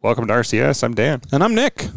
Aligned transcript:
Welcome 0.00 0.26
to 0.28 0.34
RCS. 0.34 0.82
I'm 0.84 0.94
Dan. 0.94 1.20
And 1.32 1.42
I'm 1.42 1.54
Nick. 1.54 1.88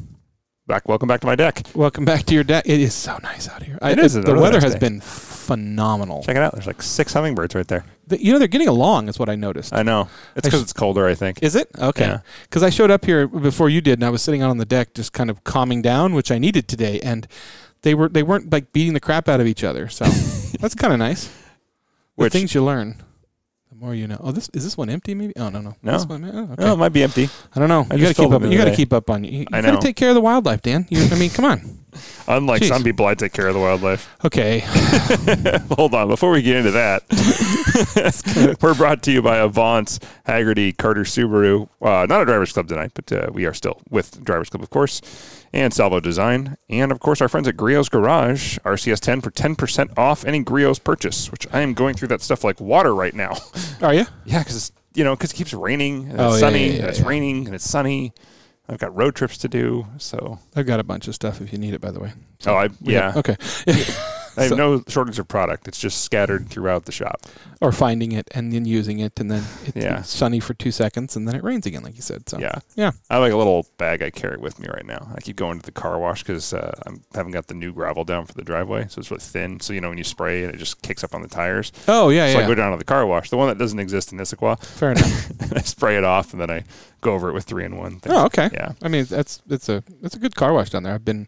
Back. 0.68 0.88
Welcome 0.88 1.08
back 1.08 1.22
to 1.22 1.28
my 1.28 1.36
deck. 1.36 1.62
Welcome 1.76 2.06
back 2.06 2.24
to 2.26 2.34
your 2.34 2.44
deck. 2.44 2.68
It 2.68 2.80
is 2.80 2.94
so 2.94 3.18
nice 3.22 3.50
out 3.50 3.62
here. 3.64 3.78
I, 3.82 3.92
It 3.92 4.00
is. 4.00 4.14
The 4.14 4.34
weather 4.36 4.60
has 4.62 4.74
day. 4.74 4.80
been 4.80 5.02
phenomenal. 5.02 6.24
Check 6.24 6.36
it 6.36 6.42
out. 6.42 6.54
There's 6.54 6.68
like 6.68 6.82
six 6.82 7.14
hummingbirds 7.14 7.54
right 7.56 7.68
there. 7.68 7.86
The- 8.08 8.24
you 8.24 8.32
know, 8.32 8.40
they're 8.40 8.48
getting 8.48 8.68
along, 8.68 9.10
is 9.10 9.20
what 9.20 9.30
I 9.30 9.36
noticed. 9.36 9.74
I 9.74 9.84
know. 9.84 10.08
It's 10.36 10.48
because 10.48 10.62
sh- 10.62 10.64
it's 10.64 10.74
colder. 10.74 11.06
I 11.08 11.16
think. 11.16 11.44
Is 11.44 11.56
it? 11.56 11.70
Okay. 11.78 12.06
Yeah. 12.06 12.20
Because 12.44 12.64
I 12.64 12.70
showed 12.70 12.90
up 12.92 13.06
here 13.06 13.28
before 13.28 13.70
you 13.70 13.82
did, 13.82 13.94
and 14.00 14.06
I 14.06 14.10
was 14.10 14.22
sitting 14.22 14.42
out 14.42 14.50
on 14.50 14.58
the 14.58 14.66
deck 14.66 14.94
just 14.94 15.14
kind 15.14 15.30
of 15.30 15.44
calming 15.44 15.82
down, 15.82 16.14
which 16.14 16.32
I 16.32 16.38
needed 16.40 16.68
today. 16.68 17.00
And 17.02 17.28
they 17.82 17.94
were 17.94 18.08
they 18.10 18.24
weren't 18.24 18.52
like 18.52 18.72
beating 18.72 18.94
the 18.94 19.00
crap 19.00 19.28
out 19.30 19.42
of 19.42 19.48
each 19.48 19.64
other. 19.64 19.90
So 19.90 20.06
that's 20.60 20.76
kind 20.76 20.94
of 20.94 21.00
nice. 21.00 21.28
The 21.28 21.34
Which- 22.26 22.34
things 22.34 22.54
you 22.56 22.64
learn, 22.64 22.96
more 23.82 23.96
you 23.96 24.08
know. 24.08 24.18
Oh, 24.20 24.32
this 24.32 24.50
is 24.54 24.64
this 24.64 24.78
one 24.78 24.90
empty? 24.90 25.16
Maybe. 25.16 25.34
Oh 25.38 25.50
no 25.50 25.60
no. 25.60 25.76
No. 25.82 25.92
This 25.94 26.06
one, 26.06 26.24
oh, 26.24 26.54
okay. 26.54 26.64
Oh, 26.64 26.74
it 26.74 26.78
might 26.78 26.94
be 26.94 27.02
empty. 27.04 27.28
I 27.56 27.60
don't 27.60 27.68
know. 27.68 27.88
I 27.90 27.96
you 27.96 28.04
got 28.04 28.16
to 28.16 28.22
keep 28.22 28.32
up. 28.32 28.42
You 28.44 28.58
got 28.58 28.66
to 28.66 28.76
keep 28.76 28.94
up 28.94 29.10
on 29.10 29.24
you. 29.24 29.40
You 29.40 29.46
got 29.46 29.62
to 29.62 29.80
take 29.80 29.96
care 29.96 30.10
of 30.10 30.16
the 30.16 30.22
wildlife, 30.22 30.62
Dan. 30.62 30.86
You, 30.90 31.04
I 31.12 31.16
mean, 31.16 31.32
come 31.32 31.46
on. 31.46 31.81
Unlike 32.28 32.64
Jeez. 32.64 32.68
some 32.68 32.84
people, 32.84 33.06
I 33.06 33.14
take 33.16 33.34
care 33.34 33.48
of 33.48 33.54
the 33.54 33.60
wildlife. 33.60 34.10
Okay. 34.26 34.60
Hold 35.78 35.94
on. 35.94 36.08
Before 36.08 36.32
we 36.32 36.42
get 36.42 36.58
into 36.58 36.72
that, 36.72 37.04
we're 38.62 38.74
brought 38.76 39.04
to 39.04 39.12
you 39.12 39.22
by 39.22 39.38
Avant, 39.38 40.00
Hagerty, 40.28 40.76
Carter 40.78 41.02
Subaru. 41.04 41.68
Uh, 41.82 42.06
not 42.08 42.22
a 42.22 42.26
drivers 42.26 42.52
club 42.54 42.68
tonight, 42.68 42.92
but 42.94 43.12
uh, 43.12 43.30
we 43.32 43.46
are 43.46 43.54
still 43.54 43.82
with 43.90 44.24
drivers 44.24 44.50
club, 44.50 44.64
of 44.64 44.70
course, 44.70 45.02
and 45.54 45.74
Salvo 45.74 46.00
Design, 46.00 46.58
and 46.70 46.92
of 46.92 47.00
course 47.00 47.22
our 47.22 47.28
friends 47.30 47.48
at 47.48 47.58
Griot's 47.58 47.90
Garage, 47.90 48.58
RCS 48.60 49.00
10 49.00 49.22
for 49.22 49.32
10% 49.32 49.98
off 49.98 50.24
any 50.26 50.44
Griot's 50.44 50.80
purchase. 50.80 51.32
Which 51.32 51.48
I 51.52 51.62
am 51.62 51.74
going 51.74 51.96
through 51.96 52.10
that 52.10 52.22
stuff 52.22 52.44
like 52.44 52.60
water 52.62 52.94
right 52.96 53.14
now. 53.14 53.38
Are 53.82 53.94
you? 53.94 54.06
Yeah, 54.26 54.40
because 54.40 54.72
you 54.94 55.04
know, 55.04 55.16
because 55.16 55.32
it 55.32 55.36
keeps 55.36 55.54
raining 55.54 56.10
and 56.10 56.20
Oh, 56.22 56.28
it's 56.34 56.36
yeah, 56.36 56.40
sunny, 56.40 56.68
yeah, 56.68 56.74
yeah, 56.74 56.80
and 56.82 56.90
it's 56.90 57.00
yeah. 57.00 57.08
raining 57.08 57.46
and 57.48 57.56
it's 57.56 57.70
sunny. 57.70 58.14
I've 58.70 58.78
got 58.80 58.96
road 58.96 59.16
trips 59.16 59.38
to 59.40 59.48
do, 59.48 59.86
so 59.98 60.40
I've 60.56 60.66
got 60.66 60.80
a 60.80 60.84
bunch 60.84 61.08
of 61.08 61.16
stuff 61.16 61.42
if 61.42 61.52
you 61.52 61.60
need 61.60 61.74
it, 61.74 61.82
by 61.82 61.92
the 61.92 62.00
way. 62.00 62.14
oh, 62.48 62.56
I 62.56 62.70
yeah, 62.82 63.12
have- 63.12 63.18
okay. 63.18 63.36
I 64.38 64.44
have 64.44 64.50
so- 64.52 64.56
no 64.56 64.82
shortage 64.88 65.20
of 65.20 65.28
product. 65.28 65.68
It's 65.68 65.78
just 65.80 66.04
scattered 66.06 66.48
throughout 66.50 66.86
the 66.86 66.94
shop. 66.94 67.26
or 67.60 67.72
finding 67.74 68.12
it 68.14 68.28
and 68.34 68.52
then 68.54 68.64
using 68.66 69.00
it, 69.00 69.20
and 69.20 69.30
then 69.30 69.44
it, 69.66 69.76
Yeah. 69.76 70.02
sunny 70.04 70.40
for 70.40 70.54
two 70.56 70.72
seconds, 70.72 71.16
and 71.18 71.28
then 71.28 71.36
it 71.36 71.44
rains 71.44 71.66
again, 71.66 71.84
like 71.84 71.96
you 71.98 72.02
said. 72.02 72.28
So 72.30 72.40
Yeah, 72.40 72.56
Yeah. 72.76 72.92
I 73.10 73.16
have 73.16 73.22
like 73.24 73.34
a 73.34 73.36
little 73.38 73.68
bag 73.78 74.02
I 74.02 74.10
carry 74.10 74.38
with 74.38 74.58
me 74.58 74.68
right 74.74 74.86
now. 74.86 75.12
I 75.14 75.20
keep 75.20 75.36
going 75.36 75.60
to 75.60 75.66
the 75.66 75.72
car 75.74 76.00
wash 76.00 76.24
because 76.24 76.54
uh, 76.54 76.72
I 76.88 76.92
haven't 77.14 77.34
got 77.34 77.48
the 77.48 77.54
new 77.54 77.74
gravel 77.74 78.04
down 78.06 78.26
for 78.26 78.34
the 78.34 78.42
driveway, 78.44 78.86
so 78.90 79.00
it's 79.00 79.12
really 79.12 79.20
thin. 79.22 79.60
So 79.60 79.74
you 79.74 79.82
know 79.82 79.90
when 79.90 79.98
you 79.98 80.04
spray 80.06 80.44
it, 80.44 80.56
it 80.56 80.58
just 80.58 80.82
kicks 80.82 81.04
up 81.04 81.14
on 81.14 81.22
the 81.22 81.28
tires. 81.28 81.72
Oh 81.90 82.08
yeah, 82.10 82.28
yeah. 82.28 82.32
so 82.34 82.38
I 82.40 82.42
yeah. 82.44 82.48
go 82.48 82.56
down 82.56 82.72
to 82.72 82.78
the 82.78 82.84
car 82.86 83.06
wash, 83.06 83.30
the 83.30 83.38
one 83.38 83.50
that 83.50 83.58
doesn't 83.58 83.80
exist 83.80 84.12
in 84.14 84.18
Issaquah, 84.18 84.64
Fair 84.64 84.92
enough. 84.94 85.54
I 85.56 85.60
spray 85.62 85.98
it 85.98 86.04
off, 86.06 86.32
and 86.32 86.42
then 86.42 86.50
I 86.50 86.64
go 87.02 87.14
over 87.14 87.30
it 87.30 87.34
with 87.34 87.44
three 87.46 87.66
in 87.66 87.78
one. 87.78 88.00
Thing. 88.00 88.14
oh, 88.14 88.26
okay. 88.26 88.50
Yeah, 88.54 88.74
I 88.82 88.88
mean, 88.88 89.06
that's 89.06 89.42
it's 89.50 89.68
a 89.70 89.84
it's 90.02 90.16
a 90.16 90.20
good 90.20 90.36
car 90.36 90.54
wash 90.54 90.70
down 90.70 90.84
there. 90.84 90.94
I've 90.94 91.04
been, 91.06 91.28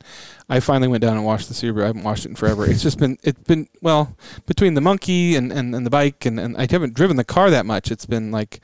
I 0.50 0.60
finally 0.60 0.88
went 0.88 1.02
down 1.02 1.18
and 1.18 1.26
washed 1.26 1.48
the 1.50 1.54
Subaru. 1.54 1.84
I 1.84 1.88
haven't 1.88 2.04
washed 2.04 2.26
it 2.26 2.30
in 2.30 2.36
forever. 2.36 2.66
It's 2.70 2.82
just 2.84 2.98
been 3.00 3.18
it's 3.24 3.40
been 3.44 3.68
well 3.82 4.16
between 4.46 4.76
the 4.76 4.82
monkey 4.82 5.36
and, 5.36 5.52
and, 5.52 5.76
and 5.76 5.86
the 5.86 5.90
bike 5.90 6.26
and, 6.26 6.40
and 6.40 6.56
I 6.58 6.68
haven't 6.70 6.94
driven 6.94 7.18
the 7.18 7.24
car 7.24 7.50
that 7.50 7.66
much. 7.66 7.92
It's 7.92 8.06
been 8.06 8.32
like. 8.32 8.60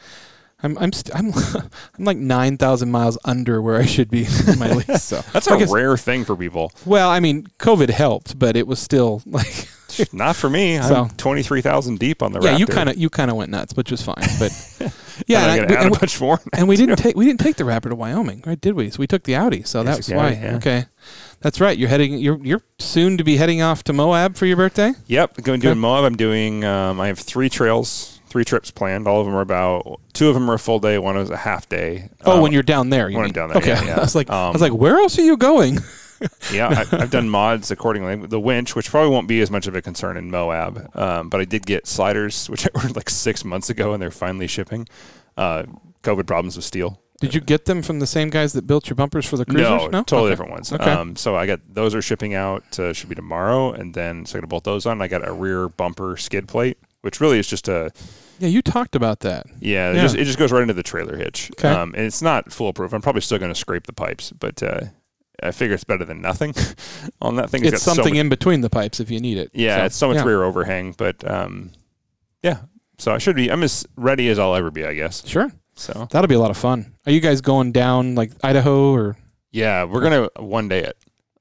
I'm 0.62 0.78
I'm 0.78 0.92
st- 0.92 1.16
I'm 1.16 1.32
I'm 1.98 2.04
like 2.04 2.18
nine 2.18 2.58
thousand 2.58 2.92
miles 2.92 3.18
under 3.24 3.62
where 3.62 3.78
I 3.78 3.86
should 3.86 4.10
be 4.12 4.28
in 4.48 4.60
my 4.60 4.74
lease. 4.74 5.04
So 5.04 5.22
that's 5.32 5.48
a 5.48 5.58
guess- 5.58 5.72
rare 5.72 5.96
thing 5.96 6.26
for 6.26 6.36
people. 6.36 6.74
well, 6.86 7.10
I 7.10 7.22
mean, 7.22 7.48
COVID 7.60 7.90
helped, 7.90 8.38
but 8.38 8.58
it 8.58 8.68
was 8.68 8.78
still 8.80 9.22
like 9.26 9.70
Not 10.14 10.36
for 10.36 10.50
me. 10.50 10.78
I'm 10.80 11.10
twenty 11.12 11.44
three 11.44 11.62
thousand 11.62 12.00
deep 12.00 12.22
on 12.24 12.32
the 12.32 12.40
yeah, 12.42 12.58
you 12.58 12.66
kind 12.66 12.90
of 12.90 12.98
you 12.98 13.10
kind 13.10 13.30
of 13.32 13.38
went 13.38 13.52
nuts, 13.52 13.74
which 13.76 13.92
was 13.92 14.02
fine. 14.02 14.16
But 14.40 14.52
yeah, 15.28 15.46
and 15.54 15.62
and, 15.62 15.72
I- 15.72 15.76
add 15.76 15.86
and 15.88 15.96
a 15.96 16.00
we- 16.02 16.26
more. 16.26 16.40
and 16.54 16.68
we 16.68 16.76
didn't 16.76 16.96
take 17.04 17.16
we 17.16 17.26
didn't 17.26 17.40
take 17.40 17.56
the 17.58 17.64
Raptor 17.64 17.90
to 17.90 17.96
Wyoming, 17.96 18.44
right? 18.46 18.60
Did 18.60 18.74
we? 18.76 18.90
So 18.90 19.00
we 19.00 19.08
took 19.08 19.24
the 19.24 19.36
Audi. 19.36 19.64
So 19.64 19.82
Yes, 19.84 19.96
that's 19.96 20.10
you 20.10 20.16
why. 20.18 20.32
yeah. 20.32 20.56
Okay, 20.56 20.86
that's 21.42 21.60
right. 21.62 21.78
You're 21.78 21.90
heading. 21.90 22.14
You're 22.20 22.40
you're 22.44 22.62
soon 22.80 23.18
to 23.18 23.24
be 23.24 23.38
heading 23.38 23.62
off 23.62 23.84
to 23.86 23.94
Moab 23.94 24.36
for 24.36 24.46
your 24.46 24.58
birthday. 24.58 24.94
Yep, 25.08 25.42
going 25.44 25.60
doing 25.60 25.72
Okay. 25.74 25.80
Moab. 25.80 26.04
I'm 26.06 26.16
doing. 26.18 26.64
Um, 26.64 27.00
I 27.00 27.08
have 27.08 27.20
three 27.20 27.50
trails, 27.50 28.20
three 28.28 28.46
trips 28.46 28.72
planned. 28.72 29.08
All 29.08 29.20
of 29.20 29.26
them 29.26 29.36
are 29.36 29.42
about. 29.42 30.00
Two 30.14 30.28
of 30.28 30.34
them 30.34 30.50
are 30.50 30.56
a 30.56 30.60
full 30.60 30.80
day. 30.80 30.98
One 31.00 31.18
is 31.18 31.30
a 31.30 31.38
half 31.38 31.70
day. 31.70 32.10
Oh, 32.26 32.38
Um, 32.38 32.42
when 32.42 32.52
you're 32.52 32.64
down 32.64 32.90
there. 32.90 33.10
You 33.10 33.18
when 33.18 33.26
I'm 33.26 33.32
down 33.32 33.50
there, 33.50 33.58
Okay. 33.58 33.70
yeah, 33.70 33.84
yeah. 33.86 33.98
I 33.98 34.02
was 34.02 34.16
like, 34.16 34.30
I 34.30 34.50
was 34.50 34.62
Um, 34.62 34.70
like, 34.72 34.78
where 34.80 34.98
else 34.98 35.18
are 35.18 35.24
you 35.24 35.38
going? 35.38 35.80
yeah, 36.54 36.86
I, 36.92 36.98
I've 37.04 37.12
done 37.12 37.30
mods 37.30 37.72
accordingly. 37.72 38.16
The 38.28 38.40
winch, 38.40 38.76
which 38.76 38.90
probably 38.90 39.12
won't 39.12 39.28
be 39.28 39.42
as 39.42 39.50
much 39.52 39.68
of 39.68 39.76
a 39.76 39.82
concern 39.82 40.18
in 40.18 40.30
Moab, 40.32 40.90
um, 40.96 41.30
but 41.30 41.40
I 41.42 41.46
did 41.46 41.66
get 41.66 41.88
sliders, 41.88 42.48
which 42.50 42.66
I 42.66 42.70
ordered 42.76 42.96
like 42.96 43.10
six 43.10 43.44
months 43.46 43.70
ago, 43.70 43.94
and 43.94 44.02
they're 44.02 44.12
finally 44.12 44.48
shipping. 44.48 44.88
Uh, 45.38 45.64
COVID 46.04 46.28
problems 46.28 46.56
with 46.56 46.66
steel. 46.66 47.02
Did 47.22 47.34
you 47.36 47.42
get 47.42 47.66
them 47.66 47.82
from 47.82 48.00
the 48.00 48.08
same 48.08 48.30
guys 48.30 48.54
that 48.54 48.66
built 48.66 48.90
your 48.90 48.96
bumpers 48.96 49.26
for 49.26 49.36
the 49.36 49.46
cruisers? 49.46 49.92
No, 49.92 50.04
totally 50.04 50.22
Okay. 50.24 50.30
different 50.32 50.52
ones. 50.52 50.72
Okay. 50.72 50.90
Um, 50.90 51.18
so 51.18 51.36
I 51.36 51.46
got 51.46 51.60
those 51.70 51.94
are 51.94 52.02
shipping 52.02 52.34
out. 52.34 52.80
Uh, 52.80 52.94
should 52.94 53.10
be 53.10 53.16
tomorrow, 53.16 53.72
and 53.74 53.94
then 53.94 54.26
so 54.26 54.38
I 54.38 54.40
got 54.40 54.42
to 54.44 54.48
bolt 54.48 54.64
those 54.64 54.86
on. 54.86 55.02
I 55.02 55.10
got 55.10 55.28
a 55.28 55.34
rear 55.34 55.68
bumper 55.68 56.16
skid 56.16 56.48
plate, 56.48 56.78
which 57.02 57.20
really 57.20 57.38
is 57.38 57.46
just 57.48 57.68
a 57.68 57.92
Yeah, 58.40 58.48
you 58.48 58.62
talked 58.62 58.96
about 58.96 59.20
that. 59.20 59.48
Yeah, 59.60 59.92
Yeah. 59.92 60.00
It, 60.00 60.02
just, 60.02 60.16
it 60.16 60.24
just 60.26 60.40
goes 60.40 60.54
right 60.54 60.62
into 60.62 60.74
the 60.74 60.82
trailer 60.84 61.18
hitch. 61.18 61.52
Okay. 61.60 61.68
Um, 61.68 61.94
and 61.94 62.06
it's 62.06 62.22
not 62.22 62.54
foolproof. 62.54 62.94
I'm 62.94 63.02
probably 63.02 63.20
still 63.22 63.38
going 63.38 63.52
to 63.52 63.60
scrape 63.60 63.86
the 63.86 63.92
pipes, 63.94 64.32
but 64.32 64.64
uh, 64.64 64.82
I 65.44 65.52
figure 65.52 65.74
it's 65.76 65.84
better 65.84 66.06
than 66.06 66.22
nothing 66.22 66.54
on 67.22 67.36
that 67.38 67.50
thing. 67.50 67.64
It's 67.64 67.72
got 67.72 67.80
so 67.82 67.94
something 67.96 68.14
much- 68.16 68.22
in 68.22 68.30
between 68.30 68.62
the 68.62 68.70
pipes 68.70 69.00
if 69.00 69.10
you 69.12 69.20
need 69.20 69.38
it. 69.38 69.52
yeah, 69.54 69.78
So, 69.80 69.86
it's 69.86 69.96
so 69.96 70.08
much 70.10 70.18
yeah. 70.18 70.24
rear 70.26 70.44
overhang, 70.44 70.94
but 70.98 71.30
um, 71.30 71.72
yeah. 72.44 72.60
So 72.98 73.14
I 73.14 73.18
should 73.18 73.36
be. 73.36 73.50
I'm 73.52 73.64
as 73.64 73.86
ready 73.96 74.28
as 74.30 74.38
I'll 74.40 74.56
ever 74.56 74.72
be, 74.72 74.86
I 74.86 74.94
guess. 74.94 75.26
Sure, 75.26 75.50
So 75.76 76.08
that'll 76.12 76.28
be 76.28 76.36
a 76.36 76.40
lot 76.40 76.52
of 76.52 76.58
fun. 76.58 76.94
Are 77.06 77.12
you 77.12 77.22
guys 77.22 77.40
going 77.42 77.72
down 77.72 78.16
like 78.16 78.32
Idaho 78.44 78.92
or? 78.94 79.18
yeah, 79.52 79.84
we're 79.86 80.02
gonna 80.02 80.30
one 80.38 80.68
day 80.68 80.80
it. 80.84 80.98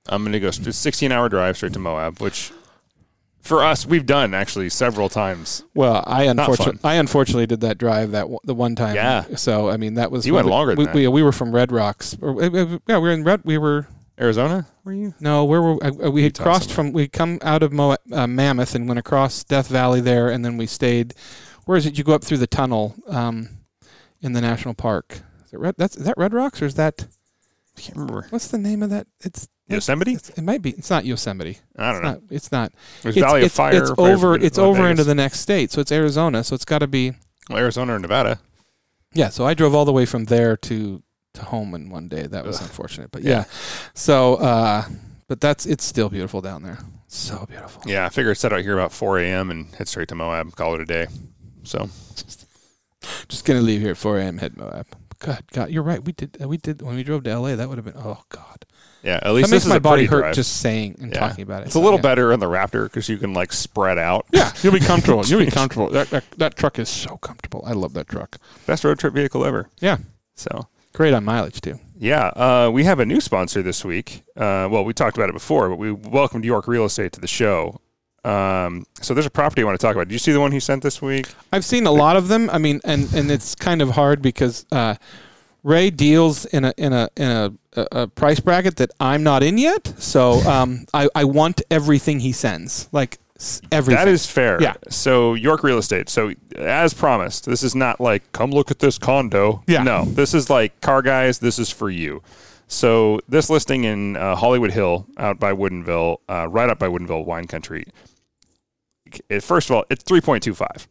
I'm 0.09 0.25
gonna 0.25 0.41
go 0.41 0.51
16 0.51 1.13
hour 1.13 1.29
drive 1.29 1.57
straight 1.57 1.73
to 1.75 1.79
Moab, 1.79 2.21
which 2.21 2.53
for 3.49 3.65
us 3.65 3.87
we've 3.87 4.07
done 4.07 4.35
actually 4.35 4.69
several 4.69 5.09
times. 5.09 5.65
Well, 5.75 6.05
I 6.07 6.25
unfortunately, 6.25 6.81
I 6.85 6.95
unfortunately 6.95 7.47
did 7.47 7.61
that 7.63 7.79
drive 7.79 8.11
that 8.13 8.23
w- 8.23 8.39
the 8.45 8.55
one 8.55 8.75
time. 8.77 8.95
Yeah. 8.95 9.25
So 9.37 9.69
I 9.71 9.77
mean, 9.77 9.95
that 9.95 10.11
was 10.11 10.27
You 10.27 10.35
went 10.35 10.47
we- 10.47 10.51
longer 10.53 10.75
We, 10.77 10.87
we, 10.87 11.09
we 11.09 11.23
were 11.23 11.33
from 11.33 11.53
Red 11.53 11.73
Rocks. 11.73 12.17
Or, 12.21 12.41
yeah, 12.43 12.77
we 12.99 13.09
were 13.09 13.11
in 13.13 13.25
Red. 13.25 13.41
We 13.45 13.59
were 13.59 13.87
Arizona, 14.21 14.67
were 14.85 14.93
you? 14.93 15.15
no, 15.21 15.45
where 15.45 15.63
were 15.63 15.83
uh, 15.85 15.91
uh, 16.07 16.11
we 16.11 16.23
had 16.25 16.31
Utah 16.37 16.43
crossed 16.43 16.71
somewhere. 16.71 16.91
from? 16.91 16.93
We 16.93 17.09
come 17.09 17.39
out 17.43 17.63
of 17.63 17.73
Mo- 17.73 17.97
uh, 18.13 18.27
Mammoth 18.27 18.75
and 18.75 18.87
went 18.89 18.99
across 18.99 19.45
Death 19.45 19.69
Valley 19.69 20.01
there, 20.01 20.29
and 20.29 20.45
then 20.45 20.57
we 20.57 20.67
stayed. 20.67 21.15
Where 21.67 21.77
is 21.79 21.87
it? 21.87 21.97
You 21.99 22.03
go 22.05 22.15
up 22.15 22.25
through 22.25 22.39
the 22.39 22.47
tunnel 22.47 22.95
um, 23.09 23.49
in 24.21 24.33
the 24.33 24.41
national 24.41 24.75
park. 24.75 25.21
Is 25.47 25.53
it 25.53 25.59
Red? 25.61 25.75
That's 25.79 25.97
is 25.97 26.05
that 26.05 26.15
Red 26.19 26.35
Rocks 26.35 26.61
or 26.61 26.67
is 26.67 26.75
that 26.75 27.07
I 27.77 27.81
can't 27.81 27.97
remember. 27.97 28.27
what's 28.31 28.49
the 28.49 28.59
name 28.59 28.83
of 28.83 28.91
that? 28.91 29.07
It's 29.21 29.47
Yosemite? 29.69 30.13
It's, 30.15 30.31
it 30.31 30.43
might 30.43 30.63
be. 30.63 30.71
It's 30.71 30.91
not 30.91 31.05
Yosemite. 31.05 31.59
I 31.77 31.93
don't 31.93 31.97
It's 31.97 32.03
know. 32.05 32.11
not. 32.11 32.21
It's 32.31 32.53
not. 32.53 32.73
It's, 33.05 33.19
Valley 33.19 33.41
it's, 33.43 33.47
of 33.47 33.53
Fire. 33.53 33.75
It's 33.77 33.91
over. 33.99 34.35
It's 34.35 34.59
over 34.59 34.83
Vegas. 34.83 34.91
into 34.93 35.05
the 35.05 35.15
next 35.15 35.41
state. 35.41 35.71
So 35.71 35.81
it's 35.81 35.93
Arizona. 35.93 36.43
So 36.45 36.55
it's 36.55 36.65
got 36.65 36.79
to 36.79 36.87
be. 36.87 37.13
Well, 37.51 37.59
Arizona 37.59 37.95
or 37.95 37.99
Nevada. 37.99 38.41
Yeah, 39.15 39.29
so 39.31 39.47
I 39.47 39.55
drove 39.55 39.75
all 39.75 39.85
the 39.85 39.93
way 39.93 40.05
from 40.07 40.25
there 40.27 40.57
to 40.57 41.03
to 41.35 41.43
home 41.45 41.75
in 41.75 41.91
one 41.91 42.09
day. 42.09 42.27
That 42.27 42.45
was 42.45 42.57
Ugh. 42.57 42.63
unfortunate, 42.63 43.11
but 43.11 43.23
Yeah. 43.23 43.31
yeah. 43.31 43.45
So, 43.95 44.37
uh, 44.37 44.85
but 45.29 45.41
that's 45.41 45.67
it's 45.67 45.85
still 45.85 46.09
beautiful 46.09 46.41
down 46.41 46.63
there. 46.63 46.79
So 47.07 47.47
beautiful. 47.49 47.83
Yeah, 47.87 48.05
I 48.05 48.09
figured 48.11 48.37
set 48.37 48.53
out 48.53 48.61
here 48.61 48.75
about 48.75 48.93
4 48.93 49.19
a.m. 49.21 49.51
and 49.51 49.75
head 49.75 49.89
straight 49.89 50.09
to 50.09 50.15
Moab, 50.15 50.55
call 50.57 50.75
it 50.75 50.81
a 50.81 50.85
day. 50.85 51.07
So 51.65 51.89
Just 53.29 53.45
gonna 53.45 53.61
leave 53.61 53.81
here 53.81 53.91
at 53.93 53.97
4 53.97 54.19
a.m. 54.19 54.39
Head 54.39 54.57
Moab. 54.57 54.87
God, 55.21 55.43
God, 55.53 55.71
you're 55.71 55.83
right. 55.83 56.03
We 56.05 56.13
did. 56.13 56.37
We 56.45 56.57
did 56.59 56.83
when 56.83 56.97
we 56.97 57.03
drove 57.03 57.25
to 57.25 57.39
LA. 57.39 57.57
That 57.57 57.69
would 57.69 57.79
have 57.79 57.85
been. 57.85 57.97
Oh 57.97 58.23
God, 58.29 58.65
yeah, 59.03 59.15
at 59.17 59.25
that 59.25 59.33
least 59.33 59.51
makes 59.51 59.65
is 59.65 59.69
my 59.69 59.79
body 59.79 60.05
hurt 60.07 60.21
drive. 60.21 60.35
just 60.35 60.59
saying 60.61 60.97
and 61.01 61.13
Yeah. 61.13 61.21
talking 61.21 61.43
about 61.43 61.63
it. 61.63 61.67
It's 61.67 61.75
a 61.75 61.81
little 61.81 61.99
yeah. 61.99 62.03
better 62.03 62.33
in 62.33 62.41
the 62.41 62.47
Raptor 62.47 62.85
because 62.85 63.09
you 63.09 63.17
can 63.19 63.33
like 63.35 63.53
spread 63.53 63.99
out. 63.99 64.27
Yeah, 64.33 64.53
you'll 64.63 64.73
be 64.73 64.81
comfortable. 64.81 65.25
You'll 65.25 65.41
be 65.45 65.51
comfortable. 65.51 65.89
That, 65.91 66.11
that 66.11 66.25
that 66.39 66.57
truck 66.57 66.79
is 66.79 66.89
so 66.89 67.17
comfortable. 67.19 67.63
I 67.67 67.73
love 67.73 67.93
that 67.95 68.09
truck. 68.09 68.37
Best 68.67 68.85
road 68.85 68.99
trip 68.99 69.15
vehicle 69.15 69.45
ever. 69.45 69.69
Yeah. 69.81 69.99
So 70.35 70.67
Great 70.95 71.15
on 71.15 71.25
mileage 71.25 71.61
too. 71.61 71.79
yeah, 71.99 72.27
uh, 72.29 72.71
we 72.73 72.83
have 72.85 72.99
a 72.99 73.07
new 73.07 73.21
sponsor 73.21 73.63
this 73.63 73.85
week. 73.85 74.23
Uh, 74.37 74.69
well, 74.71 74.85
we 74.85 74.93
talked 74.93 75.17
about 75.17 75.29
it 75.29 75.33
before, 75.35 75.69
but 75.69 75.77
we 75.77 75.93
welcomed 75.93 76.45
York 76.45 76.67
Real 76.67 76.85
Estate 76.85 77.13
to 77.13 77.21
the 77.21 77.27
show. 77.29 77.81
Um, 78.25 78.85
so 79.01 79.15
there's 79.15 79.27
a 79.27 79.31
property 79.31 79.63
I 79.63 79.65
want 79.65 79.79
to 79.79 79.87
talk 79.87 79.95
about. 79.95 80.09
Did 80.09 80.13
you 80.15 80.19
see 80.19 80.33
the 80.33 80.41
one 80.41 80.51
he 80.53 80.59
sent 80.61 80.83
this 80.83 81.01
week? 81.01 81.29
I've 81.53 81.65
seen 81.65 81.87
a 81.87 81.93
lot 81.93 82.17
of 82.17 82.27
them. 82.29 82.51
I 82.51 82.59
mean, 82.59 82.81
and 82.85 83.13
and 83.15 83.31
it's 83.31 83.55
kind 83.55 83.81
of 83.81 83.91
hard 83.91 84.21
because 84.23 84.67
uh, 84.73 84.97
Ray 85.63 85.91
deals 85.91 86.45
in 86.47 86.65
a 86.65 86.73
in 86.77 86.93
a 86.93 87.09
in 87.17 87.29
a, 87.29 87.87
a, 87.93 88.07
price 88.07 88.41
bracket 88.41 88.77
that 88.77 88.91
I'm 89.01 89.23
not 89.23 89.43
in 89.43 89.59
yet. 89.59 89.93
So 89.99 90.33
um, 90.49 90.87
I 90.95 91.09
I 91.15 91.25
want 91.25 91.63
everything 91.71 92.21
he 92.21 92.33
sends, 92.33 92.89
like 92.93 93.19
everything. 93.73 94.05
That 94.05 94.09
is 94.09 94.27
fair. 94.27 94.61
Yeah. 94.61 94.75
So 94.89 95.35
York 95.35 95.63
Real 95.63 95.79
Estate. 95.79 96.09
So 96.09 96.33
as 96.57 96.95
promised, 96.95 97.45
this 97.47 97.63
is 97.63 97.75
not 97.75 98.01
like 98.01 98.31
come 98.33 98.51
look 98.51 98.71
at 98.71 98.79
this 98.79 98.99
condo. 98.99 99.63
Yeah. 99.67 99.83
No, 99.83 100.05
this 100.05 100.35
is 100.35 100.49
like 100.49 100.81
car 100.81 101.03
guys. 101.03 101.39
This 101.39 101.59
is 101.59 101.71
for 101.71 101.91
you. 101.91 102.23
So 102.69 103.21
this 103.29 103.49
listing 103.49 103.85
in 103.85 104.17
uh, 104.17 104.37
Hollywood 104.37 104.73
Hill, 104.73 105.07
out 105.17 105.41
by 105.41 105.53
Woodinville, 105.53 106.19
uh, 106.29 106.49
right 106.49 106.69
up 106.69 106.79
by 106.79 106.87
Woodinville 106.87 107.25
Wine 107.25 107.47
Country. 107.47 107.87
It, 109.31 109.43
first 109.43 109.71
of 109.71 109.77
all, 109.77 109.85
it's 109.89 110.05
three 110.05 110.21
point 110.21 110.43
two 110.43 110.55
five. 110.55 110.87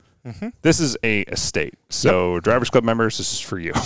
This 0.62 0.79
is 0.79 0.97
a 1.03 1.21
estate. 1.21 1.75
So 1.89 2.39
drivers 2.39 2.69
club 2.69 2.83
members, 2.83 3.18
this 3.18 3.33
is 3.33 3.39
for 3.39 3.59
you. 3.59 3.74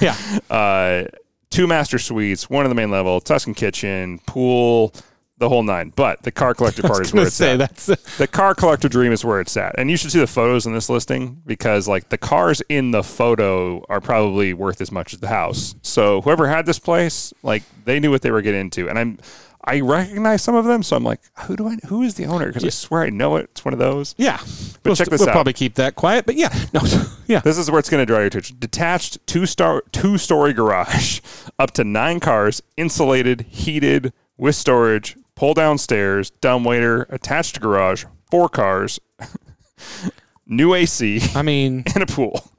Yeah. 0.00 0.16
uh, 0.50 1.04
two 1.50 1.66
master 1.66 1.98
suites, 1.98 2.48
one 2.48 2.64
in 2.64 2.68
the 2.70 2.74
main 2.74 2.90
level, 2.90 3.20
Tuscan 3.20 3.54
kitchen, 3.54 4.18
pool, 4.26 4.94
the 5.38 5.48
whole 5.48 5.62
nine. 5.62 5.92
But 5.96 6.22
the 6.22 6.30
car 6.30 6.54
collector 6.54 6.82
part 6.86 7.00
is 7.00 7.12
where 7.12 7.26
it's 7.26 7.34
say 7.34 7.54
at. 7.54 7.58
that's 7.58 7.86
The 7.86 8.28
car 8.28 8.54
collector 8.54 8.88
dream 8.88 9.10
is 9.10 9.24
where 9.24 9.40
it's 9.40 9.56
at. 9.56 9.74
And 9.78 9.90
you 9.90 9.96
should 9.96 10.12
see 10.12 10.20
the 10.20 10.26
photos 10.26 10.66
in 10.66 10.72
this 10.72 10.88
listing 10.88 11.42
because 11.44 11.88
like 11.88 12.08
the 12.10 12.18
cars 12.18 12.62
in 12.68 12.92
the 12.92 13.02
photo 13.02 13.84
are 13.88 14.00
probably 14.00 14.54
worth 14.54 14.80
as 14.80 14.92
much 14.92 15.12
as 15.12 15.20
the 15.20 15.28
house. 15.28 15.74
So 15.82 16.20
whoever 16.20 16.46
had 16.46 16.66
this 16.66 16.78
place, 16.78 17.32
like 17.42 17.62
they 17.84 17.98
knew 17.98 18.10
what 18.10 18.22
they 18.22 18.30
were 18.30 18.42
getting 18.42 18.60
into. 18.60 18.88
And 18.88 18.98
I'm 18.98 19.18
I 19.62 19.80
recognize 19.80 20.42
some 20.42 20.54
of 20.54 20.64
them, 20.64 20.82
so 20.82 20.96
I'm 20.96 21.04
like, 21.04 21.20
who 21.40 21.54
do 21.54 21.68
I 21.68 21.76
who 21.86 22.02
is 22.02 22.14
the 22.14 22.24
owner? 22.26 22.46
Because 22.46 22.64
I 22.64 22.70
swear 22.70 23.02
I 23.02 23.10
know 23.10 23.36
it. 23.36 23.50
It's 23.52 23.64
one 23.64 23.74
of 23.74 23.78
those. 23.78 24.14
yeah. 24.16 24.38
But 24.38 24.90
we'll, 24.90 24.96
check 24.96 25.08
this 25.08 25.20
we'll 25.20 25.28
out. 25.28 25.32
probably 25.32 25.52
keep 25.52 25.74
that 25.74 25.96
quiet, 25.96 26.24
but 26.24 26.34
yeah, 26.34 26.48
no, 26.72 26.80
yeah. 27.26 27.40
This 27.40 27.58
is 27.58 27.70
where 27.70 27.78
it's 27.78 27.90
going 27.90 28.00
to 28.00 28.06
draw 28.06 28.18
your 28.18 28.28
attention. 28.28 28.56
Detached 28.58 29.18
two 29.26 29.44
star 29.44 29.82
two 29.92 30.16
story 30.16 30.54
garage, 30.54 31.20
up 31.58 31.72
to 31.72 31.84
nine 31.84 32.20
cars, 32.20 32.62
insulated, 32.78 33.42
heated, 33.42 34.14
with 34.38 34.54
storage, 34.54 35.16
pull 35.34 35.52
down 35.52 35.76
stairs, 35.76 36.30
dumbwaiter, 36.30 37.06
attached 37.10 37.60
garage, 37.60 38.06
four 38.30 38.48
cars, 38.48 38.98
new 40.46 40.72
AC, 40.72 41.20
I 41.34 41.42
mean, 41.42 41.84
and 41.94 42.02
a 42.02 42.06
pool. 42.06 42.50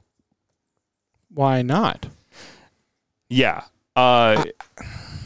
why 1.34 1.62
not? 1.62 2.06
Yeah. 3.28 3.64
Uh, 3.96 4.44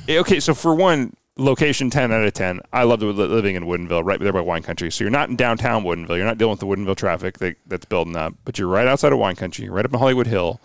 eh, 0.08 0.19
okay, 0.19 0.40
so 0.40 0.55
for 0.55 0.75
one, 0.75 1.12
location 1.38 1.90
10 1.90 2.12
out 2.12 2.24
of 2.24 2.32
10. 2.32 2.60
I 2.72 2.84
love 2.84 3.02
living 3.02 3.56
in 3.56 3.64
Woodinville, 3.64 4.04
right 4.04 4.18
there 4.20 4.32
by 4.32 4.40
wine 4.40 4.62
country. 4.62 4.90
So 4.90 5.04
you're 5.04 5.10
not 5.10 5.28
in 5.28 5.36
downtown 5.36 5.84
Woodinville. 5.84 6.16
You're 6.16 6.24
not 6.26 6.38
dealing 6.38 6.52
with 6.52 6.60
the 6.60 6.66
Woodinville 6.66 6.96
traffic 6.96 7.38
that, 7.38 7.56
that's 7.66 7.84
building 7.84 8.16
up, 8.16 8.34
but 8.44 8.58
you're 8.58 8.68
right 8.68 8.86
outside 8.86 9.12
of 9.12 9.18
wine 9.18 9.36
country, 9.36 9.68
right 9.68 9.84
up 9.84 9.92
in 9.92 9.98
Hollywood 9.98 10.26
Hill, 10.26 10.60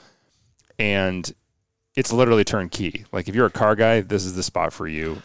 and 0.80 1.32
it's 1.96 2.14
literally 2.14 2.44
turnkey. 2.44 3.06
Like 3.12 3.28
if 3.28 3.36
you're 3.36 3.46
a 3.46 3.52
car 3.52 3.76
guy, 3.76 4.02
this 4.02 4.24
is 4.26 4.36
the 4.36 4.44
spot 4.44 4.72
for 4.74 4.88
you. 4.88 5.22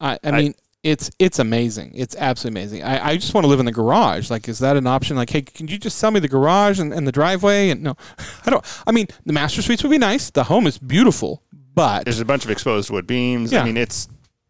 I, 0.00 0.14
I 0.14 0.18
I- 0.24 0.30
mean, 0.32 0.54
it's 0.84 1.10
it's 1.18 1.40
amazing. 1.40 1.90
It's 1.96 2.14
absolutely 2.16 2.60
amazing. 2.60 2.82
I, 2.84 3.08
I 3.08 3.16
just 3.16 3.34
want 3.34 3.44
to 3.44 3.48
live 3.48 3.58
in 3.58 3.66
the 3.66 3.72
garage. 3.72 4.30
Like, 4.30 4.48
is 4.48 4.60
that 4.60 4.76
an 4.76 4.86
option? 4.86 5.16
Like, 5.16 5.28
hey, 5.28 5.42
can 5.42 5.66
you 5.66 5.76
just 5.76 5.98
sell 5.98 6.12
me 6.12 6.20
the 6.20 6.28
garage 6.28 6.78
and, 6.78 6.92
and 6.94 7.04
the 7.04 7.10
driveway? 7.10 7.70
And 7.70 7.82
no, 7.82 7.96
I 8.46 8.50
don't. 8.50 8.64
I 8.86 8.92
mean, 8.92 9.08
the 9.26 9.32
master 9.32 9.60
suites 9.60 9.82
would 9.82 9.90
be 9.90 9.98
nice. 9.98 10.30
The 10.30 10.44
home 10.44 10.68
is 10.68 10.78
beautiful, 10.78 11.42
but 11.74 12.04
There's 12.04 12.20
a 12.20 12.24
bunch 12.24 12.44
of 12.44 12.50
exposed 12.52 12.90
wood 12.90 13.08
beams. 13.08 13.50
Yeah. 13.50 13.62
I 13.62 13.64
mean, 13.64 13.76
it's 13.76 14.08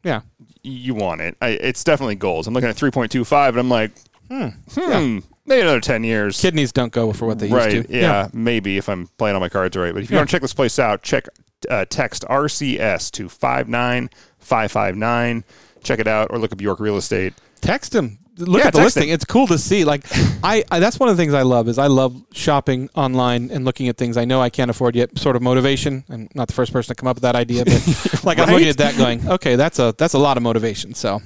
yeah, 0.09 0.21
you 0.63 0.95
want 0.95 1.21
it. 1.21 1.37
I, 1.41 1.49
it's 1.51 1.85
definitely 1.85 2.15
goals. 2.17 2.47
I'm 2.47 2.55
looking 2.55 2.69
at 2.71 2.77
3.25, 2.77 3.49
and 3.51 3.59
I'm 3.59 3.69
like, 3.71 3.93
Hmm. 4.29 4.49
hmm, 4.75 5.19
maybe 5.47 5.63
another 5.63 5.81
10 5.81 6.05
years. 6.05 6.39
kidneys 6.41 6.71
don't 6.73 6.93
go 6.93 7.13
for 7.15 7.27
what 7.27 7.39
they 7.39 7.49
right. 7.49 7.73
used 7.73 7.89
to. 7.89 7.97
Yeah, 7.97 8.29
maybe 8.35 8.77
if 8.77 8.87
I'm 8.89 9.07
playing 9.19 9.35
all 9.37 9.41
my 9.41 9.49
cards 9.49 9.75
right. 9.77 9.95
But 9.95 10.03
if 10.03 10.11
you 10.11 10.17
Yeah. 10.17 10.21
want 10.21 10.29
to 10.31 10.35
check 10.35 10.43
this 10.43 10.53
place 10.55 10.79
out, 10.79 11.03
check 11.03 11.27
uh, 11.71 11.85
text 11.89 12.25
RCS 12.29 13.11
to 13.13 13.29
59559. 13.29 15.45
Check 15.83 15.99
it 16.01 16.09
out 16.09 16.29
or 16.31 16.39
look 16.39 16.53
up 16.53 16.61
York 16.61 16.81
Real 16.81 16.97
Estate. 16.97 17.35
text 17.61 17.93
them. 17.93 18.19
Look 18.39 18.61
Yeah, 18.61 18.69
at 18.69 18.73
the 18.73 18.79
text 18.81 18.97
listing. 18.97 19.13
It's 19.13 19.25
cool 19.25 19.47
to 19.49 19.59
see. 19.59 19.85
Like, 19.85 20.05
I, 20.43 20.65
I 20.71 20.79
that's 20.79 20.99
one 20.99 21.09
of 21.09 21.17
the 21.17 21.23
things 21.23 21.35
I 21.35 21.43
love 21.43 21.69
is 21.69 21.79
I 21.79 21.89
love 21.89 22.21
shopping 22.33 22.89
online 22.95 23.51
and 23.51 23.65
looking 23.65 23.89
at 23.89 23.97
things 23.97 24.17
I 24.17 24.25
know 24.25 24.41
I 24.41 24.51
can't 24.51 24.71
afford 24.71 24.97
yet. 24.97 25.19
Sort 25.19 25.37
of 25.37 25.43
motivation. 25.43 26.05
I'm 26.09 26.29
not 26.35 26.49
the 26.49 26.55
first 26.55 26.73
person 26.73 26.95
to 26.95 27.01
come 27.01 27.09
up 27.09 27.17
with 27.17 27.23
that 27.23 27.37
idea, 27.37 27.65
but 27.65 28.21
like 28.25 28.39
I'm 28.39 28.51
looking 28.51 28.69
at 28.69 28.79
that, 28.79 28.97
going, 28.97 29.29
okay, 29.29 29.57
that's 29.57 29.79
a 29.79 29.95
that's 29.99 30.15
a 30.15 30.19
lot 30.19 30.37
of 30.37 30.43
motivation. 30.43 30.95
So, 30.95 31.21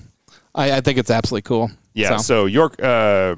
I, 0.55 0.73
I 0.73 0.81
think 0.81 0.99
it's 0.99 1.11
absolutely 1.11 1.43
cool. 1.43 1.71
Yeah. 1.95 2.17
So, 2.17 2.23
So, 2.23 2.47
York, 2.47 2.83
uh, 2.83 3.37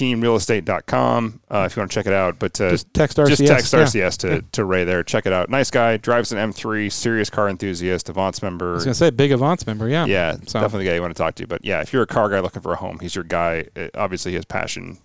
ray.yorkteamrealestate.com 0.00 1.40
uh, 1.50 1.64
if 1.70 1.76
you 1.76 1.80
want 1.80 1.90
to 1.90 1.94
check 1.94 2.06
it 2.06 2.12
out. 2.12 2.38
But 2.38 2.60
uh, 2.60 2.70
just 2.70 2.92
text 2.94 3.16
RCS. 3.18 3.28
just 3.28 3.46
text 3.46 3.72
Yeah. 3.74 3.80
RCS 4.08 4.16
to, 4.18 4.42
to 4.52 4.64
Ray 4.64 4.84
there. 4.84 5.02
Check 5.02 5.26
it 5.26 5.32
out. 5.32 5.48
Nice 5.50 5.70
guy. 5.70 5.96
Drives 5.96 6.32
an 6.32 6.38
M3. 6.52 6.90
Serious 6.92 7.30
car 7.30 7.48
enthusiast. 7.48 8.08
Avance 8.08 8.42
member. 8.42 8.70
I 8.72 8.74
was 8.74 8.84
gonna 8.84 8.94
say 8.94 9.10
big 9.10 9.32
Avance 9.32 9.66
member. 9.66 9.88
Yeah. 9.88 10.06
Yeah, 10.06 10.36
So- 10.46 10.60
definitely 10.60 10.84
the 10.84 10.90
guy 10.90 10.94
you 10.96 11.02
want 11.02 11.14
to 11.16 11.22
talk 11.22 11.34
to. 11.36 11.46
But 11.46 11.64
yeah, 11.64 11.80
if 11.80 11.92
you're 11.92 12.02
a 12.02 12.06
car 12.06 12.28
guy 12.28 12.40
looking 12.40 12.62
for 12.62 12.72
a 12.72 12.76
home, 12.76 12.98
he's 13.00 13.14
your 13.14 13.24
guy. 13.24 13.66
Uh, 13.76 13.88
obviously, 13.94 14.34
has 14.34 14.44
passion 14.44 14.98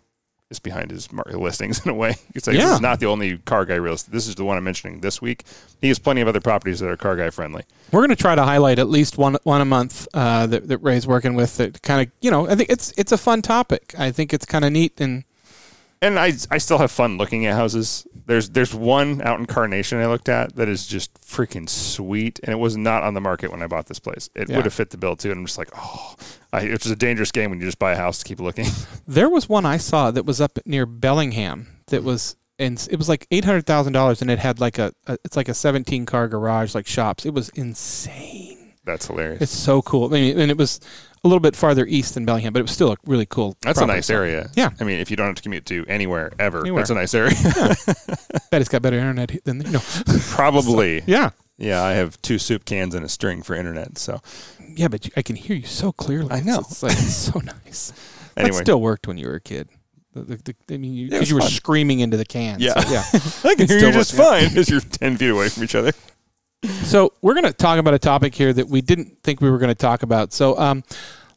is 0.52 0.60
behind 0.60 0.92
his 0.92 1.10
listings 1.14 1.80
in 1.86 1.90
a 1.90 1.94
way. 1.94 2.10
You 2.10 2.34
could 2.34 2.44
say 2.44 2.52
this 2.52 2.62
Yeah. 2.62 2.76
is 2.76 2.82
not 2.82 3.00
the 3.00 3.08
only 3.08 3.38
car 3.40 3.66
guy 3.66 3.76
real 3.76 3.94
estate. 3.94 4.12
This 4.12 4.28
is 4.28 4.36
the 4.36 4.44
one 4.46 4.58
I'm 4.58 4.64
mentioning 4.64 5.00
this 5.00 5.22
week. 5.22 5.44
He 5.82 5.88
has 5.88 5.98
plenty 5.98 6.22
of 6.22 6.28
other 6.28 6.42
properties 6.42 6.80
that 6.82 6.90
are 6.90 6.98
car 6.98 7.16
guy 7.16 7.30
friendly. 7.32 7.64
We're 7.92 8.02
gonna 8.02 8.16
try 8.16 8.36
to 8.36 8.44
highlight 8.44 8.78
at 8.78 8.90
least 8.90 9.18
one 9.18 9.38
one 9.44 9.62
a 9.62 9.66
month 9.66 10.08
uh, 10.14 10.46
that, 10.48 10.68
that 10.68 10.78
Ray's 10.80 11.08
working 11.08 11.34
with. 11.34 11.58
That 11.58 11.82
kind 11.82 12.06
of 12.06 12.14
you 12.22 12.30
know 12.30 12.48
I 12.48 12.56
think 12.56 12.70
it's 12.70 12.94
it's 12.98 13.12
a 13.12 13.18
fun 13.18 13.42
topic. 13.42 13.96
I 13.98 14.12
think 14.12 14.34
it's 14.34 14.46
kind 14.46 14.64
of 14.66 14.72
neat 14.72 15.00
and 15.02 15.24
And 16.04 16.18
I, 16.20 16.34
I 16.50 16.58
still 16.58 16.80
have 16.80 16.92
fun 16.92 17.18
looking 17.18 17.46
at 17.46 17.56
houses. 17.56 18.06
There's 18.26 18.50
there's 18.50 18.74
one 18.74 19.22
out 19.22 19.40
in 19.40 19.46
Carnation 19.46 20.00
I 20.00 20.08
looked 20.08 20.30
at 20.30 20.56
that 20.56 20.68
is 20.68 20.86
just 20.88 21.14
freaking 21.22 21.68
sweet, 21.70 22.40
and 22.44 22.52
it 22.52 22.58
was 22.58 22.76
not 22.76 23.04
on 23.04 23.14
the 23.14 23.22
market 23.22 23.52
when 23.52 23.62
I 23.62 23.68
bought 23.68 23.86
this 23.88 24.00
place. 24.00 24.30
It 24.36 24.50
Yeah. 24.50 24.56
would 24.58 24.66
have 24.66 24.74
fit 24.74 24.90
the 24.90 24.98
bill 24.98 25.16
too, 25.16 25.32
and 25.32 25.40
I'm 25.40 25.46
just 25.46 25.58
like, 25.58 25.70
oh, 25.76 26.16
I, 26.54 26.62
it's 26.62 26.84
just 26.84 26.94
a 26.94 26.98
dangerous 26.98 27.32
game 27.32 27.50
when 27.50 27.60
you 27.60 27.66
just 27.66 27.80
buy 27.80 27.94
a 27.94 27.98
house 27.98 28.20
to 28.20 28.26
keep 28.26 28.40
looking. 28.40 28.66
There 29.08 29.30
was 29.30 29.50
one 29.50 29.66
I 29.66 29.78
saw 29.78 30.12
that 30.12 30.26
was 30.26 30.40
up 30.40 30.58
near 30.66 30.86
Bellingham 30.86 31.68
that 31.88 32.04
was 32.04 32.36
and 32.60 32.88
it 32.90 32.96
was 32.98 33.10
like 33.10 33.28
eight 33.32 33.44
hundred 33.46 33.66
thousand 33.66 33.94
dollars 33.94 34.22
and 34.22 34.30
it 34.32 34.40
had 34.40 34.60
like 34.60 34.78
a, 34.80 34.94
a 35.08 35.18
it's 35.26 35.36
like 35.36 35.50
a 35.50 35.54
seventeen 35.54 36.06
car 36.06 36.28
garage 36.28 36.74
like 36.76 36.88
shops. 36.88 37.26
It 37.26 37.34
was 37.34 37.50
insane. 37.50 38.74
That's 38.86 39.08
hilarious. 39.08 39.42
It's 39.42 39.52
so 39.52 39.82
cool. 39.82 40.06
I 40.08 40.10
mean, 40.10 40.40
and 40.40 40.50
it 40.50 40.58
was 40.58 40.80
a 41.24 41.28
little 41.28 41.40
bit 41.40 41.56
farther 41.56 41.86
east 41.86 42.16
than 42.16 42.26
Bellingham, 42.26 42.52
but 42.54 42.60
it 42.60 42.64
was 42.64 42.72
still 42.72 42.92
a 42.94 42.98
really 43.06 43.26
cool. 43.28 43.56
That's 43.62 43.80
a 43.80 43.86
nice 43.86 44.08
So, 44.08 44.16
area. 44.16 44.50
Yeah. 44.56 44.70
I 44.80 44.84
mean, 44.86 45.00
if 45.00 45.12
you 45.12 45.18
don't 45.18 45.28
have 45.28 45.36
to 45.36 45.42
commute 45.44 45.66
to 45.68 45.86
anywhere 45.88 46.32
ever, 46.40 46.62
Anywhere. 46.62 46.82
that's 46.82 46.90
a 46.90 46.96
nice 46.96 47.14
area. 47.14 47.36
Bet 48.50 48.62
it's 48.62 48.70
got 48.70 48.82
better 48.82 48.98
internet 48.98 49.44
than 49.44 49.62
you 49.62 49.72
know. 49.72 49.82
Probably. 50.30 51.04
yeah, 51.06 51.30
Yeah, 51.62 51.84
I 51.84 51.92
have 51.92 52.20
two 52.24 52.40
soup 52.40 52.66
cans 52.66 52.96
and 52.96 53.06
a 53.06 53.10
string 53.10 53.44
for 53.44 53.54
internet. 53.56 53.98
So 54.00 54.20
yeah, 54.76 54.88
but 54.88 55.06
you, 55.06 55.12
I 55.16 55.22
can 55.22 55.36
hear 55.36 55.56
you 55.56 55.68
so 55.68 55.92
clearly. 55.92 56.32
I 56.32 56.42
know. 56.42 56.60
It's, 56.60 56.82
like, 56.82 56.94
it's 56.94 57.16
so 57.16 57.40
nice. 57.66 57.94
anyway, 58.36 58.58
That 58.58 58.64
still 58.64 58.82
worked 58.82 59.06
when 59.08 59.18
you 59.18 59.28
were 59.28 59.36
a 59.36 59.40
kid. 59.42 59.70
The, 60.14 60.24
the, 60.24 60.56
the, 60.68 60.74
I 60.74 60.78
mean, 60.78 61.06
because 61.06 61.20
was 61.22 61.30
you 61.30 61.36
were 61.36 61.42
screaming 61.42 62.00
into 62.00 62.18
the 62.18 62.26
cans. 62.26 62.62
Yeah. 62.62 62.80
So, 62.80 62.92
yeah. 62.92 63.04
I 63.52 63.56
can 63.56 63.68
hear 63.68 63.78
you 63.80 63.92
just 63.92 64.14
fine 64.14 64.50
because 64.50 64.70
you're 64.70 64.82
ten 64.82 65.16
feet 65.18 65.30
away 65.30 65.50
from 65.50 65.64
each 65.64 65.76
other. 65.76 65.92
So 66.84 67.14
we're 67.22 67.34
going 67.34 67.46
to 67.46 67.54
talk 67.54 67.80
about 67.80 67.94
a 67.94 68.00
topic 68.00 68.36
here 68.36 68.52
that 68.54 68.68
we 68.68 68.82
didn't 68.82 69.18
think 69.24 69.40
we 69.42 69.50
were 69.50 69.58
going 69.58 69.70
to 69.70 69.76
talk 69.76 70.04
about. 70.04 70.34
So 70.34 70.58
um, 70.60 70.84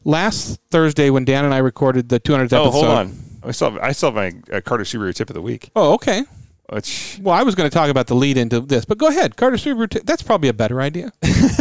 last 0.04 0.60
Thursday, 0.70 1.10
when 1.10 1.24
Dan 1.24 1.44
and 1.44 1.54
I 1.54 1.58
recorded 1.58 2.08
the 2.08 2.18
200th 2.20 2.52
Oh, 2.52 2.64
episode. 2.64 2.70
hold 2.70 2.84
on. 2.86 3.18
I 3.42 3.50
still 3.52 3.70
have, 3.72 3.80
I 3.82 3.92
still 3.92 4.12
have 4.12 4.16
my 4.50 4.56
uh, 4.56 4.60
Carter 4.60 4.84
Subaru 4.84 5.14
tip 5.14 5.30
of 5.30 5.34
the 5.34 5.42
week. 5.42 5.70
Oh, 5.76 5.94
okay. 5.94 6.24
Which 6.70 7.18
Well, 7.22 7.34
I 7.34 7.42
was 7.42 7.54
going 7.54 7.68
to 7.68 7.74
talk 7.74 7.90
about 7.90 8.06
the 8.06 8.14
lead 8.14 8.36
into 8.36 8.60
this, 8.60 8.84
but 8.84 8.96
go 8.98 9.08
ahead, 9.08 9.36
Carter 9.36 9.56
Subaru. 9.56 9.88
T- 9.88 10.00
that's 10.02 10.22
probably 10.22 10.48
a 10.48 10.54
better 10.54 10.80
idea. 10.80 11.12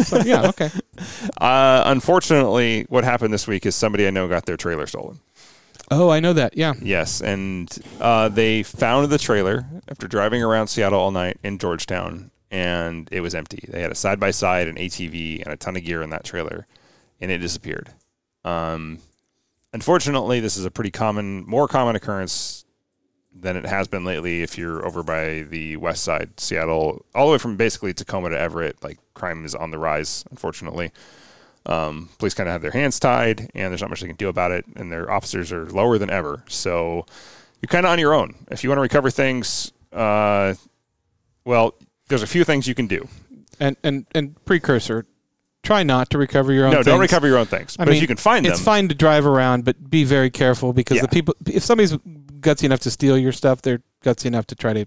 So, 0.05 0.21
yeah. 0.21 0.47
Okay. 0.53 0.69
uh, 1.39 1.83
unfortunately, 1.85 2.85
what 2.89 3.03
happened 3.03 3.33
this 3.33 3.47
week 3.47 3.65
is 3.65 3.75
somebody 3.75 4.07
I 4.07 4.11
know 4.11 4.27
got 4.27 4.45
their 4.45 4.57
trailer 4.57 4.87
stolen. 4.87 5.19
Oh, 5.91 6.09
I 6.09 6.19
know 6.21 6.33
that. 6.33 6.55
Yeah. 6.55 6.73
Yes, 6.81 7.21
and 7.21 7.69
uh, 7.99 8.29
they 8.29 8.63
found 8.63 9.09
the 9.09 9.17
trailer 9.17 9.65
after 9.89 10.07
driving 10.07 10.41
around 10.41 10.67
Seattle 10.67 10.99
all 10.99 11.11
night 11.11 11.37
in 11.43 11.57
Georgetown, 11.57 12.31
and 12.49 13.09
it 13.11 13.19
was 13.19 13.35
empty. 13.35 13.65
They 13.67 13.81
had 13.81 13.91
a 13.91 13.95
side 13.95 14.19
by 14.19 14.31
side, 14.31 14.67
an 14.67 14.75
ATV, 14.75 15.43
and 15.43 15.53
a 15.53 15.57
ton 15.57 15.75
of 15.75 15.83
gear 15.83 16.01
in 16.01 16.09
that 16.11 16.23
trailer, 16.23 16.65
and 17.19 17.29
it 17.29 17.39
disappeared. 17.39 17.89
Um, 18.45 18.99
unfortunately, 19.73 20.39
this 20.39 20.55
is 20.55 20.65
a 20.65 20.71
pretty 20.71 20.91
common, 20.91 21.45
more 21.45 21.67
common 21.67 21.95
occurrence 21.95 22.62
than 23.35 23.57
it 23.57 23.65
has 23.65 23.87
been 23.87 24.05
lately. 24.05 24.41
If 24.43 24.57
you're 24.57 24.85
over 24.85 25.03
by 25.03 25.43
the 25.49 25.77
west 25.77 26.03
side, 26.03 26.39
Seattle, 26.39 27.05
all 27.15 27.27
the 27.27 27.31
way 27.33 27.37
from 27.37 27.57
basically 27.57 27.93
Tacoma 27.93 28.29
to 28.29 28.39
Everett, 28.39 28.83
like 28.83 28.99
crime 29.13 29.43
is 29.45 29.55
on 29.55 29.71
the 29.71 29.77
rise. 29.79 30.23
Unfortunately. 30.31 30.91
Um, 31.65 32.09
police 32.19 32.33
kind 32.33 32.49
of 32.49 32.51
have 32.53 32.61
their 32.61 32.71
hands 32.71 32.99
tied, 32.99 33.49
and 33.55 33.71
there's 33.71 33.79
not 33.79 33.89
much 33.89 34.01
they 34.01 34.07
can 34.07 34.17
do 34.17 34.27
about 34.27 34.51
it, 34.51 34.65
and 34.75 34.91
their 34.91 35.09
officers 35.09 35.49
are 35.53 35.65
lower 35.67 35.97
than 35.97 36.09
ever. 36.09 36.43
So 36.49 37.05
you're 37.61 37.67
kind 37.69 37.85
of 37.85 37.91
on 37.93 37.99
your 37.99 38.13
own. 38.13 38.35
If 38.51 38.63
you 38.65 38.69
want 38.69 38.79
to 38.79 38.81
recover 38.81 39.09
things, 39.09 39.71
uh, 39.93 40.55
well, 41.45 41.75
there's 42.09 42.21
a 42.21 42.27
few 42.27 42.43
things 42.43 42.67
you 42.67 42.75
can 42.75 42.87
do. 42.87 43.07
And 43.61 43.77
and 43.81 44.05
and 44.13 44.43
precursor. 44.43 45.05
Try 45.61 45.83
not 45.83 46.09
to 46.09 46.17
recover 46.17 46.51
your 46.51 46.65
own. 46.65 46.73
no, 46.73 46.83
don't 46.83 46.99
things. 46.99 47.11
recover 47.11 47.27
your 47.29 47.37
own 47.37 47.45
things. 47.45 47.77
I 47.79 47.85
but 47.85 47.91
mean, 47.91 47.95
if 47.95 48.01
you 48.01 48.07
can 48.09 48.17
find 48.17 48.45
them, 48.45 48.51
It's 48.51 48.61
fine 48.61 48.89
to 48.89 48.95
drive 48.95 49.25
around, 49.25 49.63
but 49.63 49.89
be 49.89 50.03
very 50.03 50.29
careful 50.29 50.73
because 50.73 50.97
Yeah. 50.97 51.03
the 51.03 51.07
people. 51.07 51.33
If 51.47 51.63
somebody's 51.63 51.95
gutsy 52.43 52.65
enough 52.65 52.81
to 52.81 52.91
steal 52.91 53.17
your 53.17 53.31
stuff, 53.31 53.61
they're 53.61 53.81
gutsy 54.03 54.25
enough 54.27 54.45
to 54.47 54.55
try 54.55 54.73
to 54.73 54.85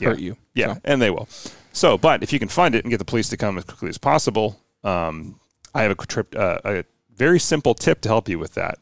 Yeah. 0.00 0.08
hurt 0.10 0.20
you. 0.20 0.36
yeah, 0.54 0.74
So, 0.74 0.80
and 0.84 1.02
they 1.02 1.10
will. 1.10 1.28
So, 1.72 1.98
but 1.98 2.22
if 2.22 2.32
you 2.32 2.38
can 2.38 2.48
find 2.48 2.74
it 2.74 2.84
and 2.84 2.90
get 2.90 2.98
the 2.98 3.04
police 3.04 3.28
to 3.30 3.36
come 3.36 3.58
as 3.58 3.64
quickly 3.64 3.88
as 3.88 3.98
possible, 3.98 4.60
um, 4.84 5.40
I 5.74 5.82
have 5.82 5.90
a 5.90 5.94
trip, 6.06 6.34
uh, 6.36 6.58
a 6.64 6.84
very 7.14 7.38
simple 7.40 7.74
tip 7.74 8.00
to 8.02 8.08
help 8.08 8.28
you 8.28 8.38
with 8.38 8.54
that, 8.54 8.78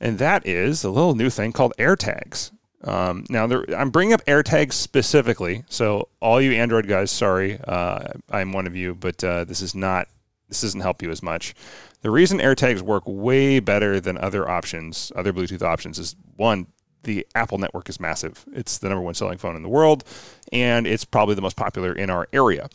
and 0.00 0.18
that 0.18 0.46
is 0.46 0.84
a 0.84 0.90
little 0.90 1.14
new 1.14 1.30
thing 1.30 1.52
called 1.52 1.72
AirTags. 1.78 2.50
Um, 2.84 3.24
now, 3.30 3.46
there, 3.46 3.64
I'm 3.76 3.90
bringing 3.90 4.12
up 4.12 4.24
AirTags 4.26 4.74
specifically, 4.74 5.64
so 5.68 6.08
all 6.20 6.40
you 6.40 6.52
Android 6.52 6.86
guys, 6.86 7.10
sorry, 7.10 7.58
uh, 7.66 8.08
I'm 8.30 8.52
one 8.52 8.66
of 8.66 8.76
you, 8.76 8.94
but 8.94 9.22
uh, 9.24 9.44
this 9.44 9.60
is 9.62 9.74
not, 9.74 10.08
this 10.48 10.60
doesn't 10.60 10.80
help 10.82 11.02
you 11.02 11.10
as 11.10 11.22
much. 11.22 11.54
The 12.02 12.10
reason 12.10 12.38
AirTags 12.40 12.82
work 12.82 13.04
way 13.06 13.58
better 13.60 14.00
than 14.00 14.18
other 14.18 14.48
options, 14.48 15.10
other 15.16 15.32
Bluetooth 15.32 15.62
options, 15.62 15.98
is 15.98 16.14
one, 16.36 16.66
the 17.04 17.26
Apple 17.34 17.58
network 17.58 17.88
is 17.88 18.00
massive. 18.00 18.44
It's 18.52 18.78
the 18.78 18.88
number 18.88 19.02
one 19.02 19.14
selling 19.14 19.38
phone 19.38 19.56
in 19.56 19.62
the 19.62 19.68
world, 19.68 20.04
and 20.52 20.86
it's 20.86 21.04
probably 21.04 21.34
the 21.34 21.42
most 21.42 21.56
popular 21.56 21.92
in 21.92 22.10
our 22.10 22.28
area. 22.32 22.68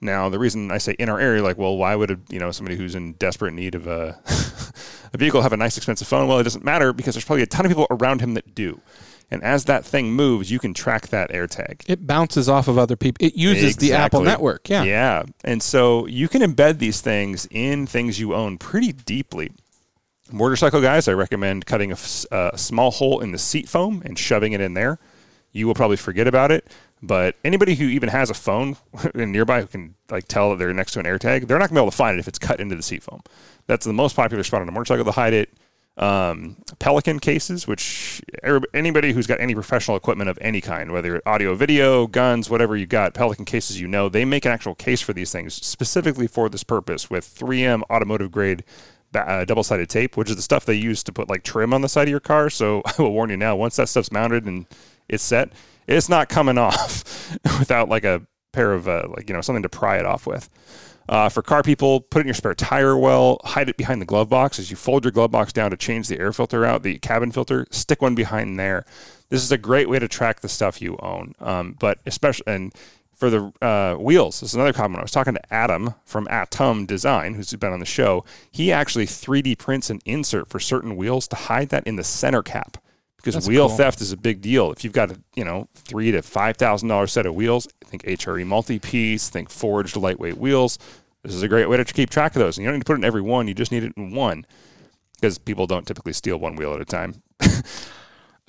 Now, 0.00 0.30
the 0.30 0.38
reason 0.38 0.70
I 0.70 0.78
say 0.78 0.92
in 0.98 1.10
our 1.10 1.20
area, 1.20 1.42
like, 1.42 1.58
well, 1.58 1.76
why 1.76 1.94
would 1.94 2.10
a, 2.10 2.18
you 2.30 2.38
know 2.38 2.50
somebody 2.52 2.76
who's 2.76 2.94
in 2.94 3.12
desperate 3.14 3.52
need 3.52 3.74
of 3.74 3.86
a 3.86 4.18
a 5.12 5.18
vehicle 5.18 5.42
have 5.42 5.52
a 5.52 5.56
nice 5.56 5.76
expensive 5.76 6.08
phone? 6.08 6.28
Well, 6.28 6.38
it 6.38 6.44
doesn't 6.44 6.64
matter 6.64 6.92
because 6.92 7.14
there's 7.14 7.24
probably 7.24 7.42
a 7.42 7.46
ton 7.46 7.66
of 7.66 7.70
people 7.70 7.86
around 7.90 8.20
him 8.20 8.34
that 8.34 8.54
do. 8.54 8.80
And 9.30 9.44
as 9.44 9.66
that 9.66 9.84
thing 9.84 10.12
moves, 10.12 10.50
you 10.50 10.58
can 10.58 10.74
track 10.74 11.08
that 11.08 11.30
AirTag. 11.30 11.84
It 11.88 12.06
bounces 12.06 12.48
off 12.48 12.66
of 12.66 12.78
other 12.78 12.96
people. 12.96 13.24
It 13.24 13.36
uses 13.36 13.76
the 13.76 13.92
Apple 13.92 14.22
network. 14.22 14.68
Yeah. 14.68 14.82
Yeah. 14.82 15.22
And 15.44 15.62
so 15.62 16.06
you 16.06 16.28
can 16.28 16.42
embed 16.42 16.78
these 16.78 17.00
things 17.00 17.46
in 17.50 17.86
things 17.86 18.18
you 18.18 18.34
own 18.34 18.58
pretty 18.58 18.92
deeply. 18.92 19.52
Motorcycle 20.32 20.80
guys, 20.80 21.08
I 21.08 21.12
recommend 21.12 21.66
cutting 21.66 21.92
a 21.92 21.96
small 22.56 22.90
hole 22.90 23.20
in 23.20 23.32
the 23.32 23.38
seat 23.38 23.68
foam 23.68 24.02
and 24.04 24.18
shoving 24.18 24.52
it 24.52 24.60
in 24.60 24.74
there. 24.74 24.98
You 25.52 25.66
will 25.66 25.74
probably 25.74 25.96
forget 25.96 26.28
about 26.28 26.52
it, 26.52 26.70
but 27.02 27.34
anybody 27.44 27.74
who 27.74 27.86
even 27.86 28.08
has 28.08 28.30
a 28.30 28.34
phone 28.34 28.76
nearby 29.14 29.62
who 29.62 29.66
can 29.66 29.94
like 30.10 30.28
tell 30.28 30.50
that 30.50 30.58
they're 30.58 30.72
next 30.72 30.92
to 30.92 31.00
an 31.00 31.06
AirTag, 31.06 31.48
they're 31.48 31.58
not 31.58 31.68
going 31.68 31.74
to 31.74 31.74
be 31.74 31.80
able 31.80 31.90
to 31.90 31.96
find 31.96 32.16
it 32.16 32.20
if 32.20 32.28
it's 32.28 32.38
cut 32.38 32.60
into 32.60 32.76
the 32.76 32.82
seat 32.82 33.02
foam. 33.02 33.22
That's 33.66 33.84
the 33.84 33.92
most 33.92 34.14
popular 34.14 34.44
spot 34.44 34.62
on 34.62 34.68
a 34.68 34.72
motorcycle 34.72 35.04
to 35.04 35.12
hide 35.12 35.32
it. 35.32 35.50
Um, 35.96 36.56
Pelican 36.78 37.18
cases, 37.18 37.66
which 37.66 38.22
anybody 38.72 39.12
who's 39.12 39.26
got 39.26 39.40
any 39.40 39.54
professional 39.54 39.96
equipment 39.96 40.30
of 40.30 40.38
any 40.40 40.60
kind, 40.60 40.92
whether 40.92 41.20
audio, 41.26 41.54
video, 41.54 42.06
guns, 42.06 42.48
whatever 42.48 42.76
you 42.76 42.86
got, 42.86 43.12
Pelican 43.12 43.44
cases, 43.44 43.78
you 43.78 43.88
know, 43.88 44.08
they 44.08 44.24
make 44.24 44.46
an 44.46 44.52
actual 44.52 44.74
case 44.74 45.02
for 45.02 45.12
these 45.12 45.30
things 45.30 45.54
specifically 45.54 46.26
for 46.26 46.48
this 46.48 46.64
purpose 46.64 47.10
with 47.10 47.26
3M 47.26 47.82
automotive 47.90 48.30
grade 48.30 48.64
uh, 49.14 49.44
double 49.44 49.62
sided 49.62 49.88
tape, 49.88 50.16
which 50.16 50.30
is 50.30 50.36
the 50.36 50.42
stuff 50.42 50.64
they 50.64 50.74
use 50.74 51.02
to 51.04 51.12
put 51.12 51.28
like 51.28 51.42
trim 51.42 51.74
on 51.74 51.82
the 51.82 51.88
side 51.88 52.08
of 52.08 52.10
your 52.10 52.20
car. 52.20 52.50
So 52.50 52.82
I 52.86 53.02
will 53.02 53.12
warn 53.12 53.30
you 53.30 53.36
now, 53.36 53.56
once 53.56 53.76
that 53.76 53.88
stuff's 53.88 54.12
mounted 54.12 54.44
and 54.44 54.66
it's 55.08 55.22
set, 55.22 55.52
it's 55.86 56.08
not 56.08 56.28
coming 56.28 56.58
off 56.58 57.36
without 57.58 57.88
like 57.88 58.04
a 58.04 58.22
pair 58.52 58.72
of 58.72 58.88
uh, 58.88 59.06
like 59.16 59.28
you 59.28 59.34
know 59.34 59.40
something 59.40 59.62
to 59.62 59.68
pry 59.68 59.98
it 59.98 60.06
off 60.06 60.26
with. 60.26 60.48
Uh, 61.08 61.28
for 61.28 61.42
car 61.42 61.62
people, 61.62 62.00
put 62.00 62.20
it 62.20 62.22
in 62.22 62.28
your 62.28 62.34
spare 62.34 62.54
tire 62.54 62.96
well, 62.96 63.40
hide 63.42 63.68
it 63.68 63.76
behind 63.76 64.00
the 64.00 64.06
glove 64.06 64.28
box. 64.28 64.60
As 64.60 64.70
you 64.70 64.76
fold 64.76 65.04
your 65.04 65.10
glove 65.10 65.32
box 65.32 65.52
down 65.52 65.72
to 65.72 65.76
change 65.76 66.06
the 66.06 66.20
air 66.20 66.32
filter 66.32 66.64
out, 66.64 66.84
the 66.84 66.98
cabin 67.00 67.32
filter, 67.32 67.66
stick 67.72 68.00
one 68.00 68.14
behind 68.14 68.60
there. 68.60 68.84
This 69.28 69.42
is 69.42 69.50
a 69.50 69.58
great 69.58 69.88
way 69.88 69.98
to 69.98 70.06
track 70.06 70.40
the 70.40 70.48
stuff 70.48 70.80
you 70.80 70.96
own. 71.02 71.34
Um, 71.40 71.76
but 71.80 71.98
especially, 72.06 72.44
and 72.46 72.72
for 73.20 73.28
the 73.28 73.52
uh, 73.60 73.96
wheels, 73.96 74.40
this 74.40 74.50
is 74.50 74.54
another 74.54 74.72
comment. 74.72 74.98
I 74.98 75.02
was 75.02 75.10
talking 75.10 75.34
to 75.34 75.54
Adam 75.54 75.94
from 76.06 76.26
Atom 76.30 76.86
Design, 76.86 77.34
who's 77.34 77.52
been 77.52 77.72
on 77.72 77.78
the 77.78 77.86
show. 77.86 78.24
He 78.50 78.72
actually 78.72 79.04
3D 79.04 79.58
prints 79.58 79.90
an 79.90 80.00
insert 80.06 80.48
for 80.48 80.58
certain 80.58 80.96
wheels 80.96 81.28
to 81.28 81.36
hide 81.36 81.68
that 81.68 81.86
in 81.86 81.96
the 81.96 82.02
center 82.02 82.42
cap 82.42 82.78
because 83.16 83.34
That's 83.34 83.46
wheel 83.46 83.68
cool. 83.68 83.76
theft 83.76 84.00
is 84.00 84.10
a 84.10 84.16
big 84.16 84.40
deal. 84.40 84.72
If 84.72 84.82
you've 84.82 84.94
got 84.94 85.10
a 85.10 85.20
you 85.36 85.44
know 85.44 85.68
three 85.74 86.10
to 86.12 86.22
five 86.22 86.56
thousand 86.56 86.88
dollar 86.88 87.06
set 87.06 87.26
of 87.26 87.34
wheels, 87.34 87.68
think 87.84 88.04
HRE 88.04 88.46
multi 88.46 88.78
piece, 88.78 89.28
think 89.28 89.50
forged 89.50 89.96
lightweight 89.96 90.38
wheels. 90.38 90.78
This 91.22 91.34
is 91.34 91.42
a 91.42 91.48
great 91.48 91.68
way 91.68 91.76
to 91.76 91.84
keep 91.84 92.08
track 92.08 92.34
of 92.34 92.40
those. 92.40 92.56
And 92.56 92.64
you 92.64 92.68
don't 92.68 92.76
need 92.76 92.80
to 92.80 92.86
put 92.86 92.94
it 92.94 93.00
in 93.00 93.04
every 93.04 93.20
one; 93.20 93.46
you 93.46 93.52
just 93.54 93.70
need 93.70 93.84
it 93.84 93.92
in 93.98 94.14
one 94.14 94.46
because 95.16 95.36
people 95.36 95.66
don't 95.66 95.86
typically 95.86 96.14
steal 96.14 96.38
one 96.38 96.56
wheel 96.56 96.72
at 96.72 96.80
a 96.80 96.86
time. 96.86 97.22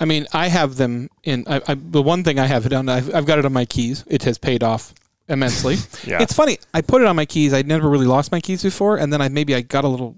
I 0.01 0.05
mean, 0.05 0.25
I 0.33 0.47
have 0.47 0.77
them 0.77 1.09
in. 1.23 1.45
I, 1.47 1.61
I, 1.67 1.75
the 1.75 2.01
one 2.01 2.23
thing 2.23 2.39
I 2.39 2.47
have 2.47 2.65
it 2.65 2.73
on, 2.73 2.89
I've, 2.89 3.13
I've 3.13 3.25
got 3.27 3.37
it 3.37 3.45
on 3.45 3.53
my 3.53 3.65
keys. 3.65 4.03
It 4.07 4.23
has 4.23 4.39
paid 4.39 4.63
off 4.63 4.93
immensely. 5.29 5.77
Yeah. 6.03 6.19
It's 6.19 6.33
funny. 6.33 6.57
I 6.73 6.81
put 6.81 7.03
it 7.03 7.07
on 7.07 7.15
my 7.15 7.25
keys. 7.25 7.53
I'd 7.53 7.67
never 7.67 7.87
really 7.87 8.07
lost 8.07 8.31
my 8.31 8.41
keys 8.41 8.63
before, 8.63 8.97
and 8.97 9.13
then 9.13 9.21
I 9.21 9.29
maybe 9.29 9.53
I 9.53 9.61
got 9.61 9.83
a 9.83 9.87
little 9.87 10.15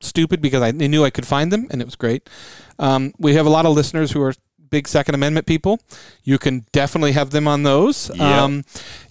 stupid 0.00 0.40
because 0.40 0.62
I 0.62 0.70
knew 0.70 1.04
I 1.04 1.10
could 1.10 1.26
find 1.26 1.52
them, 1.52 1.66
and 1.70 1.82
it 1.82 1.84
was 1.84 1.96
great. 1.96 2.30
Um, 2.78 3.12
we 3.18 3.34
have 3.34 3.46
a 3.46 3.50
lot 3.50 3.66
of 3.66 3.74
listeners 3.74 4.12
who 4.12 4.22
are 4.22 4.34
big 4.70 4.88
Second 4.88 5.14
Amendment 5.14 5.46
people. 5.46 5.80
You 6.24 6.38
can 6.38 6.66
definitely 6.72 7.12
have 7.12 7.30
them 7.30 7.48
on 7.48 7.62
those. 7.62 8.10
Um, 8.20 8.64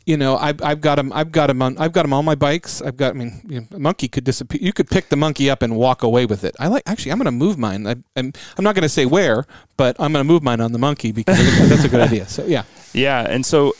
you 0.05 0.17
know, 0.17 0.37
I've, 0.37 0.61
I've 0.61 0.81
got 0.81 0.95
them. 0.95 1.11
I've 1.13 1.31
got 1.31 1.47
them 1.47 1.61
on. 1.61 1.77
I've 1.77 1.91
got 1.91 2.03
them 2.03 2.13
on 2.13 2.25
my 2.25 2.35
bikes. 2.35 2.81
I've 2.81 2.97
got. 2.97 3.11
I 3.11 3.13
mean, 3.13 3.41
you 3.47 3.61
know, 3.61 3.67
a 3.71 3.79
monkey 3.79 4.07
could 4.07 4.23
disappear. 4.23 4.59
You 4.61 4.73
could 4.73 4.89
pick 4.89 5.09
the 5.09 5.15
monkey 5.15 5.49
up 5.49 5.61
and 5.61 5.75
walk 5.75 6.03
away 6.03 6.25
with 6.25 6.43
it. 6.43 6.55
I 6.59 6.67
like. 6.67 6.83
Actually, 6.85 7.11
I'm 7.11 7.17
going 7.17 7.25
to 7.25 7.31
move 7.31 7.57
mine. 7.57 7.87
I, 7.87 7.95
I'm. 8.15 8.33
I'm 8.57 8.63
not 8.63 8.75
going 8.75 8.83
to 8.83 8.89
say 8.89 9.05
where, 9.05 9.45
but 9.77 9.95
I'm 9.99 10.11
going 10.13 10.23
to 10.23 10.27
move 10.27 10.43
mine 10.43 10.61
on 10.61 10.71
the 10.71 10.79
monkey 10.79 11.11
because 11.11 11.37
that's 11.69 11.83
a 11.83 11.89
good 11.89 12.01
idea. 12.01 12.27
So 12.27 12.45
yeah. 12.45 12.63
Yeah, 12.93 13.27
and 13.29 13.45
so 13.45 13.73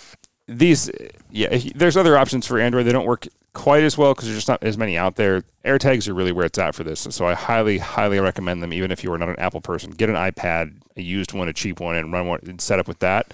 these, 0.45 0.91
yeah, 1.31 1.57
there's 1.73 1.95
other 1.95 2.17
options 2.17 2.45
for 2.45 2.59
Android. 2.59 2.85
They 2.85 2.91
don't 2.91 3.05
work 3.05 3.27
quite 3.55 3.81
as 3.83 3.97
well 3.97 4.13
because 4.13 4.27
there's 4.27 4.37
just 4.37 4.47
not 4.47 4.61
as 4.63 4.77
many 4.77 4.95
out 4.97 5.15
there. 5.15 5.43
AirTags 5.65 6.07
are 6.07 6.13
really 6.13 6.31
where 6.31 6.45
it's 6.45 6.59
at 6.59 6.75
for 6.75 6.83
this, 6.83 7.05
and 7.05 7.13
so 7.13 7.25
I 7.25 7.33
highly, 7.33 7.79
highly 7.79 8.19
recommend 8.19 8.61
them. 8.61 8.71
Even 8.71 8.91
if 8.91 9.03
you 9.03 9.11
are 9.11 9.17
not 9.17 9.29
an 9.29 9.39
Apple 9.39 9.61
person, 9.61 9.89
get 9.91 10.09
an 10.09 10.15
iPad, 10.15 10.77
a 10.95 11.01
used 11.01 11.33
one, 11.33 11.47
a 11.47 11.53
cheap 11.53 11.79
one, 11.79 11.95
and 11.95 12.13
run 12.13 12.27
one 12.27 12.39
and 12.43 12.61
set 12.61 12.77
up 12.77 12.87
with 12.87 12.99
that. 12.99 13.33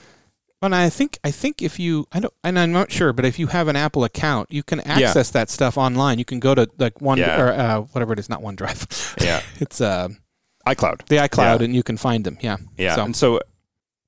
And 0.63 0.75
I 0.75 0.89
think 0.89 1.17
I 1.23 1.31
think 1.31 1.61
if 1.63 1.79
you 1.79 2.05
I 2.13 2.19
don't 2.19 2.33
and 2.43 2.57
I'm 2.59 2.71
not 2.71 2.91
sure, 2.91 3.11
but 3.13 3.25
if 3.25 3.39
you 3.39 3.47
have 3.47 3.67
an 3.67 3.75
Apple 3.75 4.03
account, 4.03 4.51
you 4.51 4.61
can 4.63 4.79
access 4.81 5.31
that 5.31 5.49
stuff 5.49 5.75
online. 5.77 6.19
You 6.19 6.25
can 6.25 6.39
go 6.39 6.53
to 6.55 6.69
like 6.77 7.01
one 7.01 7.17
Yeah. 7.17 7.41
or 7.41 7.51
uh, 7.51 7.81
whatever 7.81 8.13
it 8.13 8.19
is, 8.19 8.29
not 8.29 8.41
OneDrive. 8.41 9.21
Yeah, 9.23 9.41
it's 9.59 9.81
uh, 9.81 10.09
iCloud. 10.67 11.07
the 11.07 11.15
iCloud, 11.17 11.59
Yeah. 11.59 11.65
and 11.65 11.75
you 11.75 11.81
can 11.81 11.97
find 11.97 12.23
them. 12.23 12.37
Yeah. 12.41 12.57
Yeah, 12.77 12.93
So- 12.95 13.03
and 13.05 13.15
so 13.15 13.39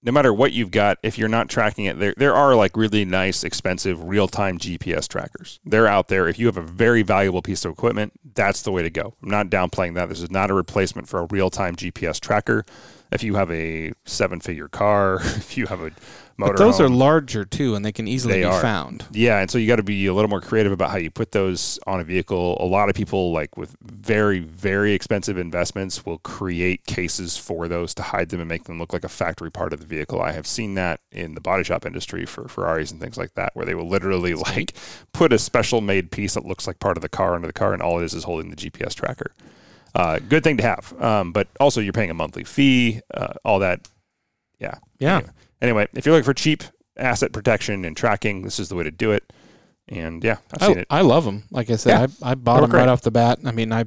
no 0.04 0.12
matter 0.12 0.34
what 0.34 0.52
you've 0.52 0.72
got, 0.72 0.98
if 1.02 1.18
you're 1.18 1.30
not 1.30 1.50
tracking 1.50 1.86
it, 1.86 1.98
there 1.98 2.14
there 2.18 2.36
are 2.36 2.56
like 2.56 2.76
really 2.76 3.06
nice, 3.06 3.44
expensive 3.44 4.04
real 4.04 4.28
time 4.28 4.58
GPS 4.58 5.08
trackers. 5.08 5.60
They're 5.66 5.88
out 5.88 6.10
there. 6.10 6.28
If 6.28 6.38
you 6.38 6.46
have 6.48 6.58
a 6.58 6.62
very 6.62 7.04
valuable 7.04 7.42
piece 7.42 7.64
of 7.64 7.72
equipment, 7.72 8.14
that's 8.36 8.62
the 8.62 8.72
way 8.72 8.84
to 8.84 8.90
go. 8.90 9.16
I'm 9.24 9.30
not 9.30 9.50
downplaying 9.50 9.96
that. 9.96 10.10
This 10.10 10.22
is 10.22 10.30
not 10.30 10.52
a 10.52 10.54
replacement 10.54 11.08
for 11.08 11.22
a 11.22 11.28
real 11.30 11.50
time 11.50 11.76
GPS 11.76 12.20
tracker. 12.20 12.66
If 13.12 13.24
you 13.24 13.36
have 13.36 13.50
a 13.52 13.94
seven 14.06 14.42
figure 14.42 14.68
car, 14.68 15.16
if 15.22 15.58
you 15.58 15.68
have 15.68 15.82
a 15.82 15.92
motor, 16.38 16.54
But 16.54 16.58
those 16.60 16.82
are 16.82 16.90
larger 16.90 17.46
too, 17.46 17.76
and 17.76 17.86
they 17.86 17.92
can 17.92 18.08
easily 18.08 18.34
They 18.36 18.40
be 18.42 18.46
are. 18.46 18.60
found. 18.62 19.06
yeah, 19.12 19.40
and 19.40 19.50
so 19.52 19.58
you 19.58 19.68
got 19.68 19.76
to 19.76 19.84
be 19.84 20.06
a 20.08 20.14
little 20.14 20.30
more 20.30 20.42
creative 20.42 20.72
about 20.72 20.90
how 20.92 20.98
you 20.98 21.12
put 21.12 21.32
those 21.32 21.80
on 21.86 22.00
a 22.00 22.04
vehicle. 22.04 22.58
A 22.60 22.66
lot 22.66 22.90
of 22.90 22.96
people, 22.96 23.32
like 23.32 23.56
with 23.58 23.76
very, 23.84 24.40
very 24.40 24.94
expensive 24.94 25.38
investments, 25.38 26.06
will 26.06 26.18
create 26.20 26.86
cases 26.86 27.38
for 27.38 27.68
those 27.68 27.94
to 27.96 28.02
hide 28.04 28.30
them 28.30 28.40
and 28.40 28.50
make 28.50 28.64
them 28.64 28.80
look 28.80 28.94
like 28.94 29.04
a 29.04 29.10
factory 29.10 29.52
part 29.52 29.74
of 29.74 29.80
the 29.80 29.86
vehicle. 29.86 30.22
I 30.22 30.32
have 30.32 30.48
seen 30.48 30.74
that 30.76 31.00
in 31.12 31.36
the 31.36 31.42
body 31.42 31.64
shop 31.64 31.86
industry 31.86 32.26
for 32.26 32.48
Ferraris 32.48 32.92
and 32.92 33.00
things 33.00 33.18
like 33.18 33.34
that, 33.36 33.56
where 33.56 33.66
they 33.66 33.76
will 33.76 33.88
literally 33.88 34.34
like 34.34 34.74
put 35.14 35.32
a 35.34 35.40
special 35.40 35.82
made 35.82 36.10
piece 36.12 36.34
that 36.34 36.46
looks 36.46 36.66
like 36.68 36.80
part 36.80 36.98
of 36.98 37.02
the 37.02 37.10
car 37.10 37.36
under 37.36 37.48
the 37.48 37.54
car, 37.54 37.74
and 37.74 37.82
all 37.82 38.00
it 38.00 38.06
is 38.06 38.14
is 38.14 38.24
holding 38.24 38.50
the 38.50 38.56
GPS 38.56 38.94
tracker. 38.96 39.32
Uh, 39.96 40.18
good 40.28 40.44
thing 40.44 40.58
to 40.58 40.64
have, 40.64 40.92
um, 41.00 41.32
but 41.32 41.48
also 41.60 41.80
you're 41.80 41.94
paying 41.94 42.10
a 42.10 42.16
monthly 42.16 42.44
fee, 42.44 43.00
uh, 43.14 43.34
all 43.46 43.60
that. 43.60 43.88
Yeah, 44.60 44.76
Yeah. 44.98 45.18
Anyway, 45.18 45.32
anyway, 45.64 45.88
if 45.94 46.06
you're 46.06 46.14
looking 46.14 46.26
for 46.26 46.34
cheap 46.34 46.64
asset 46.98 47.32
protection 47.32 47.86
and 47.86 47.98
tracking, 47.98 48.44
this 48.44 48.60
is 48.60 48.70
the 48.70 48.76
way 48.76 48.84
to 48.84 48.92
do 48.92 49.12
it. 49.12 49.34
And 49.88 50.24
yeah, 50.24 50.38
I've 50.54 50.68
seen 50.68 50.78
I, 50.78 50.82
it. 50.82 50.88
I 50.90 51.02
love 51.02 51.26
them. 51.26 51.44
Like 51.52 51.70
I 51.70 51.76
said, 51.76 52.12
I, 52.22 52.32
I 52.32 52.36
bought 52.36 52.62
them 52.62 52.72
right 52.72 52.88
off 52.88 53.02
the 53.02 53.12
bat. 53.12 53.40
I 53.44 53.52
mean, 53.52 53.72
I 53.74 53.86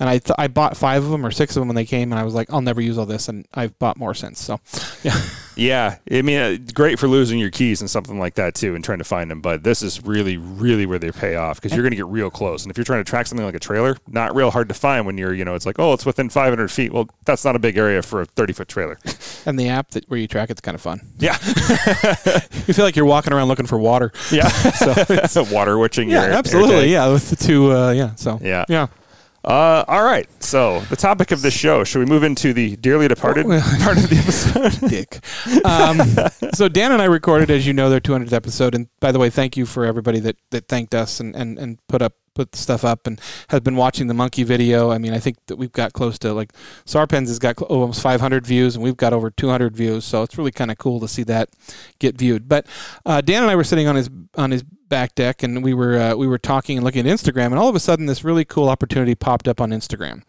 and 0.00 0.08
I 0.08 0.18
th- 0.18 0.34
I 0.38 0.48
bought 0.48 0.76
five 0.76 1.04
of 1.04 1.10
them 1.10 1.24
or 1.24 1.30
six 1.30 1.56
of 1.56 1.60
them 1.60 1.68
when 1.68 1.76
they 1.76 1.84
came, 1.84 2.12
and 2.12 2.18
I 2.18 2.24
was 2.24 2.34
like, 2.34 2.52
I'll 2.52 2.60
never 2.60 2.80
use 2.80 2.98
all 2.98 3.06
this, 3.06 3.28
and 3.28 3.46
I've 3.54 3.78
bought 3.78 3.96
more 3.96 4.14
since. 4.14 4.40
So 4.40 4.60
Yeah, 5.02 5.20
yeah. 5.56 5.96
I 6.10 6.22
mean, 6.22 6.38
uh, 6.38 6.56
great 6.74 6.98
for 6.98 7.06
losing 7.08 7.38
your 7.38 7.50
keys 7.50 7.80
and 7.80 7.88
something 7.90 8.18
like 8.18 8.34
that 8.34 8.54
too, 8.54 8.74
and 8.74 8.82
trying 8.84 8.98
to 8.98 9.04
find 9.04 9.30
them. 9.30 9.40
But 9.40 9.62
this 9.62 9.82
is 9.82 10.04
really, 10.04 10.36
really 10.36 10.86
where 10.86 10.98
they 10.98 11.10
pay 11.12 11.36
off 11.36 11.60
because 11.60 11.72
you're 11.72 11.82
going 11.82 11.92
to 11.92 11.96
get 11.96 12.06
real 12.06 12.30
close. 12.30 12.62
And 12.64 12.70
if 12.70 12.76
you're 12.76 12.84
trying 12.84 13.04
to 13.04 13.08
track 13.08 13.26
something 13.26 13.44
like 13.46 13.54
a 13.54 13.60
trailer, 13.60 13.96
not 14.08 14.34
real 14.34 14.50
hard 14.50 14.68
to 14.68 14.74
find 14.74 15.06
when 15.06 15.16
you're, 15.18 15.32
you 15.34 15.44
know, 15.44 15.54
it's 15.54 15.66
like, 15.66 15.78
oh, 15.78 15.92
it's 15.92 16.04
within 16.06 16.28
500 16.28 16.70
feet. 16.70 16.92
Well, 16.92 17.08
that's 17.24 17.44
not 17.44 17.54
a 17.54 17.58
big 17.58 17.76
area 17.76 18.02
for 18.02 18.22
a 18.22 18.24
30 18.26 18.52
foot 18.52 18.68
trailer. 18.68 18.98
and 19.46 19.58
the 19.58 19.68
app 19.68 19.90
that 19.92 20.08
where 20.08 20.18
you 20.18 20.26
track 20.26 20.50
it's 20.50 20.60
kind 20.60 20.74
of 20.74 20.80
fun. 20.80 21.00
yeah, 21.18 21.36
You 22.66 22.74
feel 22.74 22.84
like 22.84 22.96
you're 22.96 23.04
walking 23.04 23.32
around 23.32 23.48
looking 23.48 23.66
for 23.66 23.78
water. 23.78 24.12
yeah. 24.32 24.48
so 24.48 24.92
it's 24.96 25.36
a 25.36 25.44
water 25.44 25.78
witching. 25.78 26.08
Yeah, 26.10 26.22
absolutely. 26.22 26.90
Yeah, 26.90 27.12
with 27.12 27.30
the 27.30 27.36
two. 27.36 27.72
Uh, 27.72 27.90
yeah. 27.92 28.14
So 28.16 28.38
Yeah. 28.42 28.64
yeah. 28.68 28.86
Uh, 29.44 29.84
all 29.88 30.02
right. 30.02 30.26
So 30.42 30.80
the 30.88 30.96
topic 30.96 31.30
of 31.30 31.42
this 31.42 31.52
show. 31.54 31.84
Should 31.84 31.98
we 31.98 32.06
move 32.06 32.22
into 32.24 32.52
the 32.54 32.76
dearly 32.76 33.08
departed 33.08 33.46
Well- 33.46 33.60
part 33.82 33.98
of 33.98 34.08
the 34.08 34.16
episode? 34.70 34.88
dick. 34.88 35.20
Um, 35.66 36.00
so 36.54 36.68
Dan 36.68 36.92
and 36.92 37.02
I 37.02 37.06
recorded, 37.06 37.50
as 37.50 37.66
you 37.66 37.72
know, 37.74 37.90
their 37.90 38.00
200th 38.00 38.32
episode. 38.32 38.74
And 38.74 38.88
by 39.00 39.12
the 39.12 39.18
way, 39.18 39.28
thank 39.30 39.56
you 39.56 39.66
for 39.66 39.84
everybody 39.84 40.18
that, 40.20 40.36
that 40.50 40.68
thanked 40.68 40.94
us 40.94 41.20
and, 41.20 41.34
and, 41.36 41.58
and 41.58 41.78
put 41.88 42.00
up 42.02 42.14
put 42.34 42.56
stuff 42.56 42.84
up 42.84 43.06
and 43.06 43.20
has 43.46 43.60
been 43.60 43.76
watching 43.76 44.08
the 44.08 44.14
monkey 44.14 44.42
video. 44.42 44.90
I 44.90 44.98
mean, 44.98 45.12
I 45.14 45.20
think 45.20 45.36
that 45.46 45.54
we've 45.54 45.70
got 45.70 45.92
close 45.92 46.18
to 46.18 46.32
like 46.32 46.52
Sarpens 46.84 47.28
has 47.28 47.38
got 47.38 47.56
cl- 47.56 47.68
almost 47.68 48.02
500 48.02 48.44
views 48.44 48.74
and 48.74 48.82
we've 48.82 48.96
got 48.96 49.12
over 49.12 49.30
200 49.30 49.76
views. 49.76 50.04
So 50.04 50.24
it's 50.24 50.36
really 50.36 50.50
kind 50.50 50.72
of 50.72 50.78
cool 50.78 50.98
to 50.98 51.06
see 51.06 51.22
that 51.24 51.50
get 52.00 52.18
viewed. 52.18 52.48
But 52.48 52.66
uh, 53.06 53.20
Dan 53.20 53.42
and 53.42 53.52
I 53.52 53.54
were 53.54 53.62
sitting 53.62 53.86
on 53.86 53.94
his 53.94 54.10
on 54.36 54.50
his 54.50 54.64
back 54.94 55.14
deck 55.16 55.42
and 55.42 55.64
we 55.64 55.74
were 55.74 55.98
uh, 55.98 56.14
we 56.14 56.28
were 56.28 56.38
talking 56.38 56.76
and 56.78 56.84
looking 56.84 57.04
at 57.08 57.12
Instagram 57.12 57.46
and 57.46 57.58
all 57.58 57.68
of 57.68 57.74
a 57.74 57.80
sudden 57.80 58.06
this 58.06 58.22
really 58.22 58.44
cool 58.44 58.68
opportunity 58.68 59.16
popped 59.16 59.48
up 59.48 59.60
on 59.60 59.70
Instagram, 59.70 60.22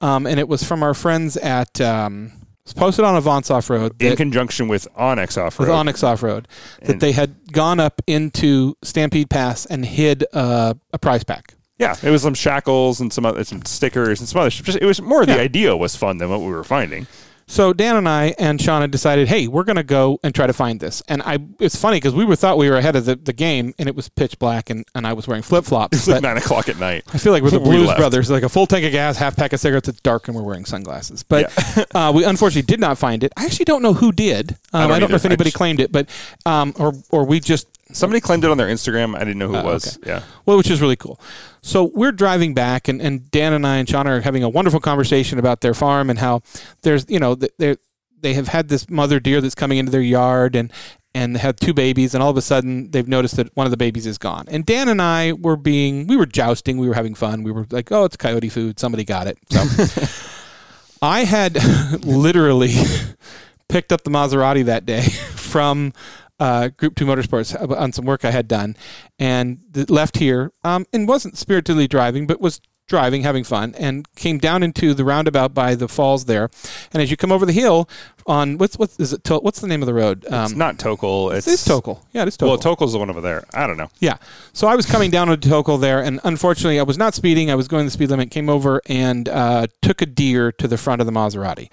um, 0.00 0.24
and 0.26 0.38
it 0.38 0.46
was 0.48 0.62
from 0.62 0.82
our 0.84 0.94
friends 0.94 1.36
at. 1.36 1.80
Um, 1.80 2.32
it's 2.64 2.72
posted 2.72 3.04
on 3.04 3.14
Avance 3.14 3.50
Off 3.50 3.68
Road. 3.68 4.00
In 4.00 4.16
conjunction 4.16 4.68
with 4.68 4.88
Onyx 4.96 5.36
Off 5.36 5.58
with 5.58 5.68
Road. 5.68 5.74
Onyx 5.74 6.02
Off 6.02 6.22
Road 6.22 6.48
that 6.80 6.92
And- 6.92 7.00
they 7.02 7.12
had 7.12 7.52
gone 7.52 7.78
up 7.78 8.00
into 8.06 8.74
Stampede 8.82 9.28
Pass 9.28 9.66
and 9.66 9.84
hid 9.84 10.24
uh, 10.32 10.72
a 10.92 10.98
prize 10.98 11.24
pack. 11.24 11.52
Yeah, 11.78 11.94
it 12.02 12.08
was 12.08 12.22
some 12.22 12.32
shackles 12.32 13.00
and 13.02 13.12
some 13.12 13.26
other, 13.26 13.44
some 13.44 13.66
stickers 13.66 14.20
and 14.20 14.26
some 14.28 14.40
other. 14.40 14.48
Just 14.48 14.78
it 14.80 14.86
was 14.86 15.02
more 15.02 15.24
Yeah. 15.24 15.34
the 15.34 15.40
idea 15.42 15.76
was 15.76 15.94
fun 15.94 16.16
than 16.16 16.30
what 16.30 16.40
we 16.40 16.46
were 16.46 16.64
finding. 16.64 17.06
So 17.46 17.72
Dan 17.72 17.96
and 17.96 18.08
I 18.08 18.34
and 18.38 18.58
Shauna 18.58 18.90
decided, 18.90 19.28
hey, 19.28 19.46
we're 19.48 19.64
going 19.64 19.76
to 19.76 19.82
go 19.82 20.18
and 20.22 20.34
try 20.34 20.46
to 20.46 20.52
find 20.52 20.80
this. 20.80 21.02
And 21.08 21.22
I, 21.22 21.38
it's 21.60 21.76
funny 21.76 21.98
because 21.98 22.14
we 22.14 22.24
were 22.24 22.36
thought 22.36 22.56
we 22.56 22.70
were 22.70 22.76
ahead 22.76 22.96
of 22.96 23.04
the, 23.04 23.16
the 23.16 23.32
game, 23.32 23.74
and 23.78 23.88
it 23.88 23.94
was 23.94 24.08
pitch 24.08 24.38
black, 24.38 24.70
and, 24.70 24.84
and 24.94 25.06
I 25.06 25.12
was 25.12 25.28
wearing 25.28 25.42
flip 25.42 25.64
flops. 25.64 25.96
It's 25.98 26.08
like 26.08 26.22
nine 26.22 26.36
o'clock 26.36 26.68
at 26.68 26.78
night. 26.78 27.04
I 27.12 27.18
feel 27.18 27.32
like 27.32 27.42
we're 27.42 27.50
the 27.50 27.60
Blues 27.64 27.88
left. 27.88 27.98
Brothers, 27.98 28.30
like 28.30 28.42
a 28.42 28.48
full 28.48 28.66
tank 28.66 28.84
of 28.84 28.92
gas, 28.92 29.16
half 29.16 29.36
pack 29.36 29.52
of 29.52 29.60
cigarettes. 29.60 29.88
It's 29.88 30.00
dark, 30.00 30.28
and 30.28 30.36
we're 30.36 30.42
wearing 30.42 30.64
sunglasses. 30.64 31.22
But 31.22 31.52
uh, 31.94 32.12
we 32.14 32.24
unfortunately 32.24 32.66
did 32.66 32.80
not 32.80 32.98
find 32.98 33.22
it. 33.22 33.32
I 33.36 33.44
actually 33.44 33.66
don't 33.66 33.82
know 33.82 33.92
who 33.94 34.12
did. 34.12 34.52
Um, 34.52 34.56
I 34.72 34.80
don't 34.80 34.88
don't, 34.88 35.00
know 35.00 35.04
either. 35.06 35.16
if 35.16 35.24
anybody 35.26 35.50
just- 35.50 35.56
claimed 35.56 35.80
it, 35.80 35.92
but 35.92 36.08
um, 36.46 36.74
or 36.78 36.92
or 37.10 37.24
we 37.24 37.40
just 37.40 37.68
Somebody 37.94 38.20
claimed 38.20 38.44
it 38.44 38.50
on 38.50 38.58
their 38.58 38.66
Instagram. 38.68 39.14
I 39.16 39.20
didn't 39.20 39.38
know 39.38 39.48
who 39.48 39.54
it 39.54 39.60
Oh, 39.60 39.64
was. 39.64 39.96
okay. 39.98 40.10
Yeah. 40.10 40.22
well, 40.46 40.56
which 40.56 40.70
is 40.70 40.80
really 40.80 40.96
cool. 40.96 41.20
So 41.62 41.84
we're 41.94 42.12
driving 42.12 42.52
back, 42.52 42.88
and, 42.88 43.00
and 43.00 43.30
Dan 43.30 43.52
and 43.52 43.66
I 43.66 43.76
and 43.76 43.88
Sean 43.88 44.06
are 44.06 44.20
having 44.20 44.42
a 44.42 44.48
wonderful 44.48 44.80
conversation 44.80 45.38
about 45.38 45.60
their 45.60 45.74
farm 45.74 46.10
and 46.10 46.18
how 46.18 46.42
there's, 46.82 47.06
you 47.08 47.18
know, 47.20 47.34
they 47.36 47.76
they 48.20 48.34
have 48.34 48.48
had 48.48 48.68
this 48.68 48.88
mother 48.90 49.20
deer 49.20 49.40
that's 49.40 49.54
coming 49.54 49.78
into 49.78 49.92
their 49.92 50.00
yard 50.00 50.56
and 50.56 50.72
and 51.16 51.36
they 51.36 51.38
had 51.38 51.60
two 51.60 51.72
babies, 51.72 52.12
and 52.14 52.22
all 52.24 52.30
of 52.30 52.36
a 52.36 52.42
sudden 52.42 52.90
they've 52.90 53.06
noticed 53.06 53.36
that 53.36 53.54
one 53.56 53.66
of 53.66 53.70
the 53.70 53.76
babies 53.76 54.04
is 54.04 54.18
gone. 54.18 54.46
And 54.48 54.66
Dan 54.66 54.88
and 54.88 55.00
I 55.00 55.32
were 55.32 55.56
being, 55.56 56.08
we 56.08 56.16
were 56.16 56.26
jousting, 56.26 56.76
we 56.78 56.88
were 56.88 56.94
having 56.94 57.14
fun, 57.14 57.44
we 57.44 57.52
were 57.52 57.66
like, 57.70 57.92
oh, 57.92 58.04
it's 58.04 58.16
coyote 58.16 58.48
food, 58.48 58.80
somebody 58.80 59.04
got 59.04 59.28
it. 59.28 59.38
So 59.48 59.62
I 61.02 61.24
had 61.24 61.62
literally 62.04 62.72
picked 63.68 63.92
up 63.92 64.02
the 64.02 64.10
Maserati 64.10 64.64
that 64.64 64.86
day 64.86 65.02
from 65.36 65.92
uh, 66.40 66.68
Group 66.68 66.96
Two 66.96 67.06
Motorsports 67.06 67.54
on 67.78 67.92
some 67.92 68.04
work 68.04 68.24
I 68.24 68.30
had 68.30 68.48
done, 68.48 68.76
and 69.18 69.58
left 69.88 70.18
here 70.18 70.52
um, 70.62 70.86
and 70.92 71.08
wasn't 71.08 71.36
spiritedly 71.36 71.88
driving, 71.88 72.26
but 72.26 72.40
was 72.40 72.60
driving, 72.86 73.22
having 73.22 73.44
fun, 73.44 73.74
and 73.78 74.06
came 74.14 74.38
down 74.38 74.62
into 74.62 74.94
the 74.94 75.04
roundabout 75.04 75.54
by 75.54 75.74
the 75.74 75.88
falls 75.88 76.26
there. 76.26 76.50
And 76.92 77.02
as 77.02 77.10
you 77.10 77.16
come 77.16 77.32
over 77.32 77.46
the 77.46 77.52
hill 77.52 77.88
on 78.26 78.58
what's 78.58 78.78
what's 78.78 78.98
is 78.98 79.12
it? 79.12 79.24
To, 79.24 79.38
what's 79.38 79.60
the 79.60 79.66
name 79.66 79.82
of 79.82 79.86
the 79.86 79.94
road? 79.94 80.24
Um, 80.30 80.44
It's 80.44 80.54
not 80.54 80.78
Tokel. 80.78 81.34
It's, 81.34 81.46
it's 81.46 81.66
Tokul. 81.66 82.00
Yeah, 82.12 82.22
it 82.22 82.28
is 82.28 82.36
Tokul. 82.36 82.48
Well, 82.48 82.58
Tokal's 82.58 82.92
the 82.92 82.98
one 82.98 83.10
over 83.10 83.20
there. 83.20 83.44
I 83.54 83.66
don't 83.66 83.76
know. 83.76 83.90
Yeah. 84.00 84.16
So 84.52 84.66
I 84.66 84.76
was 84.76 84.86
coming 84.86 85.10
down 85.10 85.28
to 85.28 85.36
Tokul 85.36 85.80
there, 85.80 86.02
and 86.02 86.20
unfortunately, 86.24 86.78
I 86.78 86.84
was 86.84 86.98
not 86.98 87.14
speeding. 87.14 87.50
I 87.50 87.54
was 87.54 87.68
going 87.68 87.84
the 87.84 87.90
speed 87.90 88.10
limit, 88.10 88.30
came 88.30 88.48
over 88.48 88.80
and 88.86 89.28
uh, 89.28 89.66
took 89.82 90.02
a 90.02 90.06
deer 90.06 90.52
to 90.52 90.68
the 90.68 90.78
front 90.78 91.00
of 91.00 91.06
the 91.06 91.12
Maserati, 91.12 91.70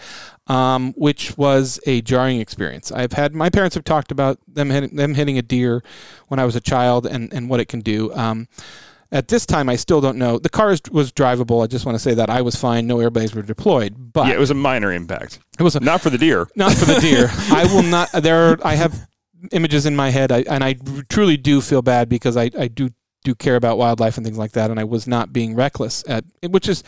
um, 0.48 0.94
which 0.94 1.38
was 1.38 1.80
a 1.86 2.02
jarring 2.02 2.40
experience. 2.40 2.92
I've 2.92 3.14
had 3.14 3.34
my 3.34 3.50
parents 3.50 3.76
have 3.76 3.84
talked 3.84 4.12
about 4.12 4.40
them 4.48 4.70
hitting, 4.70 4.96
them 4.96 5.16
hitting 5.16 5.38
a 5.38 5.42
deer 5.42 5.84
when 6.28 6.40
I 6.40 6.46
was 6.46 6.56
a 6.56 6.62
child 6.62 7.06
and, 7.06 7.34
and 7.34 7.50
what 7.50 7.60
it 7.60 7.68
can 7.68 7.82
do. 7.82 8.14
Um, 8.14 8.48
at 9.12 9.28
this 9.28 9.46
time, 9.46 9.68
I 9.70 9.76
still 9.76 10.00
don't 10.02 10.18
know. 10.18 10.40
The 10.40 10.50
car 10.50 10.70
was 10.92 11.12
drivable. 11.12 11.64
I 11.64 11.68
just 11.68 11.86
want 11.86 11.96
to 11.96 12.00
say 12.00 12.14
that 12.14 12.30
I 12.30 12.42
was 12.42 12.56
fine. 12.56 12.88
No 12.88 12.98
airbags 12.98 13.36
were 13.36 13.42
deployed, 13.42 13.94
but 14.14 14.28
Yeah, 14.28 14.34
it 14.36 14.40
was 14.40 14.52
a 14.52 14.56
minor 14.56 14.92
impact. 14.94 15.40
it 15.60 15.64
was 15.64 15.76
a, 15.76 15.80
Not 15.82 16.02
for 16.02 16.10
the 16.10 16.18
deer. 16.18 16.48
not 16.56 16.74
for 16.74 16.86
the 16.86 17.00
deer. 17.00 17.28
I 17.52 17.66
will 17.74 17.84
not. 17.84 18.10
There, 18.14 18.52
are, 18.54 18.58
I 18.64 18.76
have 18.76 19.08
images 19.52 19.86
in 19.86 19.96
my 19.96 20.10
head, 20.12 20.32
I, 20.32 20.40
and 20.50 20.64
I 20.64 20.76
truly 21.10 21.36
do 21.36 21.62
feel 21.62 21.82
bad 21.82 22.08
because 22.10 22.38
I, 22.38 22.50
I 22.58 22.68
do 22.68 22.90
do 23.24 23.36
care 23.36 23.56
about 23.56 23.78
wildlife 23.78 24.18
and 24.18 24.26
things 24.26 24.40
like 24.40 24.54
that, 24.54 24.72
and 24.72 24.80
I 24.80 24.84
was 24.84 25.06
not 25.08 25.32
being 25.32 25.54
reckless. 25.54 26.04
At 26.08 26.24
which 26.50 26.68
is, 26.68 26.84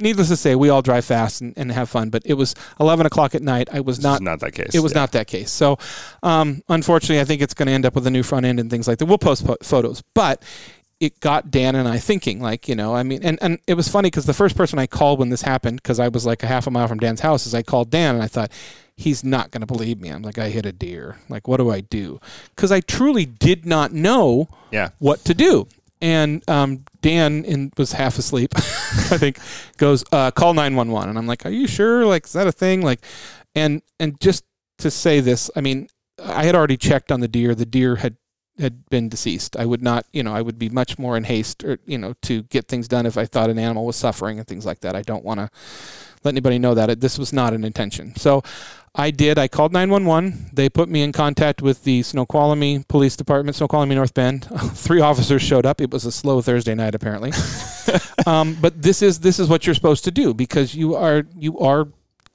needless 0.00 0.26
to 0.30 0.36
say, 0.36 0.56
we 0.56 0.68
all 0.68 0.82
drive 0.82 1.04
fast 1.04 1.40
and, 1.42 1.54
and 1.56 1.70
have 1.70 1.88
fun, 1.88 2.10
but 2.10 2.22
it 2.24 2.34
was 2.34 2.56
eleven 2.80 3.06
o'clock 3.06 3.36
at 3.36 3.42
night. 3.42 3.68
I 3.72 3.78
was 3.78 3.98
This 3.98 4.02
not. 4.04 4.20
not 4.20 4.40
that 4.40 4.52
case. 4.52 4.74
It 4.74 4.80
was 4.80 4.92
Yeah. 4.92 5.00
not 5.02 5.12
that 5.12 5.28
case. 5.28 5.48
So, 5.52 5.78
um, 6.24 6.60
unfortunately, 6.68 7.20
I 7.20 7.24
think 7.24 7.40
it's 7.40 7.54
going 7.54 7.66
to 7.68 7.72
end 7.72 7.86
up 7.86 7.94
with 7.94 8.04
a 8.04 8.10
new 8.10 8.24
front 8.24 8.46
end 8.46 8.58
and 8.58 8.68
things 8.68 8.88
like 8.88 8.98
that. 8.98 9.06
We'll 9.06 9.18
post 9.18 9.46
po- 9.46 9.58
photos, 9.62 10.02
but 10.12 10.42
it 11.00 11.20
got 11.20 11.50
Dan 11.50 11.74
and 11.74 11.86
I 11.86 11.98
thinking, 11.98 12.40
like, 12.40 12.68
you 12.68 12.74
know, 12.74 12.94
I 12.94 13.02
mean, 13.02 13.20
and, 13.22 13.38
and 13.42 13.58
it 13.66 13.74
was 13.74 13.86
funny 13.88 14.06
because 14.08 14.24
the 14.26 14.32
first 14.32 14.56
person 14.56 14.78
I 14.78 14.86
called 14.86 15.18
when 15.18 15.28
this 15.28 15.42
happened, 15.42 15.82
because 15.82 16.00
I 16.00 16.08
was 16.08 16.24
like 16.24 16.42
a 16.42 16.46
half 16.46 16.66
a 16.66 16.70
mile 16.70 16.88
from 16.88 16.98
Dan's 16.98 17.20
house, 17.20 17.46
is 17.46 17.54
I 17.54 17.62
called 17.62 17.90
Dan 17.90 18.14
and 18.14 18.24
I 18.24 18.28
thought, 18.28 18.50
he's 18.96 19.22
not 19.22 19.50
going 19.50 19.60
to 19.60 19.66
believe 19.66 20.00
me. 20.00 20.08
I'm 20.08 20.22
like, 20.22 20.38
I 20.38 20.48
hit 20.48 20.64
a 20.64 20.72
deer. 20.72 21.18
Like, 21.28 21.46
what 21.48 21.58
do 21.58 21.70
I 21.70 21.80
do? 21.82 22.18
Because 22.54 22.72
I 22.72 22.80
truly 22.80 23.26
did 23.26 23.66
not 23.66 23.92
know 23.92 24.48
Yeah. 24.70 24.88
what 24.98 25.22
to 25.26 25.34
do. 25.34 25.68
And 26.00 26.42
um, 26.48 26.84
Dan 27.02 27.44
in, 27.44 27.72
was 27.76 27.92
half 27.92 28.18
asleep, 28.18 28.52
I 28.56 29.18
think, 29.18 29.38
goes, 29.76 30.02
uh, 30.12 30.30
call 30.30 30.54
911. 30.54 31.10
And 31.10 31.18
I'm 31.18 31.26
like, 31.26 31.44
are 31.44 31.50
you 31.50 31.66
sure? 31.66 32.06
Like, 32.06 32.24
is 32.24 32.32
that 32.32 32.46
a 32.46 32.52
thing? 32.52 32.80
Like, 32.80 33.00
and, 33.54 33.82
and 34.00 34.18
just 34.18 34.44
to 34.78 34.90
say 34.90 35.20
this, 35.20 35.50
I 35.54 35.60
mean, 35.60 35.88
I 36.22 36.44
had 36.44 36.54
already 36.54 36.78
checked 36.78 37.12
on 37.12 37.20
the 37.20 37.28
deer. 37.28 37.54
The 37.54 37.66
deer 37.66 37.96
had, 37.96 38.16
had 38.58 38.88
been 38.88 39.08
deceased. 39.08 39.56
I 39.56 39.66
would 39.66 39.82
not, 39.82 40.06
you 40.12 40.22
know, 40.22 40.34
I 40.34 40.42
would 40.42 40.58
be 40.58 40.68
much 40.68 40.98
more 40.98 41.16
in 41.16 41.24
haste 41.24 41.64
or, 41.64 41.78
you 41.86 41.98
know, 41.98 42.14
to 42.22 42.42
get 42.44 42.68
things 42.68 42.88
done 42.88 43.06
if 43.06 43.18
I 43.18 43.26
thought 43.26 43.50
an 43.50 43.58
animal 43.58 43.84
was 43.84 43.96
suffering 43.96 44.38
and 44.38 44.46
things 44.46 44.64
like 44.64 44.80
that. 44.80 44.96
I 44.96 45.02
don't 45.02 45.24
want 45.24 45.40
to 45.40 45.50
let 46.24 46.32
anybody 46.32 46.58
know 46.58 46.74
that. 46.74 46.90
It, 46.90 47.00
this 47.00 47.18
was 47.18 47.32
not 47.32 47.52
an 47.52 47.64
intention. 47.64 48.16
So 48.16 48.42
I 48.94 49.10
did. 49.10 49.38
I 49.38 49.46
called 49.46 49.72
911. 49.72 50.50
They 50.54 50.70
put 50.70 50.88
me 50.88 51.02
in 51.02 51.12
contact 51.12 51.60
with 51.60 51.84
the 51.84 52.02
Snoqualmie 52.02 52.84
Police 52.88 53.14
Department, 53.14 53.56
Snoqualmie 53.56 53.94
North 53.94 54.14
Bend. 54.14 54.44
Three 54.72 55.00
officers 55.00 55.42
showed 55.42 55.66
up. 55.66 55.80
It 55.80 55.90
was 55.90 56.06
a 56.06 56.12
slow 56.12 56.40
Thursday 56.40 56.74
night, 56.74 56.94
apparently. 56.94 57.32
um, 58.26 58.56
but 58.60 58.80
this 58.80 59.02
is 59.02 59.20
this 59.20 59.38
is 59.38 59.48
what 59.48 59.66
you're 59.66 59.74
supposed 59.74 60.04
to 60.04 60.10
do 60.10 60.32
because 60.32 60.74
you 60.74 60.94
are 60.94 61.24
you 61.36 61.58
are 61.58 61.88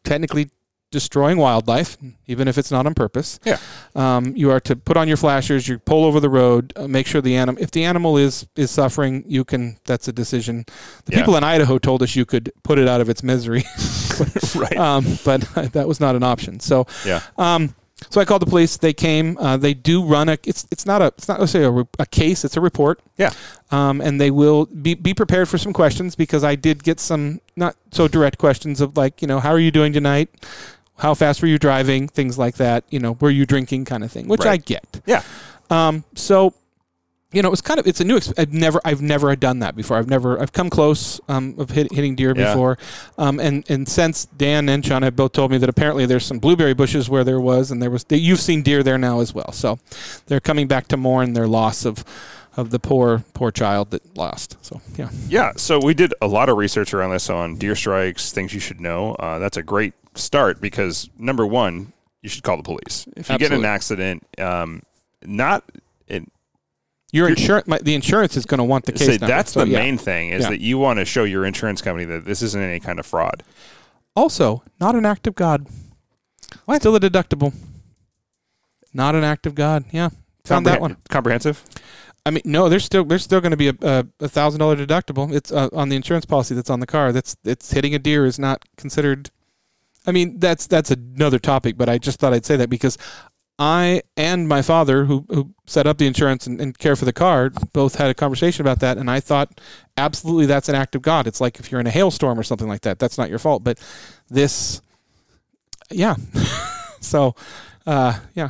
technically 0.04 0.50
destroying 0.92 1.38
wildlife, 1.38 1.98
even 2.28 2.48
if 2.48 2.58
it's 2.58 2.70
not 2.72 2.86
on 2.86 2.94
purpose. 2.94 3.40
Yeah. 3.46 3.58
Um, 3.96 4.36
you 4.36 4.52
are 4.52 4.60
to 4.62 4.76
put 4.76 4.98
on 4.98 5.08
your 5.08 5.18
flashers. 5.18 5.68
You 5.68 5.80
pull 5.80 6.06
over 6.06 6.20
the 6.20 6.30
road. 6.30 6.74
Uh, 6.76 6.88
make 6.88 7.08
sure 7.08 7.22
the 7.22 7.36
animal. 7.38 7.62
If 7.62 7.72
the 7.72 7.84
animal 7.84 8.18
is 8.18 8.46
is 8.56 8.70
suffering, 8.72 9.24
you 9.28 9.44
can. 9.44 9.78
That's 9.86 10.08
a 10.08 10.14
decision. 10.14 10.66
The 11.06 11.14
Yeah. 11.14 11.20
people 11.20 11.36
in 11.38 11.44
Idaho 11.44 11.78
told 11.80 12.04
us 12.04 12.16
you 12.16 12.26
could 12.26 12.52
put 12.64 12.78
it 12.78 12.88
out 12.88 13.02
of 13.02 13.10
its 13.10 13.24
misery. 13.24 13.64
right. 14.56 14.78
um, 14.78 15.06
but 15.26 15.42
that 15.74 15.88
was 15.88 16.00
not 16.00 16.16
an 16.16 16.22
option. 16.24 16.60
So, 16.60 16.86
yeah. 17.06 17.22
um, 17.38 17.74
so 18.10 18.20
I 18.20 18.26
called 18.26 18.42
the 18.42 18.48
police. 18.48 18.78
They 18.78 18.94
came. 18.94 19.38
Uh, 19.38 19.58
they 19.58 19.74
do 19.74 20.04
run 20.04 20.28
a. 20.30 20.38
It's 20.44 20.68
it's 20.72 20.86
not 20.86 21.02
a. 21.02 21.08
It's 21.18 21.28
not 21.28 21.40
necessarily 21.40 21.68
a, 21.68 21.72
re- 21.84 21.90
a 22.00 22.06
case. 22.06 22.44
It's 22.44 22.58
a 22.58 22.62
report. 22.62 23.00
Yeah. 23.18 23.32
Um, 23.72 24.02
and 24.02 24.20
they 24.20 24.32
will 24.32 24.66
be 24.66 24.96
be 24.96 25.14
prepared 25.14 25.48
for 25.48 25.58
some 25.58 25.72
questions 25.72 26.16
because 26.16 26.44
I 26.44 26.56
did 26.56 26.84
get 26.84 27.00
some 27.00 27.40
not 27.56 27.76
so 27.92 28.08
direct 28.08 28.38
questions 28.38 28.82
of 28.82 28.98
like 28.98 29.22
you 29.22 29.28
know 29.28 29.40
how 29.40 29.52
are 29.52 29.60
you 29.60 29.72
doing 29.72 29.94
tonight, 29.94 30.30
how 31.02 31.14
fast 31.16 31.42
were 31.42 31.48
you 31.48 31.58
driving, 31.58 32.08
things 32.08 32.38
like 32.38 32.56
that. 32.56 32.84
You 32.90 33.00
know 33.00 33.18
were 33.20 33.30
you 33.32 33.46
drinking 33.46 33.86
kind 33.86 34.04
of 34.04 34.12
thing, 34.12 34.28
which 34.28 34.46
I 34.46 34.58
get. 34.58 35.02
Yeah. 35.06 35.24
Um, 35.70 36.04
so, 36.16 36.54
you 37.32 37.42
know, 37.42 37.48
it 37.48 37.52
was 37.52 37.62
kind 37.62 37.80
of 37.80 37.88
it's 37.88 38.02
a 38.02 38.04
new. 38.04 38.18
Exp- 38.20 38.38
I've 38.38 38.52
never 38.54 38.82
I've 38.84 39.02
never 39.02 39.34
done 39.38 39.60
that 39.60 39.76
before. 39.76 39.98
I've 39.98 40.10
never 40.10 40.40
I've 40.42 40.52
come 40.52 40.70
close 40.70 41.20
um, 41.30 41.56
of 41.58 41.70
hit, 41.70 41.92
hitting 41.94 42.14
deer 42.16 42.34
Yeah. 42.36 42.52
before, 42.52 42.78
um, 43.18 43.40
and 43.40 43.64
and 43.70 43.88
since 43.88 44.26
Dan 44.26 44.68
and 44.70 44.86
Sean 44.86 45.02
have 45.02 45.16
both 45.16 45.32
told 45.32 45.50
me 45.50 45.58
that 45.60 45.70
apparently 45.70 46.06
there's 46.06 46.26
some 46.26 46.40
blueberry 46.40 46.74
bushes 46.74 47.10
where 47.10 47.24
there 47.24 47.40
was, 47.40 47.72
and 47.72 47.82
there 47.82 47.90
was 47.90 48.06
you've 48.10 48.42
seen 48.42 48.64
deer 48.64 48.84
there 48.84 48.98
now 48.98 49.22
as 49.22 49.34
well. 49.34 49.52
So, 49.54 49.80
they're 50.28 50.42
coming 50.42 50.68
back 50.68 50.88
to 50.90 50.98
mourn 50.98 51.32
their 51.34 51.48
loss 51.48 51.86
of 51.86 52.04
of 52.58 52.70
the 52.70 52.80
poor 52.80 53.24
poor 53.34 53.50
child 53.50 53.92
that 53.92 54.18
lost. 54.18 54.58
So 54.62 54.82
yeah, 54.98 55.08
Yeah, 55.30 55.54
so 55.56 55.80
we 55.80 55.94
did 55.94 56.14
a 56.22 56.28
lot 56.28 56.50
of 56.50 56.58
research 56.58 56.94
around 56.94 57.12
this 57.12 57.30
on 57.30 57.56
deer 57.56 57.78
strikes, 57.78 58.34
things 58.34 58.54
you 58.54 58.60
should 58.60 58.82
know. 58.82 59.14
Uh, 59.16 59.40
that's 59.40 59.56
a 59.56 59.64
great 59.64 59.94
start 60.16 60.62
because 60.62 61.10
number 61.18 61.46
one, 61.46 61.94
you 62.22 62.30
should 62.30 62.44
call 62.44 62.58
the 62.58 62.64
police 62.64 63.06
if 63.16 63.30
you 63.30 63.38
get 63.38 63.52
in 63.52 63.60
an 63.60 63.66
accident. 63.66 64.26
Um, 64.38 64.84
not 65.24 65.64
it, 66.08 66.24
your 67.12 67.28
insurance 67.30 67.68
the 67.84 67.94
insurance 67.96 68.38
is 68.38 68.46
going 68.46 68.60
to 68.60 68.64
want 68.64 68.86
the 68.86 68.92
case 68.92 69.06
say 69.08 69.12
number. 69.14 69.28
that's 69.28 69.52
So, 69.54 69.62
the 69.62 69.70
yeah. 69.70 69.80
main 69.80 69.98
thing 69.98 70.30
is 70.30 70.44
Yeah. 70.44 70.50
that 70.52 70.62
you 70.62 70.78
want 70.78 71.00
to 71.00 71.06
show 71.06 71.24
your 71.24 71.46
insurance 71.46 71.82
company 71.82 72.06
that 72.06 72.26
this 72.26 72.42
isn't 72.42 72.62
any 72.62 72.80
kind 72.80 73.00
of 73.00 73.06
fraud. 73.06 73.44
Also, 74.16 74.64
not 74.80 74.96
an 74.96 75.06
act 75.06 75.28
of 75.28 75.36
God. 75.36 75.68
Still 76.76 76.96
a 76.96 77.00
deductible. 77.00 77.54
Not 78.94 79.16
an 79.16 79.24
act 79.24 79.46
of 79.46 79.56
God. 79.56 79.86
Yeah, 79.92 80.10
found 80.44 80.66
that 80.66 80.82
one. 80.82 80.98
comprehensive. 81.10 81.64
I 82.26 82.30
mean, 82.30 82.44
no, 82.46 82.70
there's 82.70 82.84
still 82.86 83.04
there's 83.06 83.24
still 83.24 83.40
going 83.42 83.52
to 83.52 83.58
be 83.58 83.70
a 83.70 83.74
a 83.82 84.06
a 84.20 84.28
thousand 84.30 84.60
dollar 84.60 84.76
deductible. 84.76 85.34
It's 85.34 85.52
uh, 85.52 85.70
on 85.74 85.90
the 85.90 85.96
insurance 85.96 86.26
policy 86.26 86.54
that's 86.56 86.70
on 86.70 86.82
the 86.82 86.86
car. 86.88 87.12
That's 87.12 87.36
it's 87.46 87.72
hitting 87.72 87.96
a 87.96 88.00
deer 88.00 88.26
is 88.26 88.38
not 88.38 88.64
considered. 88.78 89.32
I 90.06 90.12
mean, 90.12 90.40
that's 90.40 90.68
that's 90.68 90.92
another 90.92 91.40
topic, 91.40 91.78
but 91.78 91.90
I 91.90 91.98
just 91.98 92.20
thought 92.20 92.34
I'd 92.34 92.46
say 92.46 92.56
that 92.58 92.70
because 92.70 92.98
I 93.60 94.02
and 94.18 94.48
my 94.48 94.62
father, 94.64 95.06
who 95.06 95.26
who 95.30 95.54
set 95.68 95.86
up 95.86 95.98
the 96.00 96.08
insurance 96.08 96.48
and, 96.48 96.60
and 96.60 96.76
care 96.78 96.96
for 96.96 97.06
the 97.06 97.14
car, 97.14 97.52
both 97.74 97.96
had 97.96 98.10
a 98.10 98.14
conversation 98.16 98.62
about 98.62 98.80
that, 98.80 98.98
and 98.98 99.10
I 99.12 99.20
thought 99.20 99.62
absolutely 99.98 100.48
that's 100.48 100.70
an 100.70 100.76
act 100.76 100.96
of 100.96 101.02
God. 101.04 101.28
It's 101.28 101.40
like 101.40 101.60
if 101.60 101.72
you're 101.72 101.80
in 101.82 101.88
a 101.88 101.92
hailstorm 101.92 102.40
or 102.40 102.44
something 102.44 102.68
like 102.68 102.82
that, 102.82 102.98
that's 102.98 103.18
not 103.20 103.30
your 103.30 103.38
fault. 103.40 103.64
But 103.64 103.80
this, 104.30 104.82
yeah, 105.92 106.16
so 107.02 107.36
uh, 107.86 108.18
yeah. 108.34 108.50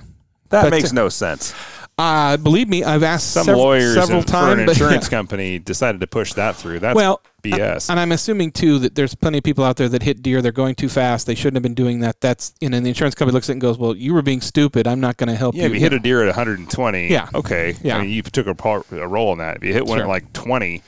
That 0.50 0.64
But- 0.64 0.72
makes 0.72 0.92
no 0.94 1.10
sense. 1.10 1.54
Uh, 1.98 2.36
believe 2.38 2.68
me, 2.68 2.84
I've 2.84 3.04
asked 3.04 3.32
Some 3.32 3.46
several, 3.46 3.64
lawyers 3.64 3.94
several 3.94 4.22
for 4.22 4.28
times. 4.28 4.62
an 4.62 4.70
insurance 4.70 5.08
company 5.20 5.60
decided 5.60 6.02
to 6.02 6.08
push 6.08 6.34
that 6.34 6.56
through. 6.56 6.80
That's 6.80 6.96
well, 6.96 7.22
BS. 7.42 7.90
and 7.90 8.00
I'm 8.00 8.12
assuming 8.12 8.52
too 8.52 8.80
that 8.80 8.96
there's 8.96 9.16
plenty 9.16 9.38
of 9.40 9.44
people 9.44 9.64
out 9.64 9.78
there 9.78 9.90
that 9.90 10.04
hit 10.04 10.22
deer. 10.22 10.42
They're 10.42 10.52
going 10.52 10.76
too 10.76 10.90
fast. 10.90 11.26
They 11.28 11.36
shouldn't 11.36 11.56
have 11.56 11.64
been 11.64 11.74
doing 11.74 12.00
that. 12.02 12.22
That's 12.22 12.54
you 12.62 12.70
know, 12.70 12.78
and 12.78 12.86
the 12.86 12.90
insurance 12.90 13.16
company 13.16 13.34
looks 13.34 13.48
at 13.50 13.52
it 13.52 13.54
and 13.54 13.62
goes, 13.62 13.78
"Well, 13.78 13.96
you 13.96 14.14
were 14.14 14.22
being 14.22 14.42
stupid. 14.42 14.88
I'm 14.88 15.00
not 15.00 15.18
going 15.18 15.30
to 15.30 15.36
help 15.36 15.56
yeah, 15.56 15.64
you." 15.64 15.68
if 15.70 15.74
you 15.76 15.80
hit 15.80 15.94
a 15.94 16.00
deer 16.00 16.22
at 16.22 16.28
120, 16.28 17.08
Yeah. 17.10 17.28
okay. 17.36 17.76
Yeah. 17.84 17.98
I 17.98 18.02
mean, 18.02 18.12
you 18.12 18.22
took 18.22 18.48
a, 18.48 18.56
part, 18.56 18.86
a 18.92 19.08
role 19.08 19.32
in 19.34 19.40
that. 19.40 19.58
If 19.58 19.64
you 19.64 19.74
hit 19.74 19.86
one 19.86 19.98
Sure. 19.98 20.06
at 20.06 20.10
like 20.10 20.32
20, 20.34 20.82